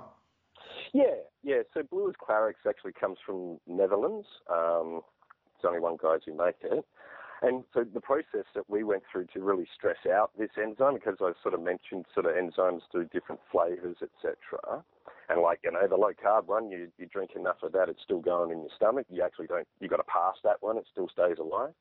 Yeah, 0.92 1.04
yeah. 1.42 1.62
So 1.74 1.82
Brewers 1.82 2.14
Clarex 2.20 2.54
actually 2.68 2.92
comes 2.92 3.18
from 3.24 3.58
Netherlands. 3.66 4.26
Um, 4.50 5.02
There's 5.60 5.68
only 5.68 5.80
one 5.80 5.96
guys 6.02 6.20
who 6.24 6.36
make 6.36 6.56
it. 6.62 6.84
And 7.42 7.64
so 7.74 7.84
the 7.84 8.00
process 8.00 8.46
that 8.54 8.70
we 8.70 8.84
went 8.84 9.02
through 9.12 9.26
to 9.34 9.40
really 9.40 9.66
stress 9.76 9.98
out 10.10 10.30
this 10.38 10.48
enzyme, 10.56 10.94
because 10.94 11.16
I 11.20 11.32
sort 11.42 11.52
of 11.52 11.60
mentioned 11.60 12.06
sort 12.14 12.24
of 12.24 12.32
enzymes 12.32 12.80
do 12.90 13.04
different 13.12 13.42
flavors, 13.52 13.96
etc. 14.00 14.82
And 15.28 15.42
like 15.42 15.60
you 15.62 15.72
know, 15.72 15.86
the 15.86 15.96
low 15.96 16.12
carb 16.12 16.46
one, 16.46 16.70
you 16.70 16.88
you 16.96 17.06
drink 17.06 17.32
enough 17.36 17.62
of 17.62 17.72
that, 17.72 17.90
it's 17.90 18.02
still 18.02 18.20
going 18.20 18.50
in 18.50 18.60
your 18.60 18.70
stomach. 18.74 19.06
You 19.10 19.22
actually 19.22 19.46
don't, 19.46 19.68
you 19.80 19.88
got 19.88 19.98
to 19.98 20.04
pass 20.04 20.36
that 20.42 20.62
one, 20.62 20.78
it 20.78 20.86
still 20.90 21.08
stays 21.08 21.36
alive. 21.38 21.74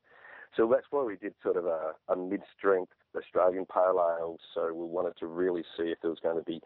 So 0.56 0.68
that's 0.70 0.86
why 0.90 1.02
we 1.02 1.16
did 1.16 1.34
sort 1.42 1.56
of 1.56 1.66
a, 1.66 1.92
a 2.08 2.16
mid-strength 2.16 2.92
Australian 3.16 3.66
pale 3.66 3.98
ale. 3.98 4.38
So 4.54 4.72
we 4.72 4.86
wanted 4.86 5.16
to 5.18 5.26
really 5.26 5.62
see 5.76 5.84
if 5.84 5.98
there 6.00 6.10
was 6.10 6.20
going 6.20 6.36
to 6.36 6.44
be 6.44 6.60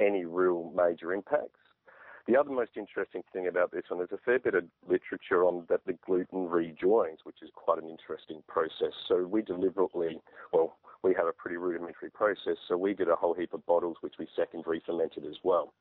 any 0.00 0.24
real 0.24 0.72
major 0.74 1.12
impacts. 1.12 1.58
The 2.26 2.38
other 2.38 2.50
most 2.50 2.70
interesting 2.76 3.22
thing 3.34 3.48
about 3.48 3.70
this 3.70 3.82
one, 3.88 3.98
there's 3.98 4.10
a 4.12 4.24
fair 4.24 4.38
bit 4.38 4.54
of 4.54 4.64
literature 4.88 5.44
on 5.44 5.66
that 5.68 5.84
the 5.84 5.92
gluten 6.06 6.48
rejoins, 6.48 7.18
which 7.24 7.42
is 7.42 7.50
quite 7.54 7.82
an 7.82 7.88
interesting 7.88 8.42
process. 8.48 8.94
So 9.08 9.26
we 9.26 9.42
deliberately, 9.42 10.20
well, 10.50 10.78
we 11.02 11.14
have 11.18 11.26
a 11.26 11.34
pretty 11.34 11.58
rudimentary 11.58 12.10
process, 12.10 12.56
so 12.66 12.78
we 12.78 12.94
did 12.94 13.10
a 13.10 13.16
whole 13.16 13.34
heap 13.34 13.52
of 13.52 13.64
bottles 13.66 13.98
which 14.00 14.14
we 14.18 14.26
secondary 14.34 14.82
fermented 14.86 15.26
as 15.26 15.36
well, 15.44 15.74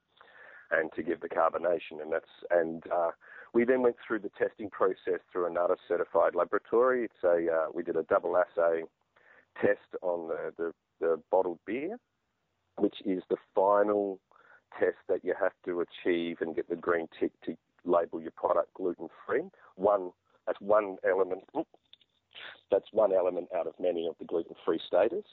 and 0.72 0.92
to 0.98 1.02
give 1.02 1.22
the 1.22 1.30
carbonation, 1.30 2.02
and 2.02 2.12
that's 2.12 2.26
and 2.52 2.84
uh, 2.92 3.12
we 3.54 3.66
then 3.66 3.82
went 3.82 3.96
through 4.06 4.20
the 4.20 4.32
testing 4.38 4.70
process 4.70 5.20
through 5.32 5.46
another 5.46 5.78
certified 5.88 6.36
laboratory. 6.36 7.06
It's 7.06 7.24
a 7.24 7.54
uh, 7.54 7.66
we 7.74 7.84
did 7.84 7.96
a 7.96 8.04
double 8.04 8.36
assay 8.36 8.84
test 9.62 9.80
on 10.02 10.30
the, 10.30 10.54
the, 10.58 10.72
the 11.00 11.22
bottled 11.30 11.60
beer, 11.66 11.98
which 12.78 12.96
is 13.06 13.22
the 13.30 13.38
final 13.54 14.20
test 14.80 14.98
that 15.08 15.24
you 15.24 15.36
have 15.40 15.52
to 15.66 15.82
achieve 15.82 16.38
and 16.42 16.56
get 16.56 16.68
the 16.68 16.76
green 16.76 17.08
tick 17.20 17.32
to 17.46 17.56
label 17.86 18.20
your 18.20 18.32
product 18.32 18.74
gluten 18.74 19.08
free. 19.26 19.44
One 19.76 20.12
that's 20.48 20.60
one 20.60 20.98
element. 21.08 21.44
That's 22.72 22.88
one 22.92 23.14
element 23.14 23.50
out 23.56 23.68
of 23.68 23.74
many 23.80 24.08
of 24.08 24.16
the 24.20 24.26
gluten 24.26 24.56
free 24.66 24.80
status. 24.86 25.26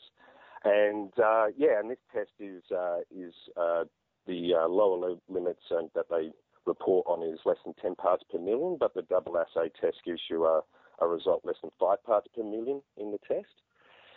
And 0.64 1.11
uh, 1.18 1.46
yeah, 1.56 1.80
and 1.80 1.90
this 1.90 1.98
test 2.12 2.30
is 2.38 2.62
uh, 2.70 2.98
is 3.11 3.33
uh, 3.56 3.85
the 4.26 4.54
uh, 4.54 4.68
lower 4.68 5.16
limits 5.28 5.62
that 5.70 6.06
they 6.11 6.30
report 6.66 7.07
on 7.09 7.23
is 7.23 7.40
less 7.44 7.57
than 7.64 7.75
10 7.81 7.94
parts 7.96 8.25
per 8.31 8.38
million, 8.38 8.77
but 8.79 8.94
the 8.94 9.03
double 9.03 9.38
assay 9.38 9.70
test 9.81 9.99
gives 10.05 10.20
you 10.29 10.44
a, 10.44 10.62
a 11.01 11.07
result 11.07 11.42
less 11.44 11.57
than 11.62 11.70
5 11.79 12.05
parts 12.05 12.29
per 12.35 12.42
million 12.42 12.83
in 12.96 13.12
the 13.12 13.18
test. 13.27 13.55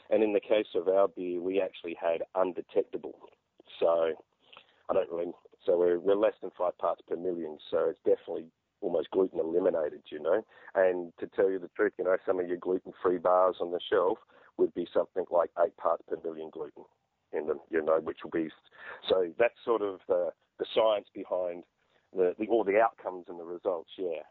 And 0.10 0.22
in 0.24 0.34
the 0.34 0.40
case 0.40 0.68
of 0.76 0.88
our 0.88 1.08
beer, 1.08 1.42
we 1.42 1.62
actually 1.62 1.96
had 2.00 2.24
undetectable. 2.36 3.16
So 3.80 4.14
I 4.90 4.94
don't 4.94 5.10
really. 5.12 5.32
So 5.66 5.78
we're, 5.78 6.00
we're 6.00 6.16
less 6.16 6.34
than 6.42 6.52
five 6.58 6.78
parts 6.78 7.02
per 7.08 7.16
million. 7.16 7.58
So 7.72 7.90
it's 7.90 8.00
definitely 8.04 8.48
almost 8.82 9.10
gluten 9.12 9.40
eliminated, 9.40 10.02
you 10.12 10.20
know. 10.20 10.42
And 10.76 11.14
to 11.20 11.28
tell 11.28 11.50
you 11.50 11.58
the 11.58 11.70
truth, 11.70 11.94
you 11.98 12.04
know, 12.04 12.18
some 12.26 12.40
of 12.40 12.48
your 12.48 12.58
gluten-free 12.58 13.20
bars 13.20 13.56
on 13.62 13.72
the 13.72 13.80
shelf 13.90 14.18
would 14.58 14.74
be 14.74 14.88
something 14.94 15.26
like 15.32 15.52
eight 15.66 15.76
parts 15.78 16.04
per 16.08 16.18
million 16.24 16.50
gluten 16.52 16.84
in 17.32 17.48
them, 17.48 17.60
you 17.72 17.82
know, 17.82 18.00
which 18.04 18.20
will 18.24 18.32
be. 18.32 18.50
So 19.10 19.34
that's 19.40 19.56
sort 19.64 19.82
of 19.82 20.00
the 20.08 20.30
the 20.60 20.66
science 20.76 21.08
behind 21.14 21.64
the, 22.16 22.36
the 22.40 22.48
all 22.48 22.64
the 22.64 22.80
outcomes 22.80 23.26
and 23.30 23.40
the 23.40 23.44
results. 23.46 23.90
Yeah. 23.98 24.24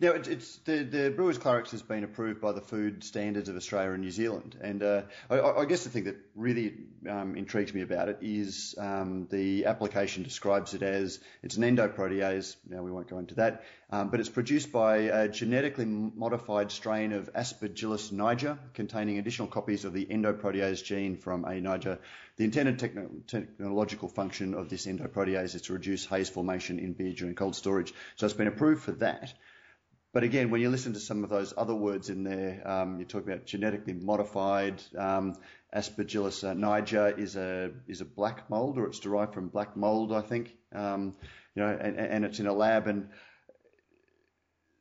Now, 0.00 0.10
it, 0.10 0.26
it's 0.26 0.56
the, 0.58 0.82
the 0.82 1.10
Brewers 1.10 1.38
Clarex 1.38 1.70
has 1.70 1.82
been 1.82 2.02
approved 2.02 2.40
by 2.40 2.50
the 2.50 2.60
food 2.60 3.04
standards 3.04 3.48
of 3.48 3.56
Australia 3.56 3.92
and 3.92 4.02
New 4.02 4.10
Zealand, 4.10 4.56
and 4.60 4.82
uh, 4.82 5.02
I, 5.30 5.40
I, 5.40 5.64
guess 5.66 5.84
the 5.84 5.90
thing 5.90 6.04
that 6.04 6.16
really 6.34 6.74
um, 7.08 7.36
intrigues 7.36 7.72
me 7.72 7.82
about 7.82 8.08
it 8.08 8.18
is 8.20 8.74
um, 8.76 9.28
the 9.30 9.66
application 9.66 10.24
describes 10.24 10.74
it 10.74 10.82
as 10.82 11.20
it's 11.44 11.56
an 11.56 11.62
endoprotease. 11.62 12.56
Now 12.68 12.82
we 12.82 12.90
won't 12.90 13.08
go 13.08 13.18
into 13.18 13.36
that, 13.36 13.62
um, 13.90 14.08
but 14.08 14.18
it's 14.18 14.28
produced 14.28 14.72
by 14.72 14.96
a 14.96 15.28
genetically 15.28 15.84
modified 15.84 16.72
strain 16.72 17.12
of 17.12 17.32
Aspergillus 17.32 18.10
niger, 18.10 18.58
containing 18.72 19.18
additional 19.18 19.46
copies 19.46 19.84
of 19.84 19.92
the 19.92 20.06
endoprotease 20.06 20.82
gene 20.82 21.16
from 21.16 21.44
A. 21.44 21.60
niger. 21.60 22.00
The 22.36 22.44
intended 22.44 22.80
techno- 22.80 23.10
technological 23.28 24.08
function 24.08 24.54
of 24.54 24.68
this 24.68 24.86
endoprotease 24.86 25.54
is 25.54 25.62
to 25.62 25.72
reduce 25.72 26.04
haze 26.04 26.28
formation 26.28 26.80
in 26.80 26.94
beer 26.94 27.12
during 27.12 27.36
cold 27.36 27.54
storage. 27.54 27.94
So 28.16 28.26
it's 28.26 28.34
been 28.34 28.48
approved 28.48 28.82
for 28.82 28.92
that. 28.92 29.32
But 30.14 30.22
again, 30.22 30.50
when 30.50 30.60
you 30.60 30.70
listen 30.70 30.92
to 30.92 31.00
some 31.00 31.24
of 31.24 31.30
those 31.30 31.52
other 31.56 31.74
words 31.74 32.08
in 32.08 32.22
there, 32.22 32.62
um, 32.64 33.00
you 33.00 33.04
talk 33.04 33.24
about 33.24 33.46
genetically 33.46 33.94
modified. 33.94 34.80
Um, 34.96 35.34
Aspergillus 35.74 36.48
uh, 36.48 36.54
niger 36.54 37.08
is 37.08 37.34
a 37.34 37.72
is 37.88 38.00
a 38.00 38.04
black 38.04 38.48
mold, 38.48 38.78
or 38.78 38.86
it's 38.86 39.00
derived 39.00 39.34
from 39.34 39.48
black 39.48 39.76
mold, 39.76 40.12
I 40.12 40.20
think. 40.20 40.56
Um, 40.72 41.16
you 41.56 41.62
know, 41.64 41.68
and, 41.68 41.98
and 41.98 42.24
it's 42.24 42.38
in 42.38 42.46
a 42.46 42.52
lab. 42.52 42.86
And 42.86 43.08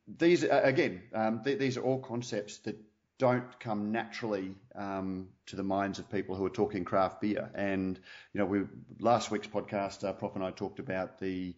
these 0.08 0.43
again, 0.43 1.02
um, 1.15 1.43
th- 1.43 1.58
these 1.58 1.78
are 1.78 1.82
all 1.82 2.00
concepts 2.00 2.60
that 2.60 2.78
don't 3.17 3.60
come 3.60 3.91
naturally 3.91 4.54
um, 4.76 5.30
to 5.48 5.56
the 5.56 5.63
minds 5.63 5.98
of 5.98 6.12
people 6.12 6.36
who 6.36 6.46
are 6.46 6.52
talking 6.52 6.86
craft 6.86 7.22
beer. 7.22 7.50
And 7.56 8.00
you 8.34 8.39
know, 8.39 8.46
we 8.46 8.65
last 9.00 9.32
week's 9.32 9.48
podcast, 9.48 10.08
uh, 10.08 10.13
Prof 10.13 10.36
and 10.36 10.43
I 10.43 10.52
talked 10.52 10.78
about 10.78 11.19
the 11.19 11.56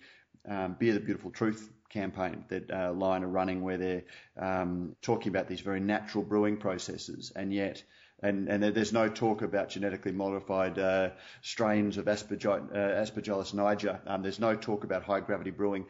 um, 0.48 0.76
Beer 0.80 0.94
the 0.94 1.00
Beautiful 1.00 1.32
Truth 1.32 1.70
campaign 1.90 2.46
that 2.50 2.72
uh, 2.72 2.94
Lion 2.94 3.24
are 3.24 3.28
running, 3.28 3.62
where 3.62 3.78
they're 3.78 4.04
um, 4.38 4.96
talking 5.02 5.30
about 5.30 5.48
these 5.48 5.62
very 5.62 5.80
natural 5.80 6.24
brewing 6.24 6.58
processes, 6.58 7.32
and 7.36 7.54
yet. 7.54 7.84
And, 8.22 8.48
and 8.48 8.64
there's 8.64 8.94
no 8.94 9.10
talk 9.10 9.42
about 9.42 9.70
genetically 9.70 10.14
modified 10.14 10.80
uh, 10.80 11.10
strains 11.42 11.98
of 11.98 12.06
Asperg- 12.06 12.72
uh, 12.74 13.02
Aspergillus 13.04 13.54
niger. 13.54 14.00
Um, 14.08 14.24
there's 14.24 14.40
no 14.40 14.56
talk 14.56 14.86
about 14.86 15.04
high 15.04 15.20
gravity 15.20 15.52
brewing. 15.52 15.86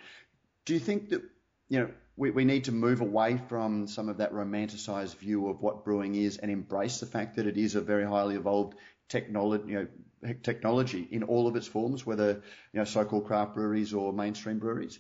Do 0.65 0.74
you 0.74 0.80
think 0.80 1.10
that 1.10 1.22
you 1.70 1.80
know 1.80 1.89
we, 2.18 2.32
we 2.32 2.46
need 2.46 2.65
to 2.65 2.72
move 2.72 3.02
away 3.02 3.39
from 3.48 3.88
some 3.88 4.10
of 4.10 4.18
that 4.18 4.34
romanticized 4.34 5.18
view 5.18 5.50
of 5.50 5.62
what 5.62 5.86
brewing 5.86 6.15
is 6.15 6.38
and 6.38 6.50
embrace 6.52 7.00
the 7.00 7.06
fact 7.06 7.36
that 7.36 7.46
it 7.46 7.58
is 7.58 7.76
a 7.76 7.82
very 7.82 8.06
highly 8.06 8.36
evolved 8.36 8.76
technology, 9.08 9.63
you 9.68 9.76
know, 9.76 9.88
technology 10.44 11.08
in 11.12 11.24
all 11.24 11.48
of 11.48 11.56
its 11.56 11.68
forms, 11.68 12.06
whether 12.06 12.42
you 12.74 12.80
know 12.80 12.84
so-called 12.84 13.26
craft 13.26 13.54
breweries 13.54 13.94
or 13.94 14.14
mainstream 14.14 14.60
breweries? 14.60 15.00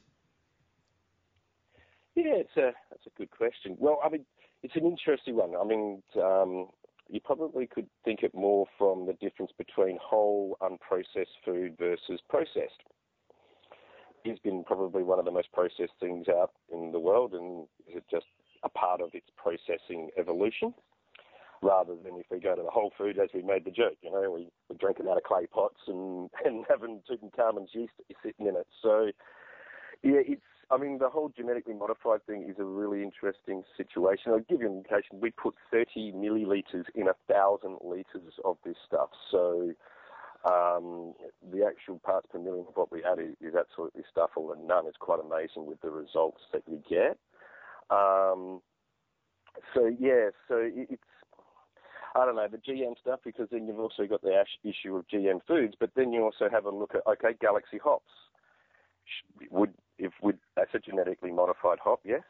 Yeah, 2.15 2.35
it's 2.35 2.55
a 2.57 2.71
that's 2.89 3.05
a 3.05 3.17
good 3.17 3.31
question. 3.31 3.75
Well, 3.77 3.99
I 4.03 4.09
mean, 4.09 4.25
it's 4.63 4.75
an 4.75 4.85
interesting 4.85 5.35
one. 5.35 5.53
I 5.59 5.65
mean, 5.65 6.01
um, 6.21 6.69
you 7.09 7.19
probably 7.19 7.67
could 7.67 7.87
think 8.03 8.23
it 8.23 8.33
more 8.33 8.65
from 8.77 9.05
the 9.05 9.13
difference 9.13 9.51
between 9.57 9.97
whole 10.01 10.57
unprocessed 10.61 11.35
food 11.43 11.75
versus 11.77 12.21
processed. 12.29 12.81
It's 14.23 14.39
been 14.39 14.63
probably 14.63 15.03
one 15.03 15.19
of 15.19 15.25
the 15.25 15.31
most 15.31 15.51
processed 15.51 15.93
things 15.99 16.27
out 16.27 16.51
in 16.73 16.91
the 16.91 16.99
world, 16.99 17.33
and 17.33 17.67
is 17.87 17.97
it 17.97 18.05
just 18.09 18.25
a 18.63 18.69
part 18.69 19.01
of 19.01 19.11
its 19.13 19.27
processing 19.37 20.09
evolution? 20.17 20.73
Rather 21.65 21.95
than 21.95 22.19
if 22.19 22.27
we 22.29 22.39
go 22.39 22.55
to 22.55 22.61
the 22.61 22.69
whole 22.69 22.91
food, 22.95 23.17
as 23.17 23.29
we 23.33 23.41
made 23.41 23.65
the 23.65 23.71
joke, 23.71 23.97
you 24.03 24.11
know, 24.11 24.29
we, 24.29 24.47
we're 24.69 24.77
drinking 24.77 25.07
out 25.09 25.17
of 25.17 25.23
clay 25.23 25.47
pots 25.47 25.81
and, 25.87 26.29
and 26.45 26.63
having 26.69 27.01
Tutankhamun's 27.09 27.71
yeast 27.73 27.93
sitting 28.21 28.45
in 28.45 28.55
it. 28.55 28.67
So, 28.83 29.11
yeah, 30.03 30.21
it's 30.25 30.41
I 30.71 30.77
mean, 30.77 30.97
the 30.97 31.09
whole 31.09 31.31
genetically 31.35 31.75
modified 31.75 32.25
thing 32.25 32.47
is 32.49 32.55
a 32.57 32.63
really 32.63 33.03
interesting 33.03 33.63
situation. 33.77 34.31
I'll 34.31 34.39
give 34.39 34.61
you 34.61 34.67
an 34.67 34.77
indication. 34.77 35.19
We 35.21 35.29
put 35.29 35.53
30 35.71 36.13
millilitres 36.13 36.85
in 36.95 37.07
a 37.07 37.13
thousand 37.31 37.77
litres 37.83 38.33
of 38.43 38.57
this 38.65 38.75
stuff. 38.87 39.09
So 39.29 39.73
um, 40.43 41.13
the 41.51 41.65
actual 41.65 41.99
parts 41.99 42.27
per 42.31 42.39
million 42.39 42.65
of 42.67 42.75
what 42.75 42.91
we 42.91 43.03
add 43.03 43.19
is, 43.19 43.35
is 43.41 43.53
absolutely 43.55 44.03
stuffle 44.09 44.51
and 44.53 44.67
none. 44.67 44.85
It's 44.87 44.97
quite 44.97 45.19
amazing 45.19 45.67
with 45.67 45.81
the 45.81 45.91
results 45.91 46.41
that 46.51 46.63
you 46.67 46.81
get. 46.89 47.17
Um, 47.91 48.61
so 49.73 49.85
yeah, 49.99 50.29
so 50.47 50.61
it's 50.61 51.01
I 52.15 52.25
don't 52.25 52.37
know 52.37 52.47
the 52.47 52.57
GM 52.57 52.97
stuff 52.99 53.19
because 53.25 53.49
then 53.51 53.67
you've 53.67 53.79
also 53.79 54.07
got 54.07 54.21
the 54.21 54.41
issue 54.63 54.95
of 54.95 55.05
GM 55.07 55.41
foods, 55.45 55.75
but 55.77 55.91
then 55.95 56.13
you 56.13 56.23
also 56.23 56.49
have 56.49 56.65
a 56.65 56.71
look 56.71 56.95
at 56.95 57.05
okay, 57.05 57.35
Galaxy 57.39 57.77
hops. 57.77 58.09
Would 59.51 59.73
if 59.99 60.13
would 60.21 60.39
that's 60.55 60.73
a 60.73 60.79
genetically 60.79 61.31
modified 61.31 61.79
hop, 61.83 61.99
yes. 62.05 62.23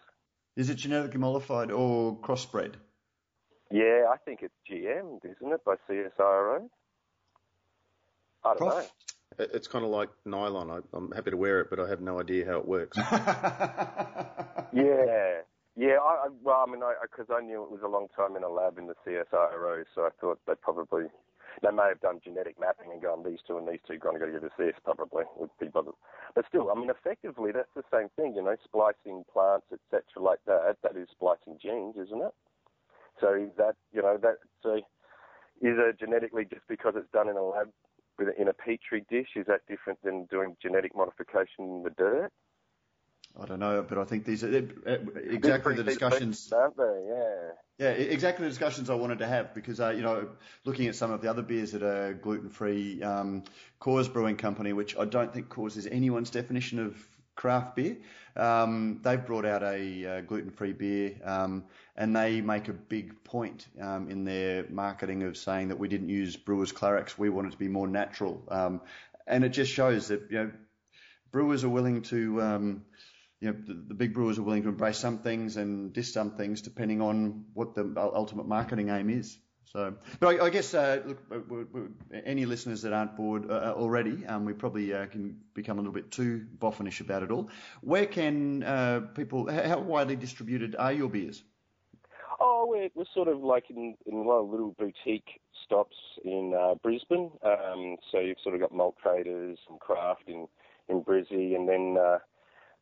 Is 0.55 0.69
it 0.69 0.75
genetically 0.75 1.19
modified 1.19 1.71
or 1.71 2.17
crossbred? 2.17 2.73
Yeah, 3.71 4.05
I 4.11 4.17
think 4.23 4.41
it's 4.41 4.53
GM, 4.69 5.19
isn't 5.23 5.51
it, 5.53 5.65
by 5.65 5.75
CSIRO? 5.89 6.69
I 8.43 8.49
don't 8.49 8.57
Prof? 8.57 8.73
know. 8.73 8.85
It's 9.53 9.67
kind 9.67 9.83
of 9.83 9.91
like 9.91 10.09
nylon. 10.23 10.71
I, 10.71 10.79
am 10.95 11.11
happy 11.11 11.31
to 11.31 11.37
wear 11.37 11.61
it, 11.61 11.69
but 11.69 11.79
I 11.79 11.89
have 11.89 11.99
no 11.99 12.19
idea 12.19 12.45
how 12.45 12.57
it 12.57 12.67
works. 12.67 12.97
yeah, 14.73 15.41
yeah. 15.75 15.97
I, 16.01 16.27
well, 16.43 16.63
I 16.67 16.71
mean, 16.71 16.81
because 17.01 17.27
I, 17.29 17.39
I, 17.39 17.41
knew 17.41 17.63
it 17.63 17.71
was 17.71 17.81
a 17.83 17.87
long 17.87 18.07
time 18.15 18.35
in 18.35 18.43
a 18.43 18.49
lab 18.49 18.77
in 18.77 18.87
the 18.87 18.95
CSIRO, 19.05 19.83
so 19.93 20.01
I 20.01 20.09
thought 20.19 20.39
they 20.47 20.53
probably 20.61 21.05
they 21.61 21.71
may 21.71 21.87
have 21.87 22.01
done 22.01 22.19
genetic 22.23 22.59
mapping 22.59 22.91
and 22.91 23.01
gone 23.01 23.23
these 23.23 23.39
two 23.47 23.57
and 23.57 23.67
these 23.67 23.79
two 23.87 23.97
going 23.97 24.19
to 24.19 24.25
go 24.25 24.31
to 24.31 24.39
this 24.39 24.75
probably 24.83 25.23
would 25.37 25.49
be 25.59 25.67
but 25.67 25.85
still 26.47 26.69
I 26.69 26.75
mean 26.75 26.89
effectively 26.89 27.51
that's 27.51 27.73
the 27.75 27.83
same 27.93 28.09
thing 28.15 28.35
you 28.35 28.43
know 28.43 28.55
splicing 28.63 29.23
plants 29.31 29.67
etc 29.71 30.03
like 30.19 30.39
that 30.47 30.77
that 30.83 30.97
is 30.97 31.07
splicing 31.11 31.57
genes 31.61 31.95
isn't 31.95 32.21
it 32.21 32.33
so 33.19 33.49
that 33.57 33.75
you 33.93 34.01
know 34.01 34.17
that 34.21 34.37
so 34.61 34.75
is 35.61 35.77
it 35.79 35.99
genetically 35.99 36.45
just 36.45 36.67
because 36.67 36.93
it's 36.97 37.11
done 37.11 37.29
in 37.29 37.37
a 37.37 37.43
lab 37.43 37.69
with 38.17 38.29
in 38.37 38.47
a 38.47 38.53
petri 38.53 39.05
dish 39.09 39.29
is 39.35 39.45
that 39.47 39.61
different 39.67 39.99
than 40.03 40.25
doing 40.25 40.55
genetic 40.61 40.95
modification 40.95 41.63
in 41.65 41.83
the 41.83 41.89
dirt 41.91 42.31
I 43.39 43.45
don't 43.45 43.59
know, 43.59 43.85
but 43.87 43.97
I 43.97 44.05
think 44.05 44.25
these 44.25 44.43
are 44.43 44.55
exactly 44.55 45.75
the 45.75 45.83
discussions, 45.83 46.51
aren't 46.53 46.77
they? 46.77 47.05
Yeah. 47.07 47.51
Yeah, 47.77 47.89
exactly 47.89 48.45
the 48.45 48.49
discussions 48.49 48.89
I 48.89 48.95
wanted 48.95 49.19
to 49.19 49.27
have 49.27 49.53
because, 49.53 49.81
uh, 49.81 49.89
you 49.89 50.01
know, 50.01 50.29
looking 50.63 50.87
at 50.87 50.95
some 50.95 51.11
of 51.11 51.21
the 51.21 51.29
other 51.29 51.41
beers 51.41 51.73
that 51.73 51.83
are 51.83 52.13
gluten 52.13 52.49
free, 52.49 53.03
um, 53.03 53.43
Coors 53.81 54.11
Brewing 54.11 54.37
Company, 54.37 54.71
which 54.71 54.97
I 54.97 55.03
don't 55.03 55.33
think 55.33 55.49
Coors 55.49 55.75
is 55.75 55.85
anyone's 55.85 56.29
definition 56.29 56.79
of 56.79 56.97
craft 57.35 57.75
beer, 57.75 57.97
um, 58.37 59.01
they've 59.03 59.25
brought 59.25 59.45
out 59.45 59.61
a 59.61 60.05
uh, 60.05 60.21
gluten 60.21 60.51
free 60.51 60.71
beer 60.71 61.15
um, 61.25 61.65
and 61.97 62.15
they 62.15 62.39
make 62.39 62.69
a 62.69 62.73
big 62.73 63.21
point 63.25 63.67
um, 63.81 64.09
in 64.09 64.23
their 64.23 64.65
marketing 64.69 65.23
of 65.23 65.35
saying 65.35 65.67
that 65.67 65.77
we 65.77 65.89
didn't 65.89 66.07
use 66.07 66.37
Brewers 66.37 66.71
Clarex, 66.71 67.17
we 67.17 67.29
wanted 67.29 67.51
to 67.51 67.57
be 67.57 67.67
more 67.67 67.87
natural. 67.87 68.41
Um, 68.47 68.79
and 69.27 69.43
it 69.43 69.49
just 69.49 69.73
shows 69.73 70.07
that, 70.07 70.27
you 70.29 70.37
know, 70.37 70.51
brewers 71.33 71.65
are 71.65 71.69
willing 71.69 72.03
to, 72.03 72.41
um, 72.41 72.85
you 73.41 73.51
know, 73.51 73.57
the, 73.65 73.73
the, 73.73 73.93
big 73.93 74.13
brewers 74.13 74.39
are 74.39 74.43
willing 74.43 74.63
to 74.63 74.69
embrace 74.69 74.97
some 74.97 75.19
things 75.19 75.57
and 75.57 75.93
diss 75.93 76.13
some 76.13 76.31
things 76.31 76.61
depending 76.61 77.01
on 77.01 77.45
what 77.53 77.75
the 77.75 77.93
ultimate 77.97 78.47
marketing 78.47 78.89
aim 78.89 79.09
is. 79.09 79.37
So, 79.75 79.93
but 80.21 80.39
I, 80.39 80.45
I 80.45 80.49
guess 80.51 80.73
uh, 80.73 81.01
look, 81.05 81.91
any 82.23 82.45
listeners 82.45 82.83
that 82.83 82.93
aren't 82.93 83.17
bored 83.17 83.51
uh, 83.51 83.73
already, 83.75 84.25
um, 84.25 84.45
we 84.45 84.53
probably 84.53 84.93
uh, 84.93 85.07
can 85.07 85.37
become 85.53 85.77
a 85.77 85.81
little 85.81 85.93
bit 85.93 86.11
too 86.11 86.45
boffinish 86.59 87.01
about 87.01 87.23
it 87.23 87.31
all. 87.31 87.49
Where 87.81 88.05
can 88.05 88.63
uh, 88.63 89.01
people? 89.15 89.51
How 89.51 89.79
widely 89.79 90.15
distributed 90.15 90.77
are 90.77 90.93
your 90.93 91.09
beers? 91.09 91.43
Oh, 92.39 92.67
we're, 92.69 92.89
we're 92.95 93.05
sort 93.13 93.27
of 93.27 93.39
like 93.39 93.69
in, 93.69 93.95
in 94.05 94.13
a 94.13 94.21
lot 94.21 94.39
of 94.39 94.49
little 94.49 94.75
boutique 94.77 95.41
stops 95.65 95.97
in 96.23 96.53
uh, 96.57 96.75
Brisbane. 96.75 97.31
Um, 97.43 97.97
so 98.11 98.19
you've 98.19 98.37
sort 98.43 98.55
of 98.55 98.61
got 98.61 98.73
malt 98.73 98.95
traders 99.01 99.57
and 99.69 99.79
craft 99.79 100.23
in 100.27 100.47
in 100.87 101.01
Brizzy, 101.01 101.55
and 101.55 101.67
then 101.67 101.97
uh, 101.99 102.19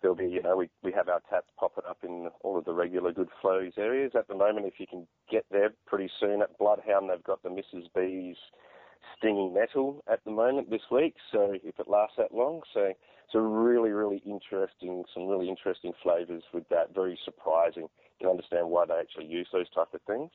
there'll 0.03 0.15
be, 0.15 0.27
you 0.27 0.43
know, 0.43 0.57
we, 0.57 0.69
we 0.83 0.91
have 0.91 1.09
our 1.09 1.21
taps 1.29 1.47
popping 1.57 1.85
up 1.89 1.97
in 2.03 2.29
all 2.41 2.59
of 2.59 2.65
the 2.65 2.73
regular 2.73 3.11
good 3.11 3.29
flows 3.41 3.71
areas. 3.77 4.11
At 4.15 4.27
the 4.27 4.35
moment, 4.35 4.67
if 4.67 4.73
you 4.77 4.85
can 4.85 5.07
get 5.31 5.45
there 5.49 5.71
pretty 5.87 6.11
soon 6.19 6.43
at 6.43 6.55
Bloodhound, 6.59 7.09
they've 7.09 7.23
got 7.23 7.41
the 7.41 7.49
Mrs. 7.49 7.85
B's 7.95 8.35
Stinging 9.17 9.53
Nettle 9.53 10.03
at 10.11 10.23
the 10.25 10.31
moment 10.31 10.69
this 10.69 10.81
week, 10.91 11.15
so 11.31 11.53
if 11.63 11.79
it 11.79 11.87
lasts 11.87 12.15
that 12.17 12.33
long. 12.33 12.61
So 12.73 12.81
it's 12.81 13.35
a 13.35 13.39
really, 13.39 13.91
really 13.91 14.21
interesting, 14.25 15.03
some 15.13 15.27
really 15.27 15.49
interesting 15.49 15.93
flavours 16.03 16.43
with 16.53 16.67
that, 16.69 16.93
very 16.93 17.17
surprising. 17.23 17.83
You 18.19 18.27
can 18.27 18.29
understand 18.29 18.69
why 18.69 18.85
they 18.85 18.95
actually 18.95 19.25
use 19.25 19.47
those 19.51 19.69
type 19.69 19.93
of 19.93 20.01
things. 20.05 20.31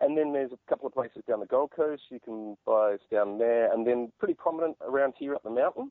And 0.00 0.16
then 0.16 0.32
there's 0.32 0.52
a 0.52 0.58
couple 0.68 0.86
of 0.86 0.94
places 0.94 1.22
down 1.28 1.40
the 1.40 1.46
Gold 1.46 1.72
Coast 1.74 2.02
you 2.10 2.20
can 2.20 2.56
buy 2.64 2.96
down 3.10 3.38
there, 3.38 3.72
and 3.72 3.86
then 3.86 4.12
pretty 4.18 4.34
prominent 4.34 4.76
around 4.80 5.14
here 5.18 5.34
up 5.34 5.42
the 5.42 5.50
mountain. 5.50 5.90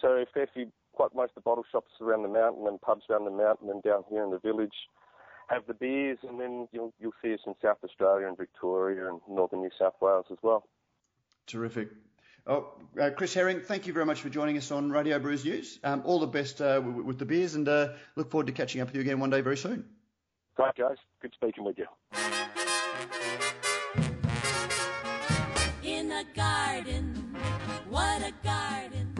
So 0.00 0.08
a 0.08 0.24
fair 0.32 0.48
few 0.54 0.72
quite 0.92 1.14
most 1.14 1.30
of 1.30 1.36
the 1.36 1.40
bottle 1.42 1.64
shops 1.70 1.90
around 2.00 2.22
the 2.22 2.28
mountain 2.28 2.66
and 2.66 2.80
pubs 2.80 3.04
around 3.10 3.24
the 3.24 3.30
mountain 3.30 3.70
and 3.70 3.82
down 3.82 4.04
here 4.08 4.22
in 4.22 4.30
the 4.30 4.38
village 4.38 4.74
have 5.48 5.66
the 5.66 5.74
beers, 5.74 6.18
and 6.28 6.40
then 6.40 6.68
you'll 6.72 6.92
you'll 7.00 7.14
see 7.22 7.34
us 7.34 7.40
in 7.46 7.54
South 7.62 7.78
Australia 7.84 8.26
and 8.26 8.36
Victoria 8.36 9.08
and 9.08 9.20
northern 9.28 9.60
New 9.60 9.70
South 9.78 9.94
Wales 10.00 10.26
as 10.30 10.38
well. 10.42 10.66
Terrific. 11.46 11.88
Oh, 12.46 12.72
uh, 13.00 13.10
Chris 13.10 13.34
Herring, 13.34 13.60
thank 13.60 13.86
you 13.86 13.92
very 13.92 14.04
much 14.04 14.20
for 14.20 14.28
joining 14.28 14.56
us 14.56 14.72
on 14.72 14.90
Radio 14.90 15.18
Brews 15.20 15.44
News. 15.44 15.78
Um, 15.84 16.02
all 16.04 16.18
the 16.18 16.26
best 16.26 16.60
uh, 16.60 16.80
with, 16.84 17.06
with, 17.06 17.18
the 17.18 17.24
beers, 17.24 17.54
and 17.54 17.68
uh, 17.68 17.90
look 18.16 18.30
forward 18.30 18.48
to 18.48 18.52
catching 18.52 18.80
up 18.80 18.88
with 18.88 18.96
you 18.96 19.00
again 19.00 19.20
one 19.20 19.30
day 19.30 19.42
very 19.42 19.56
soon. 19.56 19.84
Great, 20.56 20.74
guys. 20.74 20.96
Good 21.20 21.32
speaking 21.34 21.64
with 21.64 21.78
you. 21.78 21.86
In 25.84 26.10
a 26.10 26.24
garden, 26.34 27.36
what 27.88 28.22
a 28.22 28.32
garden. 28.42 29.01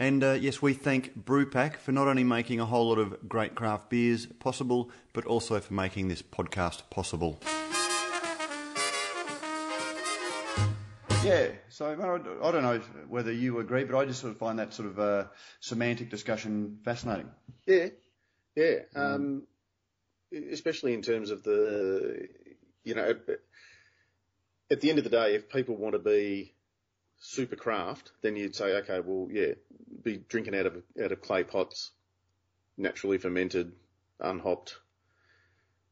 And 0.00 0.24
uh, 0.24 0.32
yes, 0.32 0.62
we 0.62 0.72
thank 0.72 1.14
Brewpack 1.14 1.76
for 1.76 1.92
not 1.92 2.08
only 2.08 2.24
making 2.24 2.58
a 2.58 2.64
whole 2.64 2.88
lot 2.88 2.98
of 2.98 3.28
great 3.28 3.54
craft 3.54 3.90
beers 3.90 4.24
possible, 4.24 4.90
but 5.12 5.26
also 5.26 5.60
for 5.60 5.74
making 5.74 6.08
this 6.08 6.22
podcast 6.22 6.88
possible. 6.88 7.38
Yeah, 11.22 11.48
so 11.68 11.90
I 12.42 12.50
don't 12.50 12.62
know 12.62 12.80
whether 13.10 13.30
you 13.30 13.58
agree, 13.58 13.84
but 13.84 13.98
I 13.98 14.06
just 14.06 14.22
sort 14.22 14.32
of 14.32 14.38
find 14.38 14.58
that 14.58 14.72
sort 14.72 14.88
of 14.88 14.98
uh, 14.98 15.24
semantic 15.60 16.08
discussion 16.08 16.78
fascinating. 16.82 17.28
Yeah, 17.66 17.88
yeah, 18.56 18.76
um, 18.96 19.42
especially 20.50 20.94
in 20.94 21.02
terms 21.02 21.30
of 21.30 21.42
the, 21.42 22.26
you 22.84 22.94
know, 22.94 23.14
at 24.70 24.80
the 24.80 24.88
end 24.88 24.96
of 24.96 25.04
the 25.04 25.10
day, 25.10 25.34
if 25.34 25.50
people 25.50 25.76
want 25.76 25.92
to 25.92 25.98
be 25.98 26.54
super 27.20 27.54
craft, 27.54 28.10
then 28.22 28.34
you'd 28.34 28.56
say, 28.56 28.76
okay, 28.78 29.00
well, 29.00 29.28
yeah, 29.30 29.52
be 30.02 30.16
drinking 30.28 30.56
out 30.56 30.66
of 30.66 30.82
out 31.02 31.12
of 31.12 31.20
clay 31.20 31.44
pots, 31.44 31.92
naturally 32.76 33.18
fermented, 33.18 33.72
unhopped, 34.18 34.76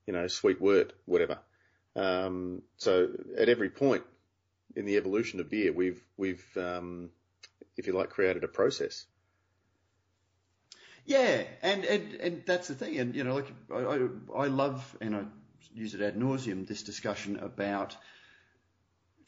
you 0.06 0.12
know, 0.12 0.26
sweet 0.26 0.60
wort, 0.60 0.92
whatever. 1.04 1.38
Um, 1.94 2.62
so 2.78 3.08
at 3.36 3.48
every 3.48 3.70
point 3.70 4.04
in 4.74 4.86
the 4.86 4.96
evolution 4.96 5.38
of 5.40 5.50
beer, 5.50 5.72
we've 5.72 6.02
we've 6.16 6.44
um, 6.56 7.10
if 7.76 7.86
you 7.86 7.92
like 7.92 8.10
created 8.10 8.42
a 8.42 8.48
process. 8.48 9.04
Yeah, 11.04 11.44
and, 11.62 11.84
and 11.84 12.14
and 12.14 12.42
that's 12.46 12.68
the 12.68 12.74
thing, 12.74 12.98
and 12.98 13.14
you 13.14 13.24
know, 13.24 13.34
like 13.34 13.52
I, 13.72 13.78
I, 13.78 14.44
I 14.44 14.46
love 14.46 14.96
and 15.00 15.16
I 15.16 15.22
use 15.74 15.94
it 15.94 16.00
ad 16.00 16.16
nauseum 16.16 16.66
this 16.66 16.82
discussion 16.82 17.38
about 17.38 17.96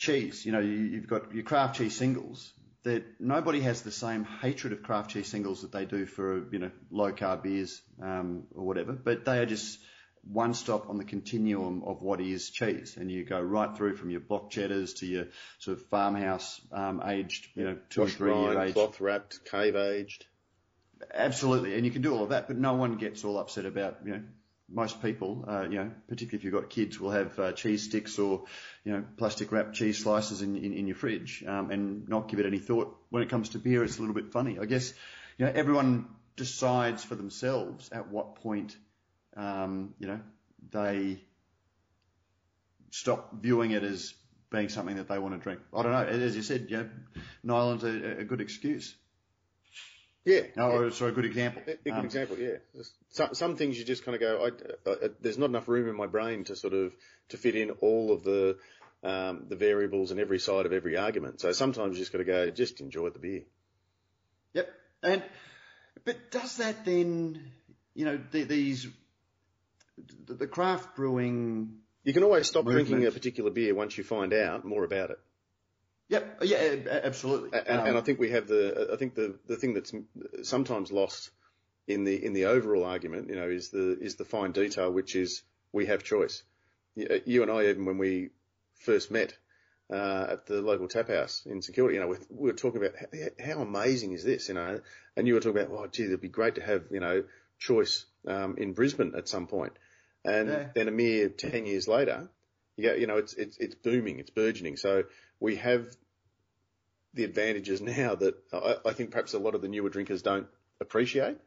cheese. 0.00 0.44
You 0.44 0.52
know, 0.52 0.60
you, 0.60 0.96
have 0.96 1.06
got 1.06 1.34
your 1.34 1.44
craft 1.44 1.76
cheese 1.76 1.94
singles, 1.94 2.52
that 2.82 3.04
nobody 3.20 3.60
has 3.60 3.82
the 3.82 3.92
same 3.92 4.24
hatred 4.24 4.72
of 4.72 4.82
craft 4.82 5.10
cheese 5.10 5.28
singles 5.28 5.62
that 5.62 5.70
they 5.70 5.84
do 5.84 6.06
for 6.06 6.48
you 6.50 6.58
know 6.58 6.70
low 6.90 7.12
carb 7.12 7.42
beers 7.42 7.80
um, 8.02 8.44
or 8.54 8.66
whatever, 8.66 8.92
but 8.92 9.24
they 9.24 9.38
are 9.38 9.46
just 9.46 9.78
one 10.22 10.52
stop 10.52 10.90
on 10.90 10.98
the 10.98 11.04
continuum 11.04 11.82
of 11.84 12.02
what 12.02 12.20
is 12.20 12.50
cheese, 12.50 12.96
and 12.98 13.10
you 13.10 13.24
go 13.24 13.40
right 13.40 13.76
through 13.76 13.96
from 13.96 14.10
your 14.10 14.20
block 14.20 14.50
cheddars 14.50 14.94
to 14.94 15.06
your 15.06 15.26
sort 15.58 15.78
of 15.78 15.86
farmhouse 15.86 16.60
um, 16.72 17.02
aged, 17.04 17.48
you 17.54 17.64
know, 17.64 17.78
two 17.90 18.02
or 18.02 18.08
three 18.08 18.30
rind, 18.30 18.52
year 18.52 18.60
aged, 18.62 18.74
cloth 18.74 19.00
wrapped, 19.00 19.44
cave 19.44 19.76
aged. 19.76 20.26
Absolutely, 21.14 21.74
and 21.76 21.84
you 21.84 21.90
can 21.90 22.02
do 22.02 22.14
all 22.14 22.24
of 22.24 22.30
that, 22.30 22.48
but 22.48 22.58
no 22.58 22.74
one 22.74 22.96
gets 22.96 23.24
all 23.24 23.38
upset 23.38 23.66
about 23.66 23.98
you 24.04 24.12
know 24.12 24.22
most 24.72 25.02
people, 25.02 25.44
uh, 25.48 25.62
you 25.62 25.78
know, 25.78 25.90
particularly 26.08 26.38
if 26.38 26.44
you've 26.44 26.54
got 26.54 26.70
kids, 26.70 27.00
will 27.00 27.10
have 27.10 27.38
uh, 27.38 27.52
cheese 27.52 27.84
sticks 27.84 28.18
or, 28.18 28.44
you 28.84 28.92
know, 28.92 29.04
plastic 29.16 29.50
wrapped 29.52 29.74
cheese 29.74 29.98
slices 29.98 30.42
in, 30.42 30.56
in, 30.56 30.72
in 30.72 30.86
your 30.86 30.96
fridge 30.96 31.44
um, 31.46 31.70
and 31.70 32.08
not 32.08 32.28
give 32.28 32.38
it 32.38 32.46
any 32.46 32.58
thought. 32.58 32.96
When 33.10 33.22
it 33.22 33.28
comes 33.28 33.50
to 33.50 33.58
beer, 33.58 33.82
it's 33.82 33.98
a 33.98 34.00
little 34.00 34.14
bit 34.14 34.32
funny. 34.32 34.58
I 34.58 34.66
guess, 34.66 34.92
you 35.38 35.46
know, 35.46 35.52
everyone 35.54 36.06
decides 36.36 37.02
for 37.02 37.16
themselves 37.16 37.90
at 37.90 38.08
what 38.08 38.36
point, 38.36 38.76
um, 39.36 39.94
you 39.98 40.06
know, 40.06 40.20
they 40.70 41.20
stop 42.90 43.34
viewing 43.40 43.72
it 43.72 43.82
as 43.82 44.14
being 44.50 44.68
something 44.68 44.96
that 44.96 45.08
they 45.08 45.18
want 45.18 45.34
to 45.34 45.40
drink. 45.40 45.60
I 45.74 45.82
don't 45.82 45.92
know. 45.92 46.04
As 46.04 46.36
you 46.36 46.42
said, 46.42 46.66
you 46.68 46.76
know, 46.78 46.88
nylon's 47.44 47.84
a, 47.84 48.20
a 48.20 48.24
good 48.24 48.40
excuse. 48.40 48.94
Yeah. 50.24 50.40
Oh, 50.56 50.84
yeah. 50.84 50.90
sorry, 50.90 51.12
a 51.12 51.14
good 51.14 51.24
example. 51.24 51.62
A, 51.66 51.70
a 51.70 51.76
good 51.76 51.92
um, 51.92 52.04
example, 52.04 52.38
yeah. 52.38 52.56
Some, 53.08 53.34
some 53.34 53.56
things 53.56 53.78
you 53.78 53.84
just 53.84 54.04
kind 54.04 54.14
of 54.14 54.20
go, 54.20 54.50
I, 54.86 54.90
I, 54.90 55.08
there's 55.20 55.38
not 55.38 55.46
enough 55.46 55.68
room 55.68 55.88
in 55.88 55.96
my 55.96 56.06
brain 56.06 56.44
to 56.44 56.56
sort 56.56 56.74
of, 56.74 56.92
to 57.30 57.36
fit 57.36 57.56
in 57.56 57.70
all 57.80 58.12
of 58.12 58.22
the, 58.22 58.58
um, 59.02 59.46
the 59.48 59.56
variables 59.56 60.10
and 60.10 60.20
every 60.20 60.38
side 60.38 60.66
of 60.66 60.72
every 60.72 60.96
argument. 60.96 61.40
So 61.40 61.52
sometimes 61.52 61.96
you 61.96 62.02
just 62.02 62.12
got 62.12 62.18
to 62.18 62.24
go, 62.24 62.50
just 62.50 62.80
enjoy 62.80 63.10
the 63.10 63.18
beer. 63.18 63.42
Yep. 64.52 64.68
And, 65.02 65.22
but 66.04 66.30
does 66.30 66.58
that 66.58 66.84
then, 66.84 67.52
you 67.94 68.04
know, 68.04 68.20
the, 68.30 68.44
these, 68.44 68.88
the, 70.26 70.34
the 70.34 70.46
craft 70.46 70.96
brewing. 70.96 71.78
You 72.04 72.12
can 72.12 72.24
always 72.24 72.46
stop 72.46 72.64
movement. 72.64 72.88
drinking 72.88 73.08
a 73.08 73.10
particular 73.10 73.50
beer 73.50 73.74
once 73.74 73.96
you 73.96 74.04
find 74.04 74.32
out 74.32 74.64
more 74.64 74.84
about 74.84 75.10
it. 75.10 75.18
Yep. 76.10 76.38
Yeah. 76.42 76.76
Absolutely. 77.04 77.58
And, 77.58 77.80
um, 77.80 77.86
and 77.86 77.98
I 77.98 78.00
think 78.00 78.18
we 78.18 78.30
have 78.30 78.46
the. 78.48 78.90
I 78.92 78.96
think 78.96 79.14
the 79.14 79.38
the 79.46 79.56
thing 79.56 79.74
that's 79.74 79.92
sometimes 80.42 80.90
lost 80.92 81.30
in 81.86 82.04
the 82.04 82.24
in 82.24 82.32
the 82.32 82.46
overall 82.46 82.84
argument, 82.84 83.30
you 83.30 83.36
know, 83.36 83.48
is 83.48 83.70
the 83.70 83.96
is 84.00 84.16
the 84.16 84.24
fine 84.24 84.52
detail, 84.52 84.92
which 84.92 85.14
is 85.14 85.42
we 85.72 85.86
have 85.86 86.02
choice. 86.02 86.42
You 86.96 87.42
and 87.42 87.50
I, 87.50 87.68
even 87.68 87.84
when 87.84 87.98
we 87.98 88.30
first 88.80 89.12
met 89.12 89.36
uh, 89.88 90.26
at 90.30 90.46
the 90.46 90.60
local 90.60 90.88
tap 90.88 91.08
house 91.08 91.46
in 91.46 91.62
Security, 91.62 91.94
you 91.94 92.00
know, 92.00 92.08
we, 92.08 92.16
we 92.28 92.50
were 92.50 92.56
talking 92.56 92.84
about 92.84 92.96
how, 92.96 93.54
how, 93.54 93.60
amazing 93.62 94.12
is 94.12 94.24
this, 94.24 94.48
you 94.48 94.54
know, 94.54 94.80
and 95.16 95.28
you 95.28 95.34
were 95.34 95.40
talking 95.40 95.62
about, 95.62 95.76
oh, 95.76 95.86
gee, 95.86 96.04
it'd 96.04 96.20
be 96.20 96.28
great 96.28 96.56
to 96.56 96.62
have, 96.62 96.82
you 96.90 96.98
know, 96.98 97.22
choice 97.58 98.06
um, 98.26 98.56
in 98.58 98.72
Brisbane 98.72 99.14
at 99.16 99.28
some 99.28 99.46
point. 99.46 99.72
And 100.24 100.48
yeah. 100.48 100.66
then 100.74 100.88
a 100.88 100.90
mere 100.90 101.28
ten 101.28 101.66
years 101.66 101.86
later, 101.86 102.28
Yeah, 102.76 102.94
you 102.94 103.06
know, 103.06 103.18
it's 103.18 103.34
it's 103.34 103.58
it's 103.58 103.74
booming, 103.74 104.18
it's 104.18 104.30
burgeoning. 104.30 104.76
So 104.76 105.04
we 105.38 105.56
have 105.56 105.86
the 107.14 107.24
advantages 107.24 107.80
now 107.80 108.14
that 108.14 108.34
I, 108.52 108.76
I 108.86 108.92
think 108.92 109.10
perhaps 109.10 109.34
a 109.34 109.38
lot 109.38 109.54
of 109.54 109.62
the 109.62 109.68
newer 109.68 109.90
drinkers 109.90 110.22
don't 110.22 110.46
appreciate. 110.80 111.38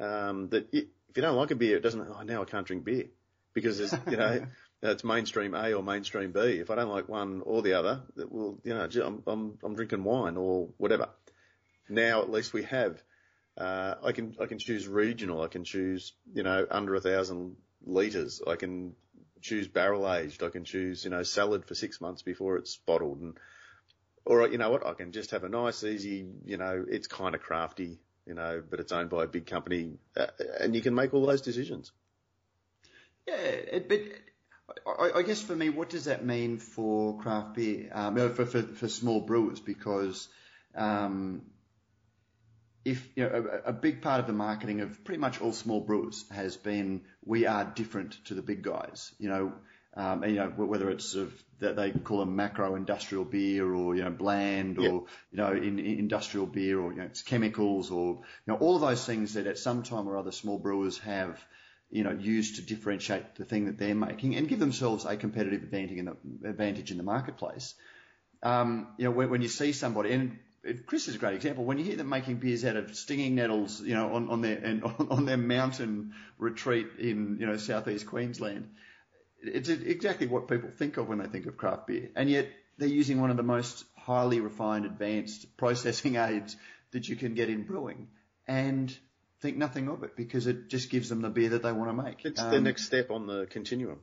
Um, 0.00 0.48
that 0.48 0.68
if 0.72 0.84
you 1.16 1.22
don't 1.22 1.36
like 1.36 1.50
a 1.50 1.54
beer, 1.56 1.76
it 1.76 1.82
doesn't. 1.82 2.00
Oh, 2.00 2.22
now 2.22 2.42
I 2.42 2.44
can't 2.44 2.66
drink 2.66 2.84
beer 2.84 3.06
because 3.52 3.78
it's 3.80 3.94
you 4.10 4.16
know 4.16 4.46
it's 4.82 5.04
mainstream 5.04 5.54
A 5.54 5.72
or 5.72 5.82
mainstream 5.82 6.32
B. 6.32 6.40
If 6.40 6.70
I 6.70 6.74
don't 6.74 6.90
like 6.90 7.08
one 7.08 7.42
or 7.44 7.62
the 7.62 7.74
other, 7.74 8.02
well, 8.16 8.58
you 8.64 8.74
know, 8.74 8.88
I'm 9.04 9.22
I'm 9.26 9.58
I'm 9.62 9.74
drinking 9.74 10.04
wine 10.04 10.36
or 10.36 10.68
whatever. 10.76 11.08
Now 11.88 12.22
at 12.22 12.30
least 12.30 12.52
we 12.52 12.64
have. 12.64 13.02
Uh, 13.56 13.94
I 14.02 14.10
can 14.10 14.34
I 14.40 14.46
can 14.46 14.58
choose 14.58 14.88
regional. 14.88 15.40
I 15.40 15.46
can 15.46 15.62
choose 15.62 16.12
you 16.32 16.42
know 16.42 16.66
under 16.68 16.94
a 16.96 17.00
thousand 17.00 17.56
liters. 17.84 18.42
I 18.44 18.56
can 18.56 18.96
choose 19.44 19.68
barrel 19.68 20.10
aged. 20.10 20.42
I 20.42 20.48
can 20.48 20.64
choose, 20.64 21.04
you 21.04 21.10
know, 21.10 21.22
salad 21.22 21.66
for 21.66 21.74
six 21.74 22.00
months 22.00 22.22
before 22.22 22.56
it's 22.56 22.76
bottled. 22.76 23.20
And, 23.20 23.34
or, 24.24 24.48
you 24.48 24.58
know 24.58 24.70
what, 24.70 24.86
I 24.86 24.94
can 24.94 25.12
just 25.12 25.32
have 25.32 25.44
a 25.44 25.50
nice, 25.50 25.84
easy, 25.84 26.26
you 26.46 26.56
know, 26.56 26.84
it's 26.88 27.06
kind 27.06 27.34
of 27.34 27.42
crafty, 27.42 27.98
you 28.26 28.34
know, 28.34 28.62
but 28.68 28.80
it's 28.80 28.90
owned 28.90 29.10
by 29.10 29.24
a 29.24 29.28
big 29.28 29.46
company. 29.46 29.98
Uh, 30.16 30.26
and 30.60 30.74
you 30.74 30.80
can 30.80 30.94
make 30.94 31.12
all 31.12 31.26
those 31.26 31.42
decisions. 31.42 31.92
Yeah, 33.28 33.78
but 33.86 34.00
I, 34.86 35.18
I, 35.18 35.22
guess 35.22 35.42
for 35.42 35.54
me, 35.54 35.68
what 35.68 35.90
does 35.90 36.06
that 36.06 36.24
mean 36.24 36.58
for 36.58 37.18
craft 37.18 37.54
beer, 37.54 37.90
um, 37.92 38.16
for, 38.34 38.46
for, 38.46 38.62
for 38.62 38.88
small 38.88 39.20
brewers? 39.20 39.60
Because, 39.60 40.26
um, 40.74 41.42
if 42.84 43.08
you 43.16 43.24
know, 43.24 43.46
a, 43.64 43.70
a, 43.70 43.72
big 43.72 44.02
part 44.02 44.20
of 44.20 44.26
the 44.26 44.32
marketing 44.32 44.80
of 44.80 45.04
pretty 45.04 45.20
much 45.20 45.40
all 45.40 45.52
small 45.52 45.80
brewers 45.80 46.24
has 46.30 46.56
been 46.56 47.02
we 47.24 47.46
are 47.46 47.64
different 47.64 48.22
to 48.26 48.34
the 48.34 48.42
big 48.42 48.62
guys. 48.62 49.12
You 49.18 49.28
know, 49.28 49.52
um, 49.96 50.22
and, 50.22 50.32
you 50.32 50.38
know 50.38 50.48
whether 50.48 50.90
it's 50.90 51.06
sort 51.06 51.26
of 51.26 51.44
that 51.60 51.76
they 51.76 51.92
call 51.92 52.18
them 52.18 52.36
macro 52.36 52.74
industrial 52.74 53.24
beer 53.24 53.72
or 53.72 53.94
you 53.94 54.02
know 54.02 54.10
bland 54.10 54.78
or 54.78 54.82
you 54.82 55.06
know 55.32 55.52
in, 55.52 55.78
in 55.78 55.98
industrial 55.98 56.46
beer 56.46 56.78
or 56.80 56.92
you 56.92 56.98
know 56.98 57.04
it's 57.04 57.22
chemicals 57.22 57.90
or 57.90 58.14
you 58.14 58.52
know 58.52 58.56
all 58.56 58.74
of 58.74 58.80
those 58.80 59.04
things 59.04 59.34
that 59.34 59.46
at 59.46 59.58
some 59.58 59.82
time 59.82 60.08
or 60.08 60.18
other 60.18 60.32
small 60.32 60.58
brewers 60.58 60.98
have 60.98 61.42
you 61.90 62.02
know 62.02 62.10
used 62.10 62.56
to 62.56 62.62
differentiate 62.62 63.36
the 63.36 63.44
thing 63.44 63.66
that 63.66 63.78
they're 63.78 63.94
making 63.94 64.34
and 64.34 64.48
give 64.48 64.58
themselves 64.58 65.04
a 65.04 65.16
competitive 65.16 65.62
advantage 65.62 65.98
in 65.98 66.04
the 66.06 66.48
advantage 66.48 66.90
in 66.90 66.98
the 66.98 67.04
marketplace. 67.04 67.74
Um, 68.42 68.88
you 68.98 69.04
know 69.04 69.12
when, 69.12 69.30
when 69.30 69.42
you 69.42 69.48
see 69.48 69.72
somebody 69.72 70.12
and 70.12 70.38
Chris 70.86 71.08
is 71.08 71.16
a 71.16 71.18
great 71.18 71.34
example. 71.34 71.64
When 71.64 71.78
you 71.78 71.84
hear 71.84 71.96
them 71.96 72.08
making 72.08 72.36
beers 72.36 72.64
out 72.64 72.76
of 72.76 72.94
stinging 72.94 73.34
nettles, 73.34 73.80
you 73.82 73.94
know, 73.94 74.14
on, 74.14 74.30
on 74.30 74.40
their 74.40 74.56
and 74.56 74.82
on, 74.84 75.08
on 75.10 75.24
their 75.26 75.36
mountain 75.36 76.14
retreat 76.38 76.88
in 76.98 77.38
you 77.38 77.46
know 77.46 77.56
southeast 77.56 78.06
Queensland, 78.06 78.70
it's 79.42 79.68
exactly 79.68 80.26
what 80.26 80.48
people 80.48 80.70
think 80.70 80.96
of 80.96 81.08
when 81.08 81.18
they 81.18 81.26
think 81.26 81.46
of 81.46 81.56
craft 81.56 81.86
beer. 81.86 82.10
And 82.16 82.30
yet 82.30 82.48
they're 82.78 82.88
using 82.88 83.20
one 83.20 83.30
of 83.30 83.36
the 83.36 83.42
most 83.42 83.84
highly 83.96 84.40
refined, 84.40 84.86
advanced 84.86 85.56
processing 85.56 86.16
aids 86.28 86.56
that 86.92 87.08
you 87.08 87.16
can 87.16 87.34
get 87.34 87.48
in 87.48 87.64
brewing, 87.64 88.08
and 88.46 88.96
think 89.40 89.56
nothing 89.56 89.88
of 89.88 90.02
it 90.02 90.16
because 90.16 90.46
it 90.46 90.68
just 90.68 90.90
gives 90.90 91.08
them 91.08 91.20
the 91.20 91.28
beer 91.28 91.50
that 91.50 91.62
they 91.62 91.72
want 91.72 91.90
to 91.90 92.02
make. 92.02 92.24
It's 92.24 92.40
um, 92.40 92.50
the 92.50 92.60
next 92.60 92.86
step 92.86 93.10
on 93.10 93.26
the 93.26 93.46
continuum. 93.46 94.00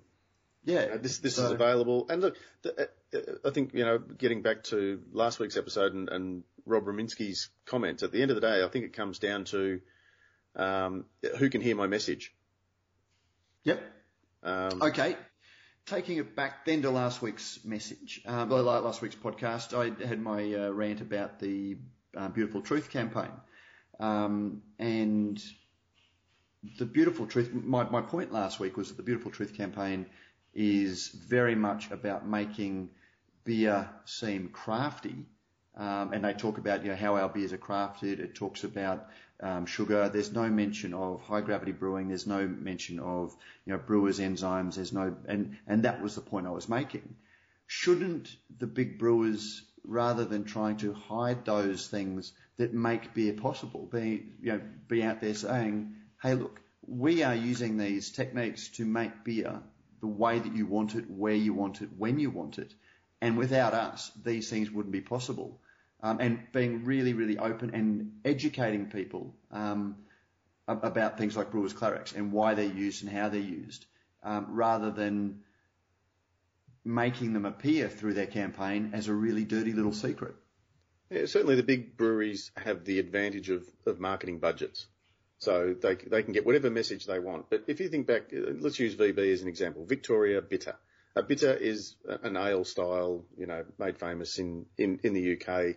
Yeah, 0.64 0.86
know, 0.86 0.98
this 0.98 1.20
this 1.20 1.36
so, 1.36 1.46
is 1.46 1.52
available. 1.52 2.08
And 2.10 2.22
look, 2.22 2.38
the, 2.62 2.90
uh, 3.14 3.20
I 3.46 3.50
think 3.50 3.74
you 3.74 3.84
know, 3.84 3.98
getting 3.98 4.42
back 4.42 4.64
to 4.66 5.02
last 5.12 5.40
week's 5.40 5.58
episode 5.58 5.94
and, 5.94 6.10
and 6.10 6.44
Rob 6.66 6.86
Rominsky's 6.86 7.50
comments. 7.66 8.04
At 8.04 8.12
the 8.12 8.22
end 8.22 8.32
of 8.32 8.36
the 8.36 8.42
day, 8.42 8.64
I 8.64 8.68
think 8.68 8.86
it 8.86 8.94
comes 8.94 9.20
down 9.20 9.46
to 9.46 9.82
um, 10.56 11.06
who 11.38 11.50
can 11.50 11.62
hear 11.62 11.76
my 11.76 11.88
message. 11.88 12.34
Yep. 13.64 13.82
Um, 14.44 14.82
okay. 14.82 15.18
Taking 15.88 16.18
it 16.18 16.36
back 16.36 16.66
then 16.66 16.84
to 16.84 16.92
last 16.92 17.22
week's 17.22 17.60
message, 17.66 18.22
uh, 18.28 18.46
last 18.46 19.02
week's 19.02 19.16
podcast, 19.16 19.74
I 19.74 20.06
had 20.06 20.22
my 20.22 20.54
uh, 20.54 20.70
rant 20.70 21.02
about 21.02 21.40
the 21.40 21.78
uh, 22.16 22.28
Beautiful 22.30 22.62
Truth 22.62 22.92
campaign. 22.92 23.32
Um, 24.00 24.62
and 24.78 25.42
the 26.78 26.86
Beautiful 26.86 27.26
Truth, 27.26 27.52
my, 27.54 27.84
my 27.90 28.02
point 28.02 28.32
last 28.32 28.60
week 28.60 28.78
was 28.78 28.90
that 28.90 28.98
the 28.98 29.04
Beautiful 29.04 29.32
Truth 29.32 29.56
campaign 29.56 30.06
is 30.54 31.10
very 31.10 31.56
much 31.56 31.92
about 31.92 32.28
making 32.28 32.90
beer 33.44 33.90
seem 34.06 34.50
crafty 34.50 35.26
um, 35.76 36.12
and 36.14 36.26
they 36.26 36.34
talk 36.34 36.58
about 36.58 36.84
you 36.84 36.90
know 36.90 36.96
how 36.96 37.16
our 37.16 37.30
beers 37.30 37.54
are 37.54 37.58
crafted. 37.58 38.20
It 38.20 38.36
talks 38.36 38.64
about 38.64 39.08
um, 39.40 39.66
sugar. 39.66 40.10
There's 40.10 40.32
no 40.32 40.50
mention 40.50 40.94
of 40.94 41.22
high 41.22 41.42
gravity 41.42 41.72
brewing. 41.72 42.10
There's 42.10 42.28
no 42.28 42.46
mention 42.48 43.00
of 43.00 43.36
you 43.66 43.74
know 43.74 43.80
brewers 43.80 44.20
enzymes. 44.20 44.76
There's 44.76 44.92
no 44.92 45.16
and 45.28 45.58
and 45.68 45.84
that 45.84 46.02
was 46.02 46.16
the 46.16 46.22
point 46.22 46.48
I 46.48 46.52
was 46.52 46.68
making. 46.68 47.16
Shouldn't 47.68 48.36
the 48.60 48.68
big 48.68 49.00
brewers, 49.00 49.62
rather 49.86 50.26
than 50.26 50.44
trying 50.44 50.78
to 50.78 50.94
hide 50.94 51.46
those 51.46 51.88
things 51.88 52.34
that 52.58 52.74
make 52.74 53.14
beer 53.14 53.34
possible, 53.34 53.88
be 53.90 54.26
you 54.42 54.52
know 54.52 54.62
be 54.90 55.04
out 55.04 55.22
there 55.22 55.34
saying, 55.34 55.96
hey 56.22 56.36
look, 56.36 56.60
we 56.86 57.24
are 57.24 57.36
using 57.36 57.78
these 57.78 58.12
techniques 58.12 58.68
to 58.70 58.86
make 58.86 59.24
beer 59.24 59.62
the 60.02 60.08
way 60.08 60.40
that 60.40 60.56
you 60.56 60.66
want 60.66 60.96
it, 60.96 61.10
where 61.10 61.34
you 61.34 61.54
want 61.54 61.82
it, 61.82 61.90
when 61.98 62.20
you 62.20 62.30
want 62.30 62.58
it. 62.58 62.74
And 63.22 63.38
without 63.38 63.74
us, 63.74 64.12
these 64.24 64.50
things 64.50 64.70
wouldn't 64.72 64.92
be 64.92 65.02
possible. 65.02 65.60
Um, 66.04 66.20
and 66.20 66.40
being 66.52 66.84
really, 66.84 67.14
really 67.14 67.38
open 67.38 67.76
and 67.76 68.14
educating 68.26 68.88
people 68.88 69.36
um, 69.52 69.98
about 70.68 71.20
things 71.20 71.38
like 71.38 71.52
Brewers 71.52 71.74
Clarex 71.74 72.16
and 72.16 72.32
why 72.32 72.56
they're 72.56 72.66
used 72.66 73.04
and 73.04 73.12
how 73.12 73.30
they're 73.30 73.40
used, 73.40 73.86
um, 74.24 74.48
rather 74.50 74.90
than 74.90 75.42
making 76.84 77.34
them 77.34 77.46
appear 77.46 77.88
through 77.88 78.16
their 78.16 78.26
campaign 78.26 78.92
as 78.94 79.08
a 79.08 79.14
really 79.14 79.46
dirty 79.46 79.74
little 79.74 79.94
secret. 79.94 80.34
Yeah, 81.12 81.26
certainly 81.26 81.56
the 81.56 81.64
big 81.64 81.98
breweries 81.98 82.52
have 82.56 82.86
the 82.86 82.98
advantage 82.98 83.50
of, 83.50 83.70
of 83.86 84.00
marketing 84.00 84.40
budgets. 84.40 84.88
So 85.42 85.74
they, 85.74 85.96
they 85.96 86.22
can 86.22 86.34
get 86.34 86.46
whatever 86.46 86.70
message 86.70 87.08
they 87.08 87.18
want. 87.18 87.50
But 87.50 87.64
if 87.66 87.80
you 87.80 87.90
think 87.90 88.06
back, 88.06 88.32
uh, 88.32 88.52
let's 88.60 88.80
use 88.80 88.96
VB 88.96 89.34
as 89.34 89.42
an 89.42 89.48
example. 89.48 89.84
Victoria 89.86 90.40
Bitter. 90.40 90.76
A 91.16 91.24
bitter 91.24 91.52
is 91.52 91.96
an 92.06 92.38
ale 92.38 92.64
style, 92.64 93.26
you 93.36 93.48
know, 93.48 93.66
made 93.80 93.98
famous 93.98 94.38
in, 94.38 94.68
in, 94.78 95.00
in 95.04 95.14
the 95.14 95.36
UK. 95.36 95.76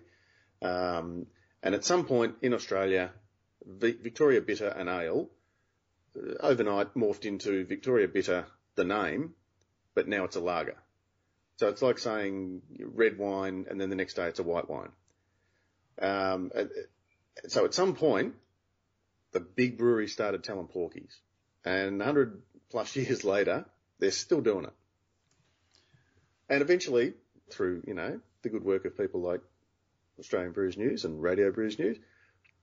Um, 0.62 1.26
and 1.62 1.74
at 1.74 1.82
some 1.82 2.04
point 2.04 2.36
in 2.42 2.52
Australia, 2.52 3.10
Victoria 3.66 4.42
Bitter 4.42 4.68
and 4.68 4.88
Ale 4.88 5.30
uh, 6.14 6.34
overnight 6.40 6.94
morphed 6.94 7.24
into 7.24 7.64
Victoria 7.64 8.06
Bitter, 8.06 8.44
the 8.76 8.84
name, 8.84 9.34
but 9.94 10.06
now 10.06 10.24
it's 10.24 10.36
a 10.36 10.40
lager. 10.40 10.76
So 11.56 11.68
it's 11.68 11.80
like 11.80 11.98
saying 11.98 12.60
red 12.80 13.16
wine 13.16 13.64
and 13.70 13.80
then 13.80 13.88
the 13.88 13.96
next 13.96 14.14
day 14.14 14.26
it's 14.26 14.40
a 14.40 14.42
white 14.42 14.68
wine. 14.68 14.92
Um, 16.02 16.52
so 17.48 17.64
at 17.64 17.72
some 17.72 17.94
point, 17.94 18.34
the 19.34 19.40
big 19.40 19.76
breweries 19.76 20.12
started 20.12 20.42
telling 20.42 20.68
porkies. 20.68 21.12
And 21.64 21.98
100 21.98 22.40
plus 22.70 22.96
years 22.96 23.24
later, 23.24 23.66
they're 23.98 24.10
still 24.10 24.40
doing 24.40 24.64
it. 24.64 24.72
And 26.48 26.62
eventually, 26.62 27.12
through, 27.50 27.82
you 27.86 27.94
know, 27.94 28.20
the 28.42 28.48
good 28.48 28.64
work 28.64 28.84
of 28.86 28.96
people 28.96 29.20
like 29.20 29.40
Australian 30.18 30.52
Brews 30.52 30.76
News 30.76 31.04
and 31.04 31.22
Radio 31.22 31.50
Brews 31.50 31.78
News, 31.78 31.98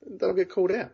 they'll 0.08 0.34
get 0.34 0.50
called 0.50 0.72
out. 0.72 0.92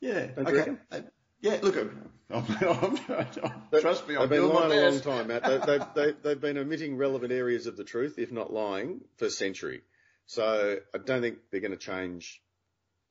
Yeah. 0.00 0.28
okay. 0.38 0.72
Uh, 0.90 1.00
yeah, 1.42 1.58
look, 1.62 1.76
I'm, 1.76 2.12
I'm, 2.30 2.98
I'm, 3.08 3.80
trust 3.80 4.08
me, 4.08 4.16
I've 4.16 4.28
been 4.28 4.48
lying 4.48 4.72
a 4.72 4.90
long 4.90 5.00
time, 5.00 5.26
Matt. 5.26 5.42
They, 5.42 5.58
they've, 5.58 5.86
they, 5.94 6.12
they've 6.22 6.40
been 6.40 6.58
omitting 6.58 6.96
relevant 6.96 7.32
areas 7.32 7.66
of 7.66 7.76
the 7.76 7.84
truth, 7.84 8.18
if 8.18 8.30
not 8.30 8.52
lying, 8.52 9.00
for 9.16 9.26
a 9.26 9.30
century. 9.30 9.82
So 10.26 10.78
I 10.94 10.98
don't 10.98 11.22
think 11.22 11.38
they're 11.50 11.60
going 11.60 11.72
to 11.72 11.76
change 11.76 12.40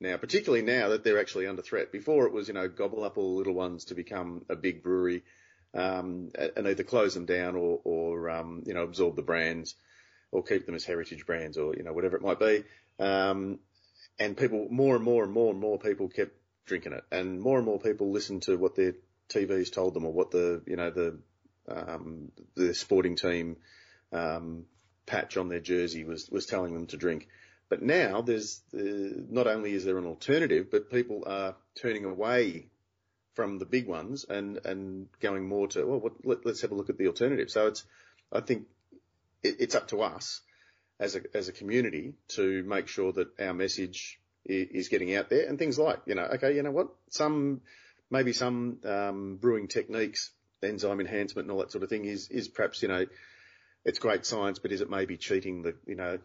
now, 0.00 0.16
particularly 0.16 0.64
now 0.64 0.88
that 0.88 1.04
they're 1.04 1.20
actually 1.20 1.46
under 1.46 1.62
threat. 1.62 1.92
Before 1.92 2.26
it 2.26 2.32
was, 2.32 2.48
you 2.48 2.54
know, 2.54 2.68
gobble 2.68 3.04
up 3.04 3.18
all 3.18 3.32
the 3.32 3.38
little 3.38 3.54
ones 3.54 3.86
to 3.86 3.94
become 3.94 4.44
a 4.48 4.56
big 4.56 4.82
brewery 4.82 5.22
um, 5.74 6.30
and 6.56 6.66
either 6.66 6.82
close 6.82 7.14
them 7.14 7.26
down 7.26 7.54
or, 7.54 7.80
or 7.84 8.30
um, 8.30 8.62
you 8.66 8.72
know, 8.72 8.82
absorb 8.82 9.16
the 9.16 9.22
brands 9.22 9.74
or 10.32 10.42
keep 10.42 10.64
them 10.64 10.74
as 10.74 10.84
heritage 10.84 11.26
brands 11.26 11.58
or, 11.58 11.74
you 11.76 11.82
know, 11.82 11.92
whatever 11.92 12.16
it 12.16 12.22
might 12.22 12.38
be. 12.38 12.64
Um, 12.98 13.58
and 14.18 14.36
people, 14.36 14.68
more 14.70 14.96
and 14.96 15.04
more 15.04 15.22
and 15.22 15.32
more 15.32 15.50
and 15.50 15.60
more 15.60 15.78
people 15.78 16.08
kept 16.08 16.32
drinking 16.66 16.92
it 16.92 17.04
and 17.12 17.40
more 17.40 17.58
and 17.58 17.66
more 17.66 17.78
people 17.78 18.10
listened 18.10 18.42
to 18.42 18.56
what 18.56 18.76
their 18.76 18.94
TVs 19.28 19.72
told 19.72 19.92
them 19.92 20.06
or 20.06 20.12
what 20.12 20.30
the, 20.30 20.62
you 20.66 20.76
know, 20.76 20.90
the, 20.90 21.18
um, 21.68 22.32
the 22.56 22.74
sporting 22.74 23.16
team, 23.16 23.56
um, 24.12 24.64
patch 25.04 25.36
on 25.36 25.48
their 25.48 25.60
jersey 25.60 26.04
was, 26.04 26.28
was 26.30 26.46
telling 26.46 26.72
them 26.72 26.86
to 26.86 26.96
drink. 26.96 27.28
But 27.70 27.82
now 27.82 28.20
there's, 28.20 28.60
uh, 28.74 29.22
not 29.30 29.46
only 29.46 29.72
is 29.72 29.84
there 29.84 29.96
an 29.96 30.04
alternative, 30.04 30.70
but 30.70 30.90
people 30.90 31.22
are 31.26 31.54
turning 31.80 32.04
away 32.04 32.66
from 33.34 33.58
the 33.58 33.64
big 33.64 33.86
ones 33.86 34.26
and, 34.28 34.58
and 34.66 35.08
going 35.20 35.48
more 35.48 35.68
to, 35.68 35.86
well, 35.86 36.00
what, 36.00 36.12
let, 36.24 36.44
us 36.46 36.60
have 36.62 36.72
a 36.72 36.74
look 36.74 36.90
at 36.90 36.98
the 36.98 37.06
alternative. 37.06 37.48
So 37.48 37.68
it's, 37.68 37.84
I 38.32 38.40
think 38.40 38.66
it, 39.42 39.56
it's 39.60 39.74
up 39.76 39.88
to 39.88 40.02
us 40.02 40.42
as 40.98 41.14
a, 41.14 41.22
as 41.32 41.48
a 41.48 41.52
community 41.52 42.14
to 42.30 42.62
make 42.64 42.88
sure 42.88 43.12
that 43.12 43.40
our 43.40 43.54
message 43.54 44.20
is, 44.44 44.88
getting 44.88 45.14
out 45.14 45.30
there 45.30 45.48
and 45.48 45.58
things 45.58 45.78
like, 45.78 46.00
you 46.06 46.16
know, 46.16 46.24
okay, 46.34 46.56
you 46.56 46.62
know 46.62 46.72
what, 46.72 46.88
some, 47.08 47.60
maybe 48.10 48.32
some, 48.32 48.78
um, 48.84 49.38
brewing 49.40 49.68
techniques 49.68 50.32
enzyme 50.62 51.00
enhancement 51.00 51.46
and 51.46 51.52
all 51.52 51.60
that 51.60 51.72
sort 51.72 51.82
of 51.82 51.88
thing 51.88 52.04
is 52.04 52.28
is 52.28 52.48
perhaps 52.48 52.82
you 52.82 52.88
know 52.88 53.06
it's 53.84 53.98
great 53.98 54.26
science, 54.26 54.58
but 54.58 54.72
is 54.72 54.82
it 54.82 54.90
maybe 54.90 55.16
cheating 55.16 55.62
the 55.62 55.74
you 55.86 55.94
know 55.94 56.18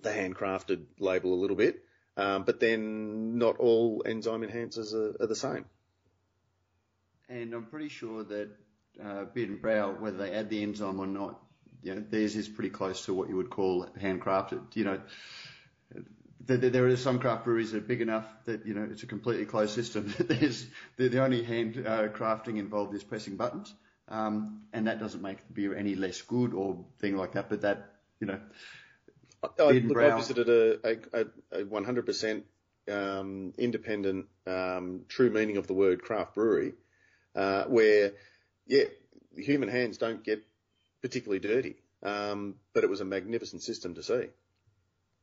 the 0.00 0.10
handcrafted 0.10 0.84
label 0.98 1.34
a 1.34 1.40
little 1.40 1.56
bit? 1.56 1.82
Um, 2.16 2.42
but 2.44 2.58
then 2.58 3.38
not 3.38 3.58
all 3.58 4.02
enzyme 4.04 4.42
enhancers 4.42 4.92
are, 4.92 5.22
are, 5.22 5.26
the 5.28 5.36
same. 5.36 5.64
And 7.28 7.54
I'm 7.54 7.66
pretty 7.66 7.88
sure 7.88 8.24
that 8.24 8.48
uh, 9.02 9.24
Beard 9.26 9.50
and 9.50 9.62
Brau, 9.62 10.00
whether 10.00 10.16
they 10.16 10.32
add 10.32 10.50
the 10.50 10.62
enzyme 10.62 10.98
or 10.98 11.06
not, 11.06 11.40
you 11.82 11.94
know, 11.94 12.04
theirs 12.10 12.34
is 12.34 12.48
pretty 12.48 12.70
close 12.70 13.04
to 13.04 13.14
what 13.14 13.28
you 13.28 13.36
would 13.36 13.50
call 13.50 13.86
handcrafted. 14.00 14.74
You 14.74 14.84
know, 14.84 15.00
there 16.48 16.86
are 16.86 16.96
some 16.96 17.18
craft 17.18 17.44
breweries 17.44 17.72
that 17.72 17.78
are 17.78 17.86
big 17.86 18.00
enough 18.00 18.26
that 18.46 18.66
you 18.66 18.74
know 18.74 18.88
it's 18.90 19.02
a 19.02 19.06
completely 19.06 19.44
closed 19.44 19.74
system. 19.74 20.14
There's 20.18 20.66
the 20.96 21.22
only 21.22 21.42
hand 21.44 21.84
uh, 21.86 22.08
crafting 22.08 22.58
involved 22.58 22.94
is 22.94 23.04
pressing 23.04 23.36
buttons, 23.36 23.72
um, 24.08 24.62
and 24.72 24.86
that 24.86 24.98
doesn't 24.98 25.22
make 25.22 25.46
the 25.46 25.52
beer 25.52 25.76
any 25.76 25.94
less 25.94 26.22
good 26.22 26.54
or 26.54 26.84
thing 27.00 27.16
like 27.16 27.32
that. 27.32 27.50
But 27.50 27.60
that 27.62 27.92
you 28.18 28.26
know, 28.26 28.40
I, 29.42 29.48
look, 29.72 29.96
I 29.98 30.16
visited 30.16 30.48
a, 30.48 30.98
a, 31.12 31.60
a 31.60 31.64
100% 31.64 32.42
um, 32.90 33.52
independent, 33.58 34.26
um, 34.46 35.02
true 35.08 35.30
meaning 35.30 35.56
of 35.56 35.66
the 35.66 35.74
word 35.74 36.02
craft 36.02 36.34
brewery, 36.34 36.74
uh, 37.34 37.64
where 37.64 38.12
yeah, 38.66 38.84
human 39.36 39.68
hands 39.68 39.98
don't 39.98 40.24
get 40.24 40.44
particularly 41.02 41.40
dirty, 41.40 41.76
um, 42.02 42.56
but 42.72 42.84
it 42.84 42.90
was 42.90 43.00
a 43.00 43.04
magnificent 43.04 43.62
system 43.62 43.94
to 43.94 44.02
see. 44.02 44.26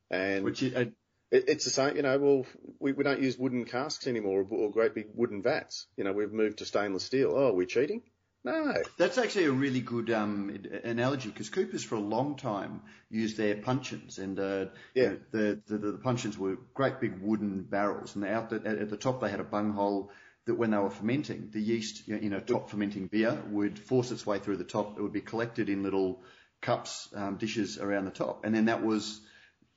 And 0.09 0.43
Which 0.45 0.61
is, 0.63 0.73
uh, 0.73 0.85
it, 1.31 1.45
it's 1.47 1.65
the 1.65 1.71
same, 1.71 1.97
you 1.97 2.03
know, 2.03 2.17
well, 2.17 2.45
we, 2.79 2.93
we 2.93 3.03
don't 3.03 3.21
use 3.21 3.37
wooden 3.37 3.65
casks 3.65 4.07
anymore 4.07 4.45
or, 4.49 4.57
or 4.57 4.71
great 4.71 4.95
big 4.95 5.07
wooden 5.13 5.41
vats. 5.41 5.87
You 5.97 6.03
know, 6.03 6.13
we've 6.13 6.31
moved 6.31 6.59
to 6.59 6.65
stainless 6.65 7.03
steel. 7.03 7.33
Oh, 7.35 7.49
are 7.49 7.53
we 7.53 7.65
cheating? 7.65 8.03
No. 8.45 8.75
That's 8.97 9.17
actually 9.17 9.45
a 9.45 9.51
really 9.51 9.81
good 9.81 10.11
um, 10.11 10.55
analogy 10.83 11.29
because 11.29 11.49
Coopers 11.49 11.83
for 11.83 11.95
a 11.95 11.99
long 11.99 12.35
time 12.35 12.81
used 13.09 13.37
their 13.37 13.55
puncheons 13.55 14.19
and 14.19 14.39
uh, 14.39 14.65
yeah. 14.93 15.13
the, 15.31 15.59
the, 15.65 15.77
the, 15.79 15.93
puncheons 15.97 16.37
were 16.37 16.57
great 16.75 17.01
big 17.01 17.19
wooden 17.21 17.63
barrels 17.63 18.15
and 18.15 18.23
out 18.23 18.51
the, 18.51 18.57
at 18.63 18.89
the 18.91 18.97
top 18.97 19.19
they 19.19 19.31
had 19.31 19.39
a 19.39 19.43
bunghole 19.43 20.11
that 20.45 20.53
when 20.53 20.69
they 20.69 20.77
were 20.77 20.91
fermenting, 20.91 21.49
the 21.51 21.59
yeast 21.59 22.07
in 22.07 22.33
a 22.33 22.39
top 22.39 22.69
fermenting 22.69 23.07
beer 23.07 23.35
would 23.49 23.79
force 23.79 24.11
its 24.11 24.27
way 24.27 24.37
through 24.37 24.57
the 24.57 24.63
top. 24.63 24.97
It 24.97 25.01
would 25.01 25.11
be 25.11 25.21
collected 25.21 25.69
in 25.69 25.81
little 25.81 26.21
cups, 26.61 27.09
um, 27.15 27.37
dishes 27.37 27.79
around 27.79 28.05
the 28.05 28.11
top, 28.11 28.45
and 28.45 28.53
then 28.53 28.65
that 28.65 28.83
was 28.83 29.21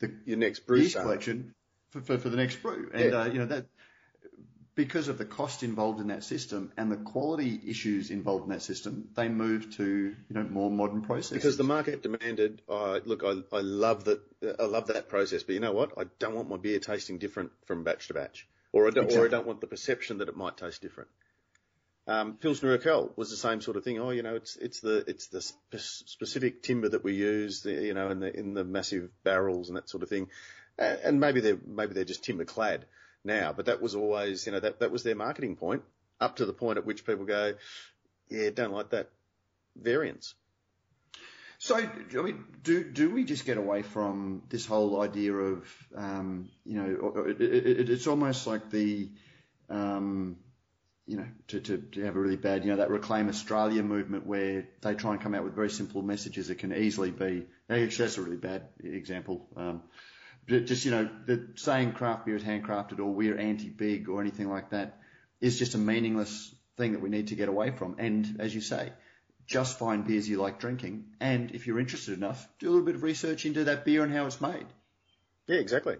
the 0.00 0.12
your 0.26 0.36
next 0.36 0.66
brew 0.66 0.80
yeast 0.80 0.96
collection 0.96 1.54
for, 1.90 2.02
for, 2.02 2.18
for, 2.18 2.28
the 2.28 2.36
next 2.36 2.56
brew. 2.56 2.90
And 2.92 3.12
yeah. 3.12 3.18
uh, 3.18 3.24
you 3.24 3.38
know 3.38 3.46
that 3.46 3.64
because 4.78 5.08
of 5.08 5.18
the 5.18 5.24
cost 5.24 5.64
involved 5.64 5.98
in 5.98 6.06
that 6.06 6.22
system 6.22 6.70
and 6.76 6.92
the 6.92 6.96
quality 6.96 7.60
issues 7.66 8.12
involved 8.12 8.44
in 8.44 8.50
that 8.50 8.62
system, 8.62 9.08
they 9.16 9.28
moved 9.28 9.72
to 9.72 9.84
you 9.84 10.34
know 10.36 10.44
more 10.44 10.70
modern 10.70 11.02
processes. 11.02 11.36
Because 11.36 11.56
the 11.56 11.64
market 11.64 12.00
demanded. 12.00 12.62
Uh, 12.68 13.00
look, 13.04 13.24
I, 13.24 13.32
I 13.56 13.60
love 13.60 14.04
that. 14.04 14.20
I 14.60 14.66
love 14.66 14.86
that 14.86 15.08
process, 15.08 15.42
but 15.42 15.56
you 15.56 15.60
know 15.60 15.72
what? 15.72 15.98
I 15.98 16.04
don't 16.20 16.36
want 16.36 16.48
my 16.48 16.58
beer 16.58 16.78
tasting 16.78 17.18
different 17.18 17.50
from 17.66 17.82
batch 17.82 18.06
to 18.06 18.14
batch, 18.14 18.46
or 18.70 18.86
I 18.86 18.90
don't, 18.90 19.06
exactly. 19.06 19.24
or 19.24 19.26
I 19.26 19.30
don't 19.32 19.48
want 19.48 19.60
the 19.60 19.66
perception 19.66 20.18
that 20.18 20.28
it 20.28 20.36
might 20.36 20.56
taste 20.56 20.80
different. 20.80 21.10
Um, 22.06 22.34
Pilsner 22.34 22.78
Urquell 22.78 23.10
was 23.16 23.30
the 23.30 23.36
same 23.36 23.60
sort 23.60 23.76
of 23.76 23.82
thing. 23.82 23.98
Oh, 23.98 24.10
you 24.10 24.22
know, 24.22 24.36
it's 24.36 24.54
it's 24.58 24.78
the 24.78 24.98
it's 25.08 25.26
the 25.26 25.40
spe- 25.40 26.06
specific 26.06 26.62
timber 26.62 26.88
that 26.90 27.02
we 27.02 27.14
use, 27.14 27.62
the, 27.62 27.72
you 27.72 27.94
know, 27.94 28.10
in 28.10 28.20
the 28.20 28.32
in 28.32 28.54
the 28.54 28.62
massive 28.62 29.10
barrels 29.24 29.70
and 29.70 29.76
that 29.76 29.88
sort 29.88 30.04
of 30.04 30.08
thing. 30.08 30.28
And 30.78 31.18
maybe 31.18 31.40
they're 31.40 31.58
maybe 31.66 31.94
they're 31.94 32.04
just 32.04 32.22
timber 32.22 32.44
clad 32.44 32.84
now, 33.28 33.52
but 33.52 33.66
that 33.66 33.80
was 33.80 33.94
always, 33.94 34.44
you 34.46 34.52
know, 34.52 34.60
that 34.60 34.80
that 34.80 34.90
was 34.90 35.04
their 35.04 35.14
marketing 35.14 35.54
point 35.54 35.82
up 36.20 36.36
to 36.36 36.46
the 36.46 36.52
point 36.52 36.78
at 36.78 36.84
which 36.84 37.06
people 37.06 37.24
go, 37.24 37.54
yeah, 38.28 38.50
don't 38.50 38.72
like 38.72 38.90
that 38.90 39.10
variance. 39.76 40.34
So, 41.60 41.76
I 41.76 42.22
mean, 42.22 42.44
do 42.62 42.84
do 42.84 43.10
we 43.10 43.24
just 43.24 43.44
get 43.44 43.58
away 43.58 43.82
from 43.82 44.42
this 44.48 44.66
whole 44.66 45.00
idea 45.00 45.32
of, 45.32 45.88
um, 45.94 46.50
you 46.64 46.76
know, 46.80 47.24
it, 47.26 47.40
it, 47.40 47.90
it's 47.90 48.06
almost 48.06 48.46
like 48.46 48.70
the, 48.70 49.10
um, 49.68 50.36
you 51.06 51.16
know, 51.16 51.26
to, 51.48 51.60
to, 51.60 51.78
to 51.78 52.04
have 52.04 52.14
a 52.14 52.20
really 52.20 52.36
bad, 52.36 52.64
you 52.64 52.70
know, 52.70 52.76
that 52.76 52.90
Reclaim 52.90 53.28
Australia 53.28 53.82
movement 53.82 54.26
where 54.26 54.68
they 54.82 54.94
try 54.94 55.12
and 55.12 55.20
come 55.20 55.34
out 55.34 55.42
with 55.42 55.54
very 55.54 55.70
simple 55.70 56.02
messages 56.02 56.46
that 56.48 56.58
can 56.58 56.72
easily 56.72 57.10
be, 57.10 57.46
actually 57.68 58.04
that's 58.04 58.18
a 58.18 58.22
really 58.22 58.36
bad 58.36 58.68
example. 58.84 59.48
Um, 59.56 59.82
just, 60.48 60.84
you 60.84 60.90
know, 60.90 61.08
the 61.26 61.48
saying 61.56 61.92
craft 61.92 62.26
beer 62.26 62.36
is 62.36 62.42
handcrafted 62.42 62.98
or 62.98 63.06
we're 63.06 63.36
anti-big 63.36 64.08
or 64.08 64.20
anything 64.20 64.48
like 64.48 64.70
that 64.70 64.98
is 65.40 65.58
just 65.58 65.74
a 65.74 65.78
meaningless 65.78 66.54
thing 66.76 66.92
that 66.92 67.00
we 67.00 67.10
need 67.10 67.28
to 67.28 67.34
get 67.34 67.48
away 67.48 67.70
from. 67.70 67.96
And 67.98 68.36
as 68.38 68.54
you 68.54 68.60
say, 68.60 68.92
just 69.46 69.78
find 69.78 70.06
beers 70.06 70.28
you 70.28 70.40
like 70.40 70.58
drinking. 70.58 71.04
And 71.20 71.50
if 71.52 71.66
you're 71.66 71.78
interested 71.78 72.16
enough, 72.16 72.48
do 72.58 72.68
a 72.68 72.70
little 72.70 72.86
bit 72.86 72.94
of 72.94 73.02
research 73.02 73.46
into 73.46 73.64
that 73.64 73.84
beer 73.84 74.02
and 74.02 74.12
how 74.12 74.26
it's 74.26 74.40
made. 74.40 74.66
Yeah, 75.46 75.58
exactly. 75.58 75.96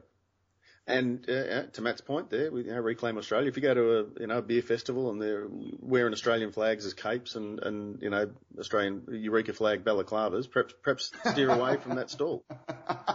And 0.87 1.29
uh, 1.29 1.65
to 1.75 1.83
Matt's 1.83 2.01
point 2.01 2.31
there, 2.31 2.51
we 2.51 2.65
you 2.65 2.73
know, 2.73 2.81
reclaim 2.81 3.19
Australia. 3.19 3.49
If 3.49 3.57
you 3.57 3.63
go 3.63 3.75
to 3.75 3.99
a 3.99 4.21
you 4.21 4.27
know 4.27 4.39
a 4.39 4.43
beer 4.43 4.63
festival 4.63 5.11
and 5.11 5.21
they're 5.21 5.47
wearing 5.81 6.15
Australian 6.15 6.51
flags 6.51 6.87
as 6.87 6.95
capes 6.95 7.35
and 7.35 7.63
and 7.63 8.01
you 8.01 8.09
know 8.09 8.31
Australian 8.59 9.03
Eureka 9.11 9.53
flag 9.53 9.85
balaclavas, 9.85 10.51
perhaps 10.51 10.73
perhaps 10.83 11.13
steer 11.31 11.51
away 11.51 11.77
from 11.77 11.97
that 11.97 12.11
stall. 12.11 12.43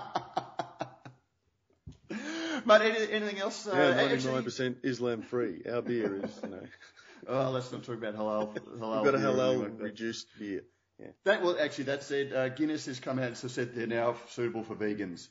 But 2.66 2.82
anything 2.82 3.40
else? 3.40 3.68
Uh, 3.68 3.76
yeah, 3.76 4.08
ninety-nine 4.08 4.44
percent 4.44 4.78
Islam 4.84 5.22
free. 5.22 5.62
Our 5.70 5.82
beer 5.82 6.24
is, 6.24 6.40
you 6.44 6.50
know. 6.50 6.64
oh, 7.28 7.52
let's 7.52 7.72
not 7.72 7.84
talk 7.84 7.98
about 7.98 8.16
halal. 8.16 8.56
halal 8.80 9.04
We've 9.04 9.12
got 9.12 9.16
a 9.16 9.24
halal 9.24 9.62
like 9.62 9.82
reduced 9.82 10.28
beer. 10.40 10.64
Yeah. 11.00 11.08
That 11.26 11.44
well, 11.44 11.58
actually, 11.60 11.86
that 11.86 12.04
said, 12.04 12.34
uh, 12.34 12.50
Guinness 12.50 12.86
has 12.86 13.00
come 13.00 13.20
out 13.20 13.26
and 13.26 13.38
said 13.38 13.74
they're 13.74 13.88
now 13.88 14.16
suitable 14.30 14.64
for 14.64 14.76
vegans. 14.76 15.28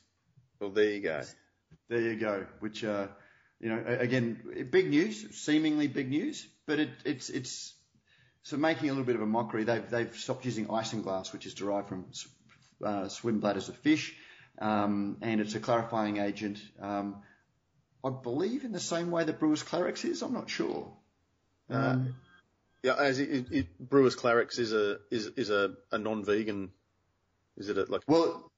Well, 0.59 0.71
there 0.71 0.91
you 0.91 1.01
go. 1.01 1.21
There 1.89 2.01
you 2.01 2.15
go. 2.15 2.45
Which, 2.59 2.83
uh, 2.83 3.07
you 3.59 3.69
know, 3.69 3.83
again, 3.87 4.67
big 4.69 4.89
news, 4.89 5.35
seemingly 5.37 5.87
big 5.87 6.09
news, 6.09 6.45
but 6.67 6.79
it, 6.79 6.89
it's 7.05 7.29
it's 7.29 7.73
so 8.43 8.57
making 8.57 8.89
a 8.89 8.91
little 8.91 9.05
bit 9.05 9.15
of 9.15 9.21
a 9.21 9.25
mockery. 9.25 9.63
They've 9.63 9.89
they've 9.89 10.15
stopped 10.15 10.45
using 10.45 10.67
isinglass, 10.67 11.33
which 11.33 11.45
is 11.45 11.53
derived 11.53 11.89
from 11.89 12.05
uh, 12.83 13.07
swim 13.07 13.39
bladders 13.39 13.69
of 13.69 13.77
fish 13.77 14.15
um, 14.59 15.17
and 15.21 15.41
it's 15.41 15.55
a 15.55 15.59
clarifying 15.59 16.17
agent. 16.17 16.59
Um, 16.79 17.17
I 18.03 18.09
believe 18.09 18.63
in 18.63 18.71
the 18.71 18.79
same 18.79 19.11
way 19.11 19.23
that 19.23 19.39
Brewers 19.39 19.63
Clarex 19.63 20.03
is. 20.03 20.21
I'm 20.21 20.33
not 20.33 20.49
sure. 20.49 20.91
Uh, 21.69 21.75
um, 21.75 22.15
yeah, 22.83 22.95
as 22.95 23.19
it, 23.19 23.51
it, 23.51 23.79
Brewers 23.79 24.15
Clarex 24.15 24.59
is 24.59 24.73
a 24.73 24.97
is 25.09 25.27
is 25.37 25.49
a, 25.49 25.75
a 25.91 25.97
non-vegan. 25.97 26.71
Is 27.55 27.69
it 27.69 27.77
a, 27.77 27.85
like? 27.85 28.01
Well, 28.07 28.51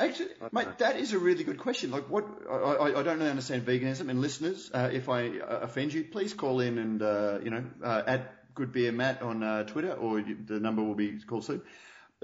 actually, 0.00 0.30
mate, 0.50 0.66
know. 0.66 0.74
that 0.78 0.96
is 0.96 1.12
a 1.12 1.18
really 1.18 1.44
good 1.44 1.58
question. 1.58 1.92
Like, 1.92 2.10
what 2.10 2.26
I, 2.50 2.54
I, 2.54 3.00
I 3.00 3.02
don't 3.04 3.18
really 3.18 3.30
understand 3.30 3.64
veganism. 3.64 4.10
And 4.10 4.20
listeners, 4.20 4.70
uh, 4.74 4.90
if 4.92 5.08
I 5.08 5.38
uh, 5.38 5.60
offend 5.62 5.92
you, 5.92 6.04
please 6.04 6.34
call 6.34 6.58
in 6.58 6.78
and 6.78 7.02
uh, 7.02 7.38
you 7.44 7.50
know 7.50 7.64
uh, 7.84 8.02
at 8.04 8.52
Good 8.54 8.72
Beer 8.72 8.90
Matt 8.90 9.22
on 9.22 9.44
uh, 9.44 9.62
Twitter, 9.62 9.92
or 9.92 10.20
the 10.20 10.58
number 10.58 10.82
will 10.82 10.96
be 10.96 11.20
called 11.20 11.44
soon. 11.44 11.62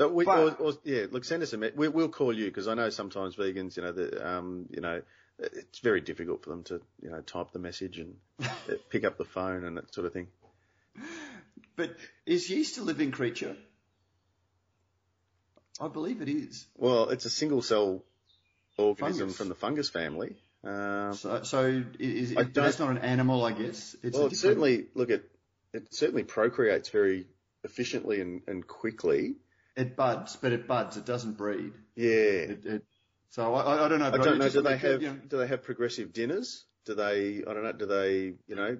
Uh, 0.00 0.08
we, 0.08 0.24
but, 0.24 0.60
or, 0.60 0.68
or, 0.68 0.72
yeah, 0.84 1.06
look, 1.10 1.24
send 1.24 1.42
us 1.42 1.52
a 1.52 1.58
message. 1.58 1.76
We, 1.76 1.88
will 1.88 2.08
call 2.08 2.32
you 2.32 2.46
because 2.46 2.68
I 2.68 2.74
know 2.74 2.90
sometimes 2.90 3.36
vegans, 3.36 3.76
you 3.76 3.82
know, 3.82 3.92
the, 3.92 4.28
um, 4.28 4.66
you 4.70 4.80
know, 4.80 5.02
it's 5.38 5.80
very 5.80 6.00
difficult 6.00 6.42
for 6.42 6.50
them 6.50 6.62
to, 6.64 6.80
you 7.02 7.10
know, 7.10 7.20
type 7.20 7.52
the 7.52 7.58
message 7.58 7.98
and 7.98 8.16
pick 8.90 9.04
up 9.04 9.18
the 9.18 9.24
phone 9.24 9.64
and 9.64 9.76
that 9.76 9.92
sort 9.94 10.06
of 10.06 10.12
thing. 10.12 10.28
But 11.76 11.96
is 12.26 12.50
yeast 12.50 12.78
a 12.78 12.82
living 12.82 13.12
creature? 13.12 13.56
I 15.80 15.88
believe 15.88 16.20
it 16.20 16.28
is. 16.28 16.66
Well, 16.76 17.10
it's 17.10 17.24
a 17.24 17.30
single 17.30 17.62
cell 17.62 18.02
organism 18.76 19.20
fungus. 19.20 19.36
from 19.36 19.48
the 19.48 19.54
fungus 19.54 19.88
family. 19.88 20.36
Um, 20.64 21.14
so, 21.14 21.42
so 21.44 21.84
is, 21.98 22.32
is 22.32 22.46
that's 22.52 22.80
not 22.80 22.90
an 22.90 22.98
animal, 22.98 23.44
I 23.44 23.52
guess. 23.52 23.94
It's 24.02 24.18
well, 24.18 24.26
it 24.26 24.36
certainly 24.36 24.86
look 24.94 25.10
at 25.10 25.22
it 25.72 25.94
certainly 25.94 26.24
procreates 26.24 26.88
very 26.88 27.26
efficiently 27.62 28.20
and, 28.20 28.42
and 28.46 28.66
quickly. 28.66 29.36
It 29.78 29.94
buds, 29.94 30.34
but 30.34 30.52
it 30.52 30.66
buds. 30.66 30.96
It 30.96 31.04
doesn't 31.04 31.38
breed. 31.38 31.72
Yeah. 31.94 32.08
It, 32.08 32.66
it, 32.66 32.84
so 33.30 33.54
I, 33.54 33.84
I 33.84 33.88
don't 33.88 34.00
know. 34.00 34.08
I 34.08 34.18
don't 34.18 34.38
know. 34.38 34.48
Do 34.48 34.60
they 34.60 34.76
have 34.76 35.00
you 35.00 35.10
know, 35.10 35.20
do 35.28 35.38
they 35.38 35.46
have 35.46 35.62
progressive 35.62 36.12
dinners? 36.12 36.64
Do 36.84 36.96
they 36.96 37.44
I 37.46 37.54
don't 37.54 37.62
know. 37.62 37.72
Do 37.72 37.86
they 37.86 38.34
you 38.48 38.56
know 38.56 38.78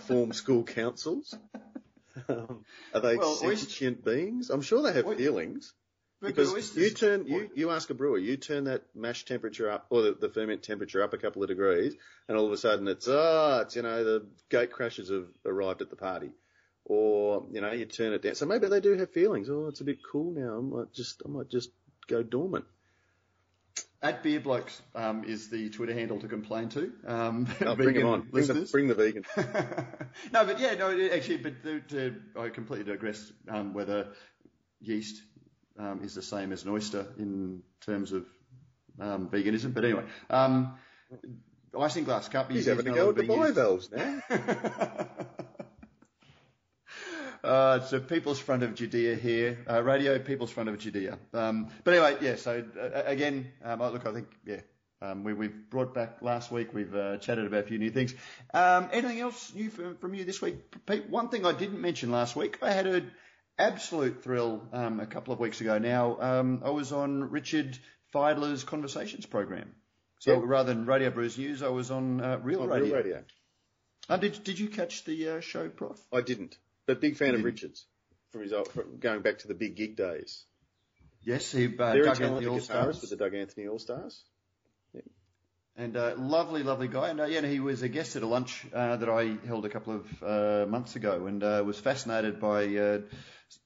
form 0.00 0.32
school 0.32 0.64
councils? 0.64 1.34
Um, 2.28 2.64
are 2.92 3.00
they 3.00 3.16
well, 3.16 3.36
sentient 3.36 3.98
oyster, 3.98 4.10
beings? 4.10 4.50
I'm 4.50 4.60
sure 4.60 4.82
they 4.82 4.92
have 4.92 5.16
feelings. 5.16 5.72
Because 6.20 6.52
oysters, 6.52 6.76
you 6.76 6.90
turn 6.90 7.26
you 7.28 7.48
you 7.54 7.70
ask 7.70 7.88
a 7.90 7.94
brewer, 7.94 8.18
you 8.18 8.36
turn 8.36 8.64
that 8.64 8.82
mash 8.92 9.24
temperature 9.24 9.70
up 9.70 9.86
or 9.88 10.02
the, 10.02 10.16
the, 10.20 10.28
ferment 10.28 10.64
temperature 10.64 11.00
up 11.00 11.14
a 11.14 11.16
couple 11.16 11.44
of 11.44 11.48
degrees, 11.48 11.94
and 12.26 12.36
all 12.36 12.44
of 12.44 12.52
a 12.52 12.56
sudden 12.56 12.88
it's 12.88 13.06
ah, 13.06 13.12
oh, 13.12 13.60
it's 13.60 13.76
you 13.76 13.82
know 13.82 14.02
the 14.02 14.26
gate 14.50 14.72
crashers 14.72 15.12
have 15.12 15.28
arrived 15.46 15.80
at 15.80 15.90
the 15.90 15.96
party 15.96 16.32
or 16.88 17.44
you 17.52 17.60
know 17.60 17.70
you 17.70 17.84
turn 17.84 18.12
it 18.12 18.22
down. 18.22 18.34
So 18.34 18.46
maybe 18.46 18.66
they 18.66 18.80
do 18.80 18.96
have 18.96 19.10
feelings. 19.10 19.48
Oh, 19.48 19.68
it's 19.68 19.80
a 19.80 19.84
bit 19.84 19.98
cool 20.10 20.32
now. 20.32 20.58
I 20.58 20.60
might 20.60 20.92
just 20.92 21.22
I 21.24 21.28
might 21.28 21.48
just 21.48 21.70
go 22.08 22.22
dormant. 22.22 22.64
At 24.00 24.22
Beer 24.22 24.38
Blokes 24.38 24.80
um, 24.94 25.24
is 25.24 25.50
the 25.50 25.70
Twitter 25.70 25.92
handle 25.92 26.20
to 26.20 26.28
complain 26.28 26.68
to. 26.70 26.92
Um, 27.04 27.48
oh, 27.66 27.74
bring 27.74 27.96
them 27.96 28.06
on. 28.06 28.28
Bring 28.30 28.46
the, 28.46 28.68
bring 28.70 28.86
the, 28.86 28.94
vegan. 28.94 29.24
no, 30.32 30.44
but 30.44 30.60
yeah, 30.60 30.74
no, 30.74 30.96
actually, 31.12 31.38
but 31.38 31.62
to, 31.64 31.80
to, 31.80 32.14
I 32.38 32.48
completely 32.48 32.92
digress. 32.92 33.32
Um, 33.48 33.74
whether 33.74 34.12
yeast 34.80 35.20
um, 35.78 36.02
is 36.04 36.14
the 36.14 36.22
same 36.22 36.52
as 36.52 36.62
an 36.62 36.70
oyster 36.70 37.08
in 37.18 37.62
terms 37.80 38.12
of 38.12 38.24
um, 39.00 39.28
veganism, 39.30 39.74
but 39.74 39.84
anyway, 39.84 40.04
um, 40.30 40.78
Isinglass 41.74 42.30
can't 42.30 42.48
be. 42.48 42.54
He's 42.54 42.66
having 42.66 42.86
a 42.86 42.94
go 42.94 43.10
at 43.10 43.16
the 43.16 43.24
bivalves 43.24 43.90
now. 43.90 44.22
Uh, 47.44 47.78
it's 47.82 47.92
a 47.92 48.00
People's 48.00 48.38
Front 48.38 48.62
of 48.62 48.74
Judea 48.74 49.14
here, 49.14 49.58
uh, 49.70 49.82
radio 49.82 50.18
People's 50.18 50.50
Front 50.50 50.68
of 50.68 50.78
Judea. 50.78 51.18
Um, 51.32 51.68
but 51.84 51.94
anyway, 51.94 52.16
yeah. 52.20 52.36
So 52.36 52.64
uh, 52.80 53.02
again, 53.04 53.52
um, 53.64 53.80
look, 53.80 54.06
I 54.06 54.12
think 54.12 54.28
yeah, 54.44 54.60
um, 55.00 55.22
we, 55.22 55.32
have 55.32 55.70
brought 55.70 55.94
back 55.94 56.22
last 56.22 56.50
week. 56.50 56.74
We've 56.74 56.94
uh, 56.94 57.18
chatted 57.18 57.46
about 57.46 57.64
a 57.64 57.66
few 57.66 57.78
new 57.78 57.90
things. 57.90 58.14
Um, 58.52 58.88
anything 58.92 59.20
else 59.20 59.52
new 59.54 59.70
from, 59.70 59.96
from, 59.96 60.14
you 60.14 60.24
this 60.24 60.42
week, 60.42 60.56
Pete? 60.86 61.08
One 61.08 61.28
thing 61.28 61.46
I 61.46 61.52
didn't 61.52 61.80
mention 61.80 62.10
last 62.10 62.34
week, 62.34 62.58
I 62.62 62.72
had 62.72 62.86
an 62.86 63.10
absolute 63.58 64.24
thrill 64.24 64.62
um, 64.72 64.98
a 64.98 65.06
couple 65.06 65.32
of 65.32 65.38
weeks 65.38 65.60
ago. 65.60 65.78
Now 65.78 66.20
um, 66.20 66.62
I 66.64 66.70
was 66.70 66.92
on 66.92 67.30
Richard 67.30 67.78
Fidler's 68.12 68.64
Conversations 68.64 69.26
program. 69.26 69.74
So 70.20 70.36
rather 70.40 70.74
than 70.74 70.84
Radio 70.84 71.10
Brews 71.10 71.38
News, 71.38 71.62
I 71.62 71.68
was 71.68 71.92
on 71.92 72.20
uh, 72.20 72.40
Real 72.42 72.62
on 72.62 72.68
Radio. 72.68 72.86
Real 72.86 72.96
Radio. 72.96 73.24
Uh, 74.08 74.16
did 74.16 74.42
Did 74.42 74.58
you 74.58 74.68
catch 74.68 75.04
the 75.04 75.28
uh, 75.28 75.40
show, 75.40 75.68
Prof? 75.68 75.96
I 76.12 76.22
didn't. 76.22 76.56
But 76.88 77.02
big 77.02 77.16
fan 77.18 77.34
of 77.34 77.44
Richards 77.44 77.84
from 78.30 78.40
his 78.40 78.52
from 78.72 78.98
going 78.98 79.20
back 79.20 79.40
to 79.40 79.48
the 79.48 79.54
big 79.54 79.76
gig 79.76 79.94
days. 79.94 80.44
Yes, 81.22 81.52
he 81.52 81.66
uh, 81.66 81.92
Very 81.92 82.02
Doug 82.02 82.16
talented 82.16 82.48
guitarist 82.48 83.02
with 83.02 83.10
the 83.10 83.16
Doug 83.16 83.34
Anthony 83.34 83.68
All 83.68 83.78
Stars. 83.78 84.24
Yeah. 84.94 85.02
And 85.76 85.98
uh, 85.98 86.14
lovely, 86.16 86.62
lovely 86.62 86.88
guy. 86.88 87.10
And 87.10 87.20
uh, 87.20 87.26
yeah, 87.26 87.44
he 87.44 87.60
was 87.60 87.82
a 87.82 87.90
guest 87.90 88.16
at 88.16 88.22
a 88.22 88.26
lunch 88.26 88.64
uh, 88.72 88.96
that 88.96 89.08
I 89.10 89.36
held 89.46 89.66
a 89.66 89.68
couple 89.68 89.96
of 89.96 90.22
uh, 90.22 90.66
months 90.66 90.96
ago, 90.96 91.26
and 91.26 91.44
uh, 91.44 91.62
was 91.62 91.78
fascinated 91.78 92.40
by 92.40 92.64
uh, 92.64 93.00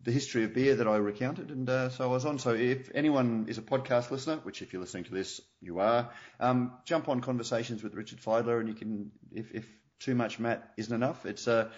the 0.03 0.11
history 0.11 0.43
of 0.43 0.53
beer 0.53 0.75
that 0.75 0.89
I 0.89 0.97
recounted. 0.97 1.51
And 1.51 1.71
uh, 1.71 1.91
so 1.91 2.03
I 2.03 2.09
was 2.09 2.25
on. 2.25 2.41
So 2.41 2.51
if 2.55 2.91
anyone 2.93 3.47
is 3.47 3.57
a 3.57 3.63
podcast 3.63 4.11
listener, 4.11 4.41
which 4.43 4.63
if 4.63 4.73
you're 4.73 4.83
listening 4.83 5.05
to 5.05 5.15
this, 5.15 5.41
you 5.61 5.79
are, 5.79 6.11
um, 6.41 6.73
jump 6.87 7.09
on 7.09 7.21
conversations 7.21 7.85
with 7.85 7.95
Richard 7.95 8.21
Fidler, 8.21 8.59
and 8.59 8.69
you 8.69 8.75
can, 8.75 9.13
if, 9.31 9.53
if 9.53 9.69
too 10.01 10.17
much 10.17 10.41
Matt 10.41 10.73
isn't 10.77 10.93
enough, 10.93 11.25
it's 11.25 11.47
uh, 11.47 11.71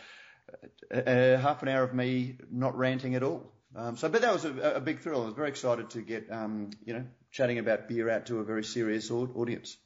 a, 0.90 1.34
a 1.34 1.38
half 1.38 1.62
an 1.62 1.68
hour 1.68 1.82
of 1.82 1.94
me 1.94 2.36
not 2.50 2.76
ranting 2.76 3.14
at 3.14 3.22
all. 3.22 3.52
Um, 3.76 3.96
so, 3.96 4.08
but 4.08 4.22
that 4.22 4.32
was 4.32 4.44
a, 4.44 4.74
a, 4.76 4.80
big 4.80 5.00
thrill. 5.00 5.22
I 5.22 5.24
was 5.26 5.34
very 5.34 5.48
excited 5.48 5.90
to 5.90 6.00
get, 6.00 6.30
um, 6.30 6.70
you 6.84 6.94
know, 6.94 7.04
chatting 7.32 7.58
about 7.58 7.88
beer 7.88 8.08
out 8.08 8.26
to 8.26 8.38
a 8.38 8.44
very 8.44 8.62
serious 8.62 9.10
audience. 9.10 9.76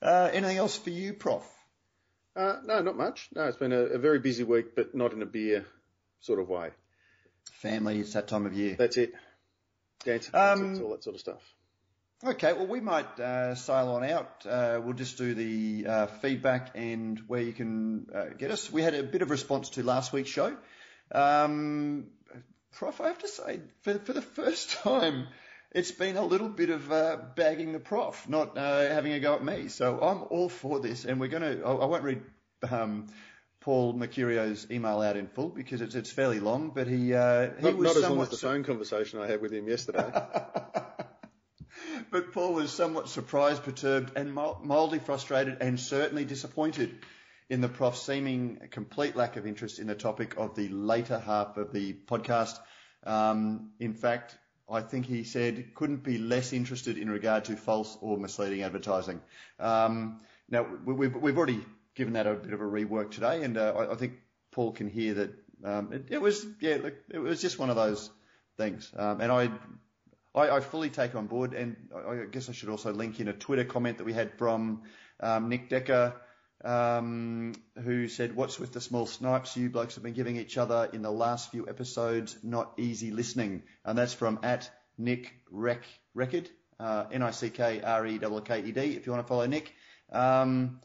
Uh, 0.00 0.30
anything 0.32 0.56
else 0.56 0.76
for 0.76 0.90
you, 0.90 1.14
Prof? 1.14 1.44
Uh, 2.36 2.56
no, 2.64 2.80
not 2.80 2.96
much. 2.96 3.28
No, 3.34 3.44
it's 3.44 3.56
been 3.56 3.72
a, 3.72 3.80
a, 3.80 3.98
very 3.98 4.20
busy 4.20 4.44
week, 4.44 4.74
but 4.74 4.94
not 4.94 5.12
in 5.12 5.20
a 5.20 5.26
beer 5.26 5.66
sort 6.20 6.40
of 6.40 6.48
way. 6.48 6.70
Family, 7.54 7.98
it's 7.98 8.12
that 8.14 8.28
time 8.28 8.46
of 8.46 8.54
year. 8.54 8.76
That's 8.78 8.96
it. 8.96 9.12
Dancing, 10.04 10.34
um, 10.34 10.82
all 10.82 10.90
that 10.90 11.04
sort 11.04 11.14
of 11.14 11.20
stuff. 11.20 11.42
Okay, 12.24 12.52
well, 12.52 12.68
we 12.68 12.78
might 12.80 13.18
uh, 13.18 13.56
sail 13.56 13.88
on 13.88 14.04
out. 14.04 14.46
Uh, 14.48 14.80
we'll 14.80 14.94
just 14.94 15.18
do 15.18 15.34
the 15.34 15.86
uh, 15.88 16.06
feedback 16.06 16.70
and 16.76 17.18
where 17.26 17.42
you 17.42 17.52
can 17.52 18.06
uh, 18.14 18.26
get 18.38 18.52
us. 18.52 18.70
We 18.70 18.80
had 18.80 18.94
a 18.94 19.02
bit 19.02 19.22
of 19.22 19.30
response 19.30 19.70
to 19.70 19.82
last 19.82 20.12
week's 20.12 20.30
show. 20.30 20.56
Um, 21.10 22.06
Prof, 22.74 23.00
I 23.00 23.08
have 23.08 23.18
to 23.18 23.28
say, 23.28 23.60
for, 23.80 23.98
for 23.98 24.12
the 24.12 24.22
first 24.38 24.70
time, 24.70 25.26
it's 25.72 25.90
been 25.90 26.16
a 26.16 26.24
little 26.24 26.48
bit 26.48 26.70
of 26.70 26.92
uh, 26.92 27.18
bagging 27.34 27.72
the 27.72 27.80
prof, 27.80 28.28
not 28.28 28.56
uh, 28.56 28.88
having 28.88 29.12
a 29.14 29.20
go 29.20 29.34
at 29.34 29.42
me. 29.44 29.66
So 29.66 29.98
I'm 30.00 30.22
all 30.30 30.48
for 30.48 30.78
this, 30.78 31.04
and 31.04 31.18
we're 31.18 31.28
going 31.28 31.42
to. 31.42 31.64
I, 31.64 31.72
I 31.72 31.84
won't 31.86 32.04
read 32.04 32.22
um, 32.70 33.08
Paul 33.60 33.94
Mercurio's 33.94 34.70
email 34.70 35.00
out 35.00 35.16
in 35.16 35.26
full 35.26 35.48
because 35.48 35.80
it's, 35.80 35.96
it's 35.96 36.12
fairly 36.12 36.38
long, 36.38 36.70
but 36.70 36.86
he 36.86 36.98
he 36.98 37.10
not, 37.10 37.58
was 37.60 37.94
not 37.94 37.96
as 37.96 38.02
long 38.02 38.20
as 38.20 38.28
the 38.28 38.36
phone 38.36 38.62
conversation 38.62 39.18
I 39.18 39.26
had 39.26 39.40
with 39.40 39.52
him 39.52 39.66
yesterday. 39.66 40.08
but 42.12 42.32
Paul 42.32 42.52
was 42.52 42.70
somewhat 42.70 43.08
surprised, 43.08 43.64
perturbed, 43.64 44.12
and 44.16 44.32
mildly 44.34 44.98
frustrated, 44.98 45.56
and 45.62 45.80
certainly 45.80 46.26
disappointed 46.26 46.98
in 47.48 47.62
the 47.62 47.68
prof's 47.68 48.02
seeming 48.02 48.60
complete 48.70 49.16
lack 49.16 49.36
of 49.36 49.46
interest 49.46 49.78
in 49.78 49.86
the 49.86 49.94
topic 49.94 50.34
of 50.36 50.54
the 50.54 50.68
later 50.68 51.18
half 51.18 51.56
of 51.56 51.72
the 51.72 51.94
podcast. 51.94 52.58
Um, 53.04 53.70
in 53.80 53.94
fact, 53.94 54.36
I 54.70 54.82
think 54.82 55.06
he 55.06 55.24
said 55.24 55.74
couldn't 55.74 56.04
be 56.04 56.18
less 56.18 56.52
interested 56.52 56.98
in 56.98 57.10
regard 57.10 57.46
to 57.46 57.56
false 57.56 57.96
or 58.00 58.18
misleading 58.18 58.62
advertising. 58.62 59.20
Um, 59.58 60.20
now 60.48 60.66
we've, 60.84 61.14
we've 61.14 61.36
already 61.36 61.64
given 61.94 62.12
that 62.12 62.26
a 62.26 62.34
bit 62.34 62.52
of 62.52 62.60
a 62.60 62.64
rework 62.64 63.10
today, 63.10 63.42
and 63.42 63.56
uh, 63.56 63.88
I, 63.90 63.94
think 63.96 64.14
Paul 64.50 64.72
can 64.72 64.88
hear 64.88 65.14
that 65.14 65.30
um, 65.64 65.92
it, 65.92 66.06
it, 66.10 66.20
was 66.20 66.44
yeah, 66.60 66.76
look, 66.82 66.94
it 67.10 67.18
was 67.18 67.40
just 67.40 67.58
one 67.58 67.70
of 67.70 67.76
those 67.76 68.10
things, 68.56 68.90
um, 68.96 69.20
and 69.20 69.32
I 69.32 69.50
I, 70.34 70.50
I 70.50 70.60
fully 70.60 70.90
take 70.90 71.14
on 71.14 71.26
board, 71.26 71.52
and 71.54 71.76
I 71.94 72.24
guess 72.30 72.48
I 72.48 72.52
should 72.52 72.70
also 72.70 72.92
link 72.92 73.20
in 73.20 73.28
a 73.28 73.32
Twitter 73.32 73.64
comment 73.64 73.98
that 73.98 74.04
we 74.04 74.12
had 74.12 74.38
from 74.38 74.82
um, 75.20 75.48
Nick 75.48 75.68
Decker, 75.68 76.14
um, 76.64 77.54
who 77.82 78.08
said, 78.08 78.34
"What's 78.34 78.58
with 78.58 78.72
the 78.72 78.80
small 78.80 79.06
snipes 79.06 79.56
you 79.56 79.68
blokes 79.68 79.96
have 79.96 80.04
been 80.04 80.14
giving 80.14 80.36
each 80.36 80.56
other 80.56 80.88
in 80.92 81.02
the 81.02 81.10
last 81.10 81.50
few 81.50 81.68
episodes? 81.68 82.36
Not 82.42 82.72
easy 82.78 83.10
listening." 83.10 83.64
And 83.84 83.98
that's 83.98 84.14
from 84.14 84.38
at 84.42 84.70
Nick 84.96 85.34
Rec 85.50 85.82
Record, 86.14 86.48
uh, 86.80 87.04
N 87.12 87.22
I 87.22 87.32
C 87.32 87.50
K 87.50 87.82
R 87.82 88.06
E 88.06 88.18
K 88.18 88.40
K 88.44 88.60
E 88.60 88.72
D. 88.72 88.80
If 88.96 89.06
you 89.06 89.12
want 89.12 89.24
to 89.24 89.28
follow 89.28 89.46
Nick, 89.46 89.74
um, 90.10 90.80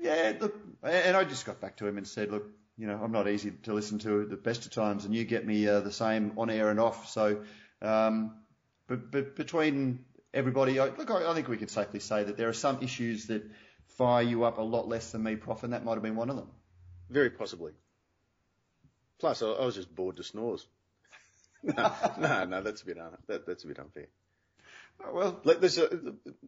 yeah, 0.00 0.34
look, 0.38 0.54
and 0.84 1.16
I 1.16 1.24
just 1.24 1.44
got 1.44 1.60
back 1.60 1.78
to 1.78 1.88
him 1.88 1.98
and 1.98 2.06
said, 2.06 2.30
"Look, 2.30 2.46
you 2.78 2.86
know, 2.86 3.00
I'm 3.02 3.12
not 3.12 3.26
easy 3.26 3.50
to 3.64 3.72
listen 3.74 3.98
to 4.00 4.22
at 4.22 4.30
the 4.30 4.36
best 4.36 4.64
of 4.64 4.70
times, 4.70 5.06
and 5.06 5.14
you 5.14 5.24
get 5.24 5.44
me 5.44 5.66
uh, 5.66 5.80
the 5.80 5.92
same 5.92 6.34
on 6.36 6.50
air 6.50 6.70
and 6.70 6.78
off, 6.78 7.08
so." 7.08 7.42
Um, 7.82 8.32
but, 8.86 9.10
but 9.10 9.36
between 9.36 10.04
everybody, 10.32 10.78
I, 10.78 10.86
look, 10.86 11.10
I, 11.10 11.30
I 11.30 11.34
think 11.34 11.48
we 11.48 11.56
can 11.56 11.68
safely 11.68 12.00
say 12.00 12.24
that 12.24 12.36
there 12.36 12.48
are 12.48 12.54
some 12.54 12.82
issues 12.82 13.26
that 13.26 13.42
fire 13.96 14.22
you 14.22 14.44
up 14.44 14.58
a 14.58 14.62
lot 14.62 14.88
less 14.88 15.12
than 15.12 15.22
me, 15.22 15.36
Prof, 15.36 15.62
and 15.62 15.72
that 15.72 15.84
might 15.84 15.94
have 15.94 16.02
been 16.02 16.16
one 16.16 16.30
of 16.30 16.36
them. 16.36 16.48
Very 17.10 17.30
possibly. 17.30 17.72
Plus, 19.18 19.42
I, 19.42 19.46
I 19.46 19.64
was 19.64 19.74
just 19.74 19.94
bored 19.94 20.16
to 20.16 20.22
snores. 20.22 20.66
no, 21.62 21.92
no, 22.18 22.44
no, 22.44 22.62
that's 22.62 22.82
a 22.82 22.86
bit 22.86 22.98
un, 22.98 23.16
that, 23.26 23.46
that's 23.46 23.64
a 23.64 23.66
bit 23.66 23.78
unfair. 23.78 24.06
Oh, 25.04 25.12
well, 25.12 25.40
Let 25.44 25.60
this, 25.60 25.78
uh, 25.78 25.88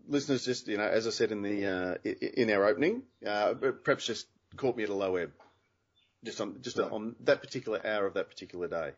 listeners, 0.06 0.44
just 0.44 0.68
you 0.68 0.78
know, 0.78 0.84
as 0.84 1.06
I 1.06 1.10
said 1.10 1.32
in 1.32 1.42
the 1.42 1.66
uh, 1.66 1.94
in 2.04 2.50
our 2.50 2.64
opening, 2.66 3.02
uh, 3.26 3.54
perhaps 3.84 4.06
just 4.06 4.26
caught 4.56 4.76
me 4.76 4.84
at 4.84 4.88
a 4.88 4.94
low 4.94 5.16
ebb, 5.16 5.32
just 6.24 6.40
on 6.40 6.58
just 6.62 6.78
right. 6.78 6.90
on 6.90 7.16
that 7.24 7.42
particular 7.42 7.84
hour 7.84 8.06
of 8.06 8.14
that 8.14 8.28
particular 8.28 8.68
day. 8.68 8.92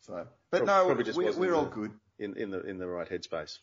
So, 0.00 0.26
but 0.50 0.64
Pro- 0.64 0.66
no, 0.66 1.12
we're, 1.14 1.32
we're 1.36 1.54
all 1.54 1.66
good 1.66 1.92
in, 2.18 2.36
in 2.36 2.50
the 2.50 2.60
in 2.62 2.78
the 2.78 2.86
right 2.86 3.08
headspace. 3.08 3.58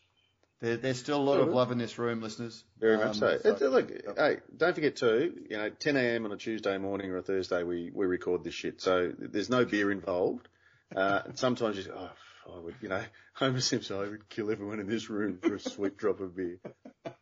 There, 0.60 0.76
there's 0.78 0.98
still 0.98 1.20
a 1.20 1.22
lot 1.22 1.40
of 1.40 1.48
love 1.48 1.70
in 1.70 1.76
this 1.76 1.98
room, 1.98 2.22
listeners. 2.22 2.64
Very 2.78 2.96
much 2.96 3.08
um, 3.08 3.38
so. 3.42 3.56
so 3.58 3.68
look, 3.68 3.90
yep. 3.90 4.16
hey, 4.16 4.36
don't 4.56 4.74
forget 4.74 4.96
too. 4.96 5.34
You 5.50 5.56
know, 5.58 5.68
10 5.68 5.96
a.m. 5.96 6.24
on 6.24 6.32
a 6.32 6.36
Tuesday 6.36 6.78
morning 6.78 7.10
or 7.10 7.18
a 7.18 7.22
Thursday, 7.22 7.62
we 7.62 7.90
we 7.92 8.06
record 8.06 8.42
this 8.42 8.54
shit. 8.54 8.80
So 8.80 9.12
there's 9.18 9.50
no 9.50 9.66
beer 9.66 9.90
involved. 9.90 10.48
Uh, 10.94 11.22
sometimes 11.34 11.76
you 11.76 11.82
say, 11.82 11.90
oh, 11.94 12.10
I 12.54 12.58
would, 12.58 12.76
you 12.80 12.88
know, 12.88 13.02
Homer 13.34 13.60
Simpson, 13.60 13.96
I 13.96 14.08
would 14.08 14.28
kill 14.28 14.50
everyone 14.50 14.80
in 14.80 14.88
this 14.88 15.10
room 15.10 15.38
for 15.42 15.56
a 15.56 15.60
sweet 15.60 15.98
drop 15.98 16.20
of 16.20 16.34
beer. 16.36 16.58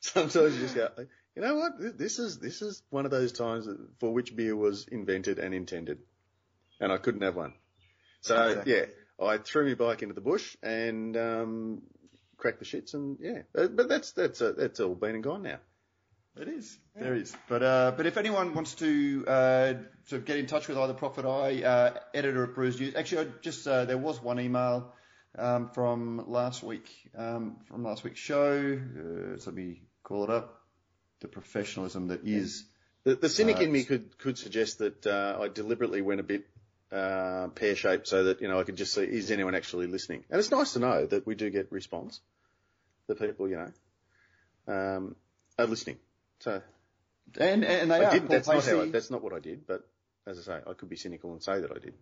Sometimes 0.00 0.54
you 0.54 0.60
just 0.60 0.74
go, 0.74 0.88
you 1.34 1.42
know 1.42 1.56
what? 1.56 1.98
This 1.98 2.18
is 2.18 2.38
this 2.38 2.62
is 2.62 2.82
one 2.88 3.04
of 3.04 3.10
those 3.10 3.32
times 3.32 3.68
for 3.98 4.12
which 4.14 4.34
beer 4.34 4.56
was 4.56 4.86
invented 4.90 5.38
and 5.38 5.54
intended, 5.54 5.98
and 6.80 6.90
I 6.90 6.96
couldn't 6.96 7.22
have 7.22 7.36
one. 7.36 7.54
So 8.22 8.40
exactly. 8.42 8.72
yeah, 8.72 8.84
I 9.20 9.38
threw 9.38 9.68
my 9.68 9.74
bike 9.74 10.02
into 10.02 10.14
the 10.14 10.20
bush 10.20 10.56
and 10.62 11.16
um, 11.16 11.82
cracked 12.36 12.58
the 12.58 12.64
shits, 12.64 12.94
and 12.94 13.18
yeah, 13.20 13.42
uh, 13.56 13.68
but 13.68 13.88
that's 13.88 14.12
that's 14.12 14.40
uh, 14.42 14.52
that's 14.56 14.80
all 14.80 14.94
been 14.94 15.14
and 15.14 15.24
gone 15.24 15.42
now. 15.42 15.58
It 16.38 16.48
is. 16.48 16.78
Yeah. 16.94 17.04
There 17.04 17.14
is. 17.14 17.34
But 17.48 17.62
uh, 17.62 17.92
but 17.96 18.06
if 18.06 18.18
anyone 18.18 18.54
wants 18.54 18.74
to 18.76 19.24
uh, 19.26 19.74
sort 20.06 20.20
of 20.20 20.24
get 20.26 20.38
in 20.38 20.46
touch 20.46 20.68
with 20.68 20.76
either 20.76 20.92
Prophet 20.92 21.24
I, 21.24 21.62
uh, 21.62 21.94
editor 22.12 22.44
at 22.44 22.54
Brews 22.54 22.78
News, 22.78 22.94
actually, 22.94 23.26
I 23.26 23.30
just 23.40 23.66
uh, 23.66 23.86
there 23.86 23.98
was 23.98 24.22
one 24.22 24.38
email 24.38 24.92
um, 25.38 25.70
from 25.70 26.24
last 26.28 26.62
week 26.62 26.88
um, 27.16 27.56
from 27.68 27.84
last 27.84 28.04
week's 28.04 28.20
show. 28.20 28.78
Uh, 28.78 29.38
so 29.38 29.50
let 29.50 29.54
me 29.54 29.82
call 30.02 30.24
it 30.24 30.30
up. 30.30 30.60
The 31.20 31.28
professionalism 31.28 32.08
that 32.08 32.26
is. 32.26 32.64
The, 33.04 33.14
the 33.14 33.28
cynic 33.28 33.60
in 33.60 33.72
me 33.72 33.84
could 33.84 34.18
could 34.18 34.36
suggest 34.36 34.78
that 34.80 35.06
I 35.06 35.48
deliberately 35.48 36.02
went 36.02 36.20
a 36.20 36.24
bit 36.24 36.46
uh, 36.92 37.48
pear 37.54 37.74
shaped 37.74 38.08
so 38.08 38.24
that, 38.24 38.40
you 38.40 38.48
know, 38.48 38.60
I 38.60 38.64
could 38.64 38.76
just 38.76 38.94
see, 38.94 39.02
is 39.02 39.30
anyone 39.30 39.54
actually 39.54 39.86
listening? 39.86 40.24
And 40.30 40.38
it's 40.38 40.50
nice 40.50 40.72
to 40.74 40.78
know 40.78 41.06
that 41.06 41.26
we 41.26 41.34
do 41.34 41.50
get 41.50 41.72
response. 41.72 42.20
That 43.08 43.20
people, 43.20 43.48
you 43.48 43.56
know, 43.56 43.72
um, 44.74 45.16
are 45.58 45.66
listening. 45.66 45.98
So. 46.40 46.60
And, 47.38 47.64
and 47.64 47.90
they 47.90 47.96
I 47.96 48.04
are. 48.04 48.12
Did, 48.12 48.28
that's 48.28 48.48
not 48.48 48.64
how 48.64 48.80
I, 48.80 48.88
that's 48.88 49.10
not 49.10 49.22
what 49.22 49.32
I 49.32 49.40
did, 49.40 49.66
but 49.66 49.86
as 50.26 50.38
I 50.38 50.42
say, 50.42 50.60
I 50.68 50.72
could 50.74 50.88
be 50.88 50.96
cynical 50.96 51.32
and 51.32 51.42
say 51.42 51.60
that 51.60 51.70
I 51.70 51.78
did. 51.78 51.94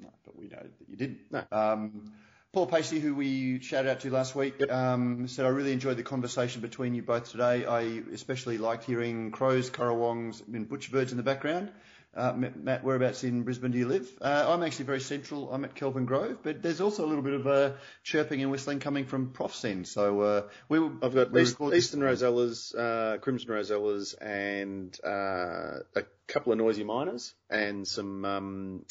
No, 0.00 0.08
but 0.24 0.36
we 0.36 0.48
know 0.48 0.58
that 0.58 0.88
you 0.88 0.96
didn't. 0.96 1.20
No. 1.30 1.44
Um, 1.50 2.12
Paul 2.52 2.66
Pacey, 2.66 3.00
who 3.00 3.14
we 3.14 3.60
shouted 3.60 3.90
out 3.90 4.00
to 4.00 4.10
last 4.10 4.34
week, 4.34 4.70
um, 4.70 5.28
said, 5.28 5.44
I 5.44 5.50
really 5.50 5.72
enjoyed 5.72 5.98
the 5.98 6.02
conversation 6.02 6.62
between 6.62 6.94
you 6.94 7.02
both 7.02 7.30
today. 7.30 7.66
I 7.66 8.02
especially 8.14 8.56
liked 8.56 8.84
hearing 8.84 9.30
crows, 9.30 9.68
currawongs, 9.68 10.42
and 10.46 10.68
butcherbirds 10.68 11.10
in 11.10 11.18
the 11.18 11.22
background. 11.22 11.70
Uh, 12.16 12.32
Matt, 12.32 12.82
whereabouts 12.82 13.24
in 13.24 13.42
Brisbane 13.42 13.72
do 13.72 13.78
you 13.78 13.86
live? 13.86 14.08
Uh, 14.22 14.46
I'm 14.48 14.62
actually 14.62 14.86
very 14.86 15.00
central. 15.00 15.52
I'm 15.52 15.66
at 15.66 15.74
Kelvin 15.74 16.06
Grove, 16.06 16.38
but 16.42 16.62
there's 16.62 16.80
also 16.80 17.04
a 17.04 17.08
little 17.08 17.22
bit 17.22 17.34
of 17.34 17.46
uh, 17.46 17.72
chirping 18.04 18.40
and 18.40 18.50
whistling 18.50 18.80
coming 18.80 19.04
from 19.04 19.32
Prof's 19.32 19.62
end. 19.66 19.86
So 19.86 20.20
uh, 20.22 20.42
we 20.70 20.78
I've 20.78 21.14
got 21.14 21.30
we 21.30 21.42
East, 21.42 21.60
Eastern 21.60 22.00
Rosellas, 22.00 22.74
uh, 22.74 23.18
Crimson 23.18 23.50
Rosellas, 23.50 24.14
and 24.18 24.98
uh, 25.04 25.80
a 25.94 26.04
couple 26.26 26.52
of 26.52 26.58
noisy 26.58 26.84
miners 26.84 27.34
and 27.50 27.86
some 27.86 28.24
um, 28.24 28.86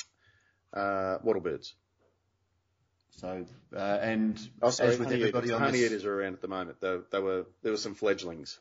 wattlebirds. 0.76 1.74
So 3.18 3.44
and 3.76 4.50
oh, 4.62 4.70
sorry, 4.70 4.90
as 4.92 5.00
with 5.00 5.12
everybody 5.12 5.48
eaters, 5.48 5.52
on 5.52 5.62
honey 5.62 5.80
this, 5.80 5.92
eaters 5.92 6.06
are 6.06 6.22
around 6.22 6.34
at 6.34 6.42
the 6.42 6.48
moment. 6.48 6.80
They, 6.80 6.98
they 7.12 7.20
were 7.20 7.48
there 7.64 7.72
were 7.72 7.80
some 7.80 7.96
fledglings. 7.96 8.60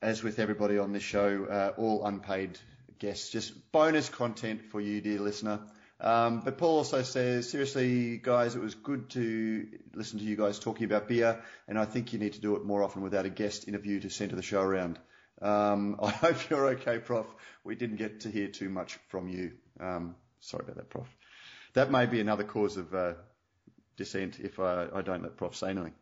As 0.00 0.22
with 0.22 0.38
everybody 0.38 0.78
on 0.78 0.92
this 0.92 1.02
show, 1.02 1.74
all 1.76 2.06
unpaid 2.06 2.58
guess 3.02 3.30
just 3.30 3.72
bonus 3.72 4.08
content 4.08 4.62
for 4.70 4.80
you, 4.80 5.00
dear 5.00 5.18
listener. 5.18 5.58
Um, 6.00 6.40
but 6.44 6.56
Paul 6.56 6.76
also 6.78 7.02
says, 7.02 7.50
seriously, 7.50 8.16
guys, 8.16 8.54
it 8.54 8.62
was 8.62 8.76
good 8.76 9.10
to 9.10 9.66
listen 9.92 10.20
to 10.20 10.24
you 10.24 10.36
guys 10.36 10.60
talking 10.60 10.84
about 10.84 11.08
beer, 11.08 11.42
and 11.66 11.76
I 11.76 11.84
think 11.84 12.12
you 12.12 12.20
need 12.20 12.34
to 12.34 12.40
do 12.40 12.54
it 12.54 12.64
more 12.64 12.84
often 12.84 13.02
without 13.02 13.26
a 13.26 13.28
guest 13.28 13.66
interview 13.66 13.98
to 14.00 14.08
centre 14.08 14.36
the 14.36 14.42
show 14.42 14.60
around. 14.60 15.00
Um, 15.40 15.96
I 16.02 16.10
hope 16.10 16.48
you're 16.48 16.66
okay, 16.74 17.00
Prof. 17.00 17.26
We 17.64 17.74
didn't 17.74 17.96
get 17.96 18.20
to 18.20 18.30
hear 18.30 18.46
too 18.46 18.68
much 18.68 19.00
from 19.08 19.28
you. 19.28 19.54
Um, 19.80 20.14
sorry 20.38 20.62
about 20.62 20.76
that, 20.76 20.88
Prof. 20.88 21.08
That 21.74 21.90
may 21.90 22.06
be 22.06 22.20
another 22.20 22.44
cause 22.44 22.76
of 22.76 22.94
uh, 22.94 23.14
dissent 23.96 24.38
if 24.38 24.60
I, 24.60 24.86
I 24.94 25.02
don't 25.02 25.24
let 25.24 25.36
Prof 25.36 25.56
say 25.56 25.70
anything. 25.70 25.94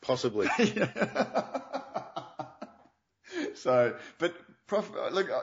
Possibly. 0.00 0.48
so, 3.62 3.96
but 4.18 4.34
Prof, 4.66 4.90
look, 5.12 5.30
uh, 5.30 5.40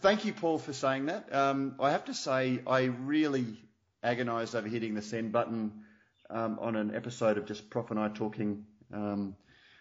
thank 0.00 0.24
you, 0.24 0.32
Paul, 0.32 0.58
for 0.58 0.72
saying 0.72 1.06
that. 1.06 1.34
Um, 1.34 1.76
I 1.80 1.90
have 1.90 2.06
to 2.06 2.14
say, 2.14 2.60
I 2.66 2.84
really 2.84 3.46
agonised 4.02 4.54
over 4.54 4.68
hitting 4.68 4.94
the 4.94 5.02
send 5.02 5.32
button 5.32 5.84
um, 6.30 6.58
on 6.60 6.76
an 6.76 6.94
episode 6.94 7.38
of 7.38 7.46
just 7.46 7.70
Prof 7.70 7.90
and 7.90 7.98
I 7.98 8.08
talking 8.08 8.64
um, 8.92 9.36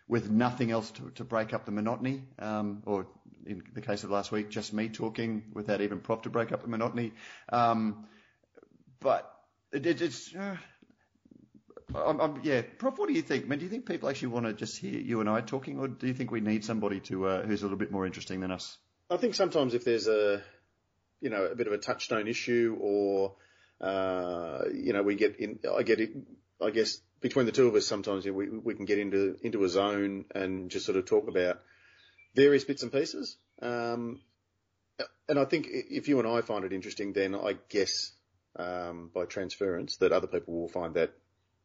with 0.07 0.30
nothing 0.30 0.72
else 0.72 0.91
to, 0.91 1.12
to, 1.16 1.24
break 1.24 1.53
up 1.53 1.66
the 1.66 1.72
monotony, 1.72 2.24
um, 2.39 2.82
or 2.86 3.07
in 3.45 3.64
the 3.74 3.82
case 3.82 4.03
of 4.03 4.10
last 4.10 4.32
week, 4.32 4.49
just 4.49 4.74
me 4.74 4.89
talking 4.89 5.43
without 5.53 5.82
even 5.82 5.99
Prof 5.99 6.24
to 6.24 6.30
break 6.30 6.51
up 6.51 6.62
the 6.62 6.68
monotony. 6.68 7.14
Um, 7.49 8.07
but 8.99 9.32
it, 9.72 9.86
it, 9.86 10.01
it's. 10.01 10.36
Uh, 10.36 10.57
I'm, 11.95 12.19
I'm, 12.19 12.39
yeah, 12.43 12.61
Prof, 12.77 12.97
what 12.97 13.07
do 13.07 13.13
you 13.13 13.21
think? 13.21 13.45
I 13.45 13.47
mean, 13.47 13.59
do 13.59 13.65
you 13.65 13.71
think 13.71 13.85
people 13.85 14.09
actually 14.09 14.29
want 14.29 14.45
to 14.45 14.53
just 14.53 14.77
hear 14.77 14.99
you 14.99 15.21
and 15.21 15.29
I 15.29 15.41
talking, 15.41 15.79
or 15.79 15.87
do 15.87 16.07
you 16.07 16.13
think 16.13 16.31
we 16.31 16.41
need 16.41 16.63
somebody 16.63 16.99
to 17.01 17.27
uh, 17.27 17.41
who's 17.45 17.61
a 17.61 17.65
little 17.65 17.77
bit 17.77 17.91
more 17.91 18.05
interesting 18.05 18.39
than 18.41 18.51
us? 18.51 18.77
I 19.09 19.17
think 19.17 19.33
sometimes 19.33 19.73
if 19.73 19.85
there's 19.85 20.07
a, 20.07 20.41
you 21.21 21.29
know, 21.29 21.45
a 21.45 21.55
bit 21.55 21.67
of 21.67 21.73
a 21.73 21.77
touchstone 21.77 22.27
issue, 22.27 22.77
or 22.79 23.35
uh, 23.81 24.65
you 24.73 24.93
know, 24.93 25.01
we 25.01 25.15
get 25.15 25.39
in, 25.39 25.59
I 25.75 25.83
get 25.83 25.99
it, 25.99 26.11
I 26.61 26.69
guess 26.69 27.01
between 27.21 27.47
the 27.47 27.51
two 27.51 27.67
of 27.67 27.75
us, 27.75 27.87
sometimes 27.87 28.25
you 28.25 28.31
know, 28.31 28.37
we 28.37 28.49
we 28.49 28.75
can 28.75 28.85
get 28.85 28.99
into 28.99 29.37
into 29.41 29.63
a 29.63 29.69
zone 29.69 30.25
and 30.35 30.69
just 30.69 30.85
sort 30.85 30.97
of 30.97 31.05
talk 31.05 31.27
about 31.27 31.59
various 32.35 32.63
bits 32.63 32.83
and 32.83 32.91
pieces. 32.91 33.37
Um, 33.61 34.21
and 35.27 35.39
I 35.39 35.45
think 35.45 35.67
if 35.69 36.07
you 36.07 36.19
and 36.19 36.27
I 36.27 36.41
find 36.41 36.65
it 36.65 36.73
interesting, 36.73 37.13
then 37.13 37.35
I 37.35 37.57
guess 37.69 38.11
um, 38.55 39.09
by 39.13 39.25
transference 39.25 39.97
that 39.97 40.11
other 40.11 40.27
people 40.27 40.53
will 40.53 40.67
find 40.67 40.93
that 40.95 41.13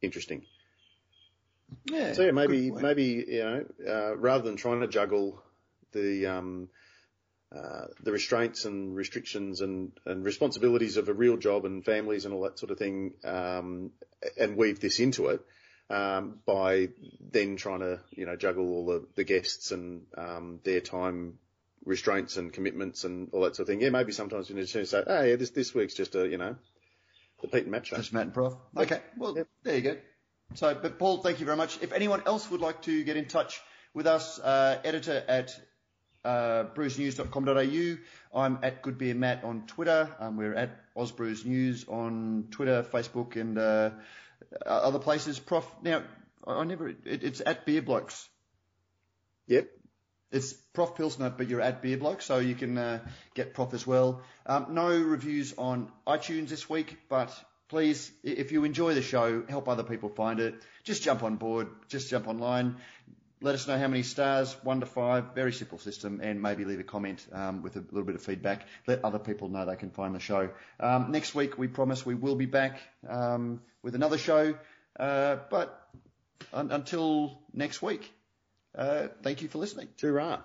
interesting. 0.05 0.45
Yeah. 1.87 2.13
So 2.13 2.23
yeah, 2.23 2.31
maybe 2.31 2.71
maybe 2.71 3.25
you 3.27 3.43
know 3.43 3.65
uh, 3.89 4.17
rather 4.17 4.45
than 4.45 4.57
trying 4.57 4.81
to 4.81 4.89
juggle 4.89 5.43
the 5.93 6.27
um, 6.27 6.69
uh, 7.55 7.87
the 8.03 8.13
restraints 8.13 8.65
and 8.65 8.97
restrictions 8.97 9.61
and, 9.61 9.93
and 10.07 10.25
responsibilities 10.25 10.97
of 10.97 11.09
a 11.09 11.15
real 11.15 11.37
job 11.37 11.65
and 11.65 11.85
families 11.85 12.25
and 12.25 12.35
all 12.35 12.43
that 12.43 12.59
sort 12.59 12.73
of 12.73 12.79
thing, 12.79 13.15
um, 13.25 13.91
and 14.39 14.57
weave 14.57 14.81
this 14.81 14.99
into 14.99 15.29
it 15.29 15.41
um, 15.91 16.41
by 16.47 16.89
then 17.31 17.57
trying 17.57 17.81
to 17.81 18.01
you 18.11 18.27
know 18.27 18.37
juggle 18.37 18.71
all 18.71 18.87
the, 18.87 19.07
the 19.15 19.25
guests 19.25 19.71
and 19.71 20.03
um, 20.17 20.61
their 20.65 20.81
time 20.81 21.39
restraints 21.85 22.37
and 22.37 22.53
commitments 22.53 23.05
and 23.05 23.29
all 23.33 23.43
that 23.43 23.55
sort 23.55 23.69
of 23.69 23.73
thing. 23.73 23.83
Yeah, 23.83 23.91
maybe 23.91 24.13
sometimes 24.13 24.49
you 24.49 24.57
need 24.57 24.67
to 24.67 24.87
say, 24.87 25.03
oh 25.07 25.23
yeah, 25.23 25.37
this 25.37 25.51
this 25.51 25.75
week's 25.75 25.95
just 25.95 26.15
a 26.15 26.27
you 26.27 26.39
know 26.39 26.57
the 27.45 27.57
Pete 27.57 27.65
and 27.65 27.73
Matt 27.73 27.87
show. 27.87 27.97
Just 27.97 28.13
Matt 28.13 28.25
and 28.25 28.35
Prof. 28.35 28.55
Okay, 28.77 29.01
well 29.17 29.37
yep. 29.37 29.49
there 29.63 29.77
you 29.77 29.83
go. 29.83 29.97
So, 30.55 30.75
but 30.75 30.99
Paul, 30.99 31.19
thank 31.19 31.41
you 31.41 31.47
very 31.47 31.57
much. 31.57 31.79
If 31.83 31.93
anyone 31.93 32.23
else 32.27 32.51
would 32.51 32.61
like 32.61 32.83
to 32.83 33.05
get 33.05 33.17
in 33.17 33.27
touch 33.27 33.61
with 33.93 34.07
us, 34.07 34.39
uh, 34.39 34.79
editor 34.85 35.23
at 35.27 35.59
uh, 36.25 36.65
brewsnews.com.au. 36.75 38.39
I'm 38.39 38.59
at 38.63 38.83
Goodbeer 38.83 39.17
Matt 39.17 39.45
on 39.45 39.67
Twitter. 39.67 40.09
Um, 40.19 40.37
we're 40.37 40.55
at 40.55 40.95
AusBrews 40.97 41.45
News 41.45 41.85
on 41.89 42.49
Twitter, 42.51 42.83
Facebook, 42.83 43.37
and 43.37 43.59
uh, 43.59 43.91
other 44.65 44.99
places. 44.99 45.39
Prof. 45.39 45.67
Now, 45.83 46.03
I, 46.47 46.55
I 46.55 46.65
never. 46.65 46.89
It, 46.89 46.99
it's 47.05 47.43
at 47.45 47.67
Beer 47.67 47.83
Blokes. 47.83 48.29
Yep. 49.49 49.69
It's 50.35 50.53
Prof 50.53 50.97
Pilsner, 50.97 51.31
but 51.31 51.49
you're 51.49 51.61
at 51.61 51.81
Beer 51.81 51.97
Bloke, 51.97 52.21
so 52.21 52.39
you 52.39 52.57
can 52.57 52.77
uh, 52.77 52.99
get 53.35 53.55
Prof 53.55 53.73
as 53.73 53.87
well. 53.87 54.21
Um, 54.47 54.67
no 54.71 54.89
reviews 54.89 55.55
on 55.57 55.93
iTunes 56.09 56.49
this 56.49 56.69
week, 56.69 56.97
but 57.09 57.33
please, 57.69 58.11
if 58.25 58.51
you 58.51 58.65
enjoy 58.65 58.95
the 58.95 59.01
show, 59.01 59.45
help 59.49 59.69
other 59.69 59.85
people 59.85 60.09
find 60.09 60.41
it. 60.41 60.57
Just 60.83 61.05
jump 61.05 61.23
on 61.23 61.37
board, 61.37 61.69
just 61.87 62.11
jump 62.11 62.27
online. 62.27 62.79
Let 63.43 63.55
us 63.55 63.69
know 63.69 63.79
how 63.79 63.87
many 63.87 64.03
stars, 64.03 64.57
one 64.65 64.81
to 64.81 64.87
five, 64.87 65.37
very 65.37 65.53
simple 65.53 65.79
system, 65.79 66.19
and 66.21 66.43
maybe 66.43 66.65
leave 66.65 66.81
a 66.81 66.83
comment 66.83 67.25
um, 67.33 67.63
with 67.63 67.77
a 67.77 67.85
little 67.93 68.03
bit 68.03 68.17
of 68.17 68.23
feedback. 68.23 68.67
Let 68.89 69.05
other 69.05 69.21
people 69.21 69.49
know 69.49 69.65
they 69.67 69.77
can 69.77 69.91
find 69.91 70.17
the 70.17 70.19
show. 70.19 70.51
Um, 70.81 71.13
next 71.13 71.37
week, 71.37 71.57
we 71.59 71.69
promise 71.69 72.05
we 72.05 72.17
will 72.17 72.35
be 72.35 72.47
back 72.47 72.81
um, 73.09 73.61
with 73.85 73.95
another 73.95 74.19
show, 74.19 74.57
uh, 74.99 75.37
but 75.49 75.81
un- 76.53 76.73
until 76.73 77.39
next 77.53 77.83
week. 77.83 78.13
Uh, 78.75 79.09
thank 79.23 79.43
you 79.43 79.49
for 79.49 79.59
listening. 79.59 79.89
Hoorah. 80.01 80.43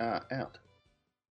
Are 0.00 0.24
out. 0.30 0.58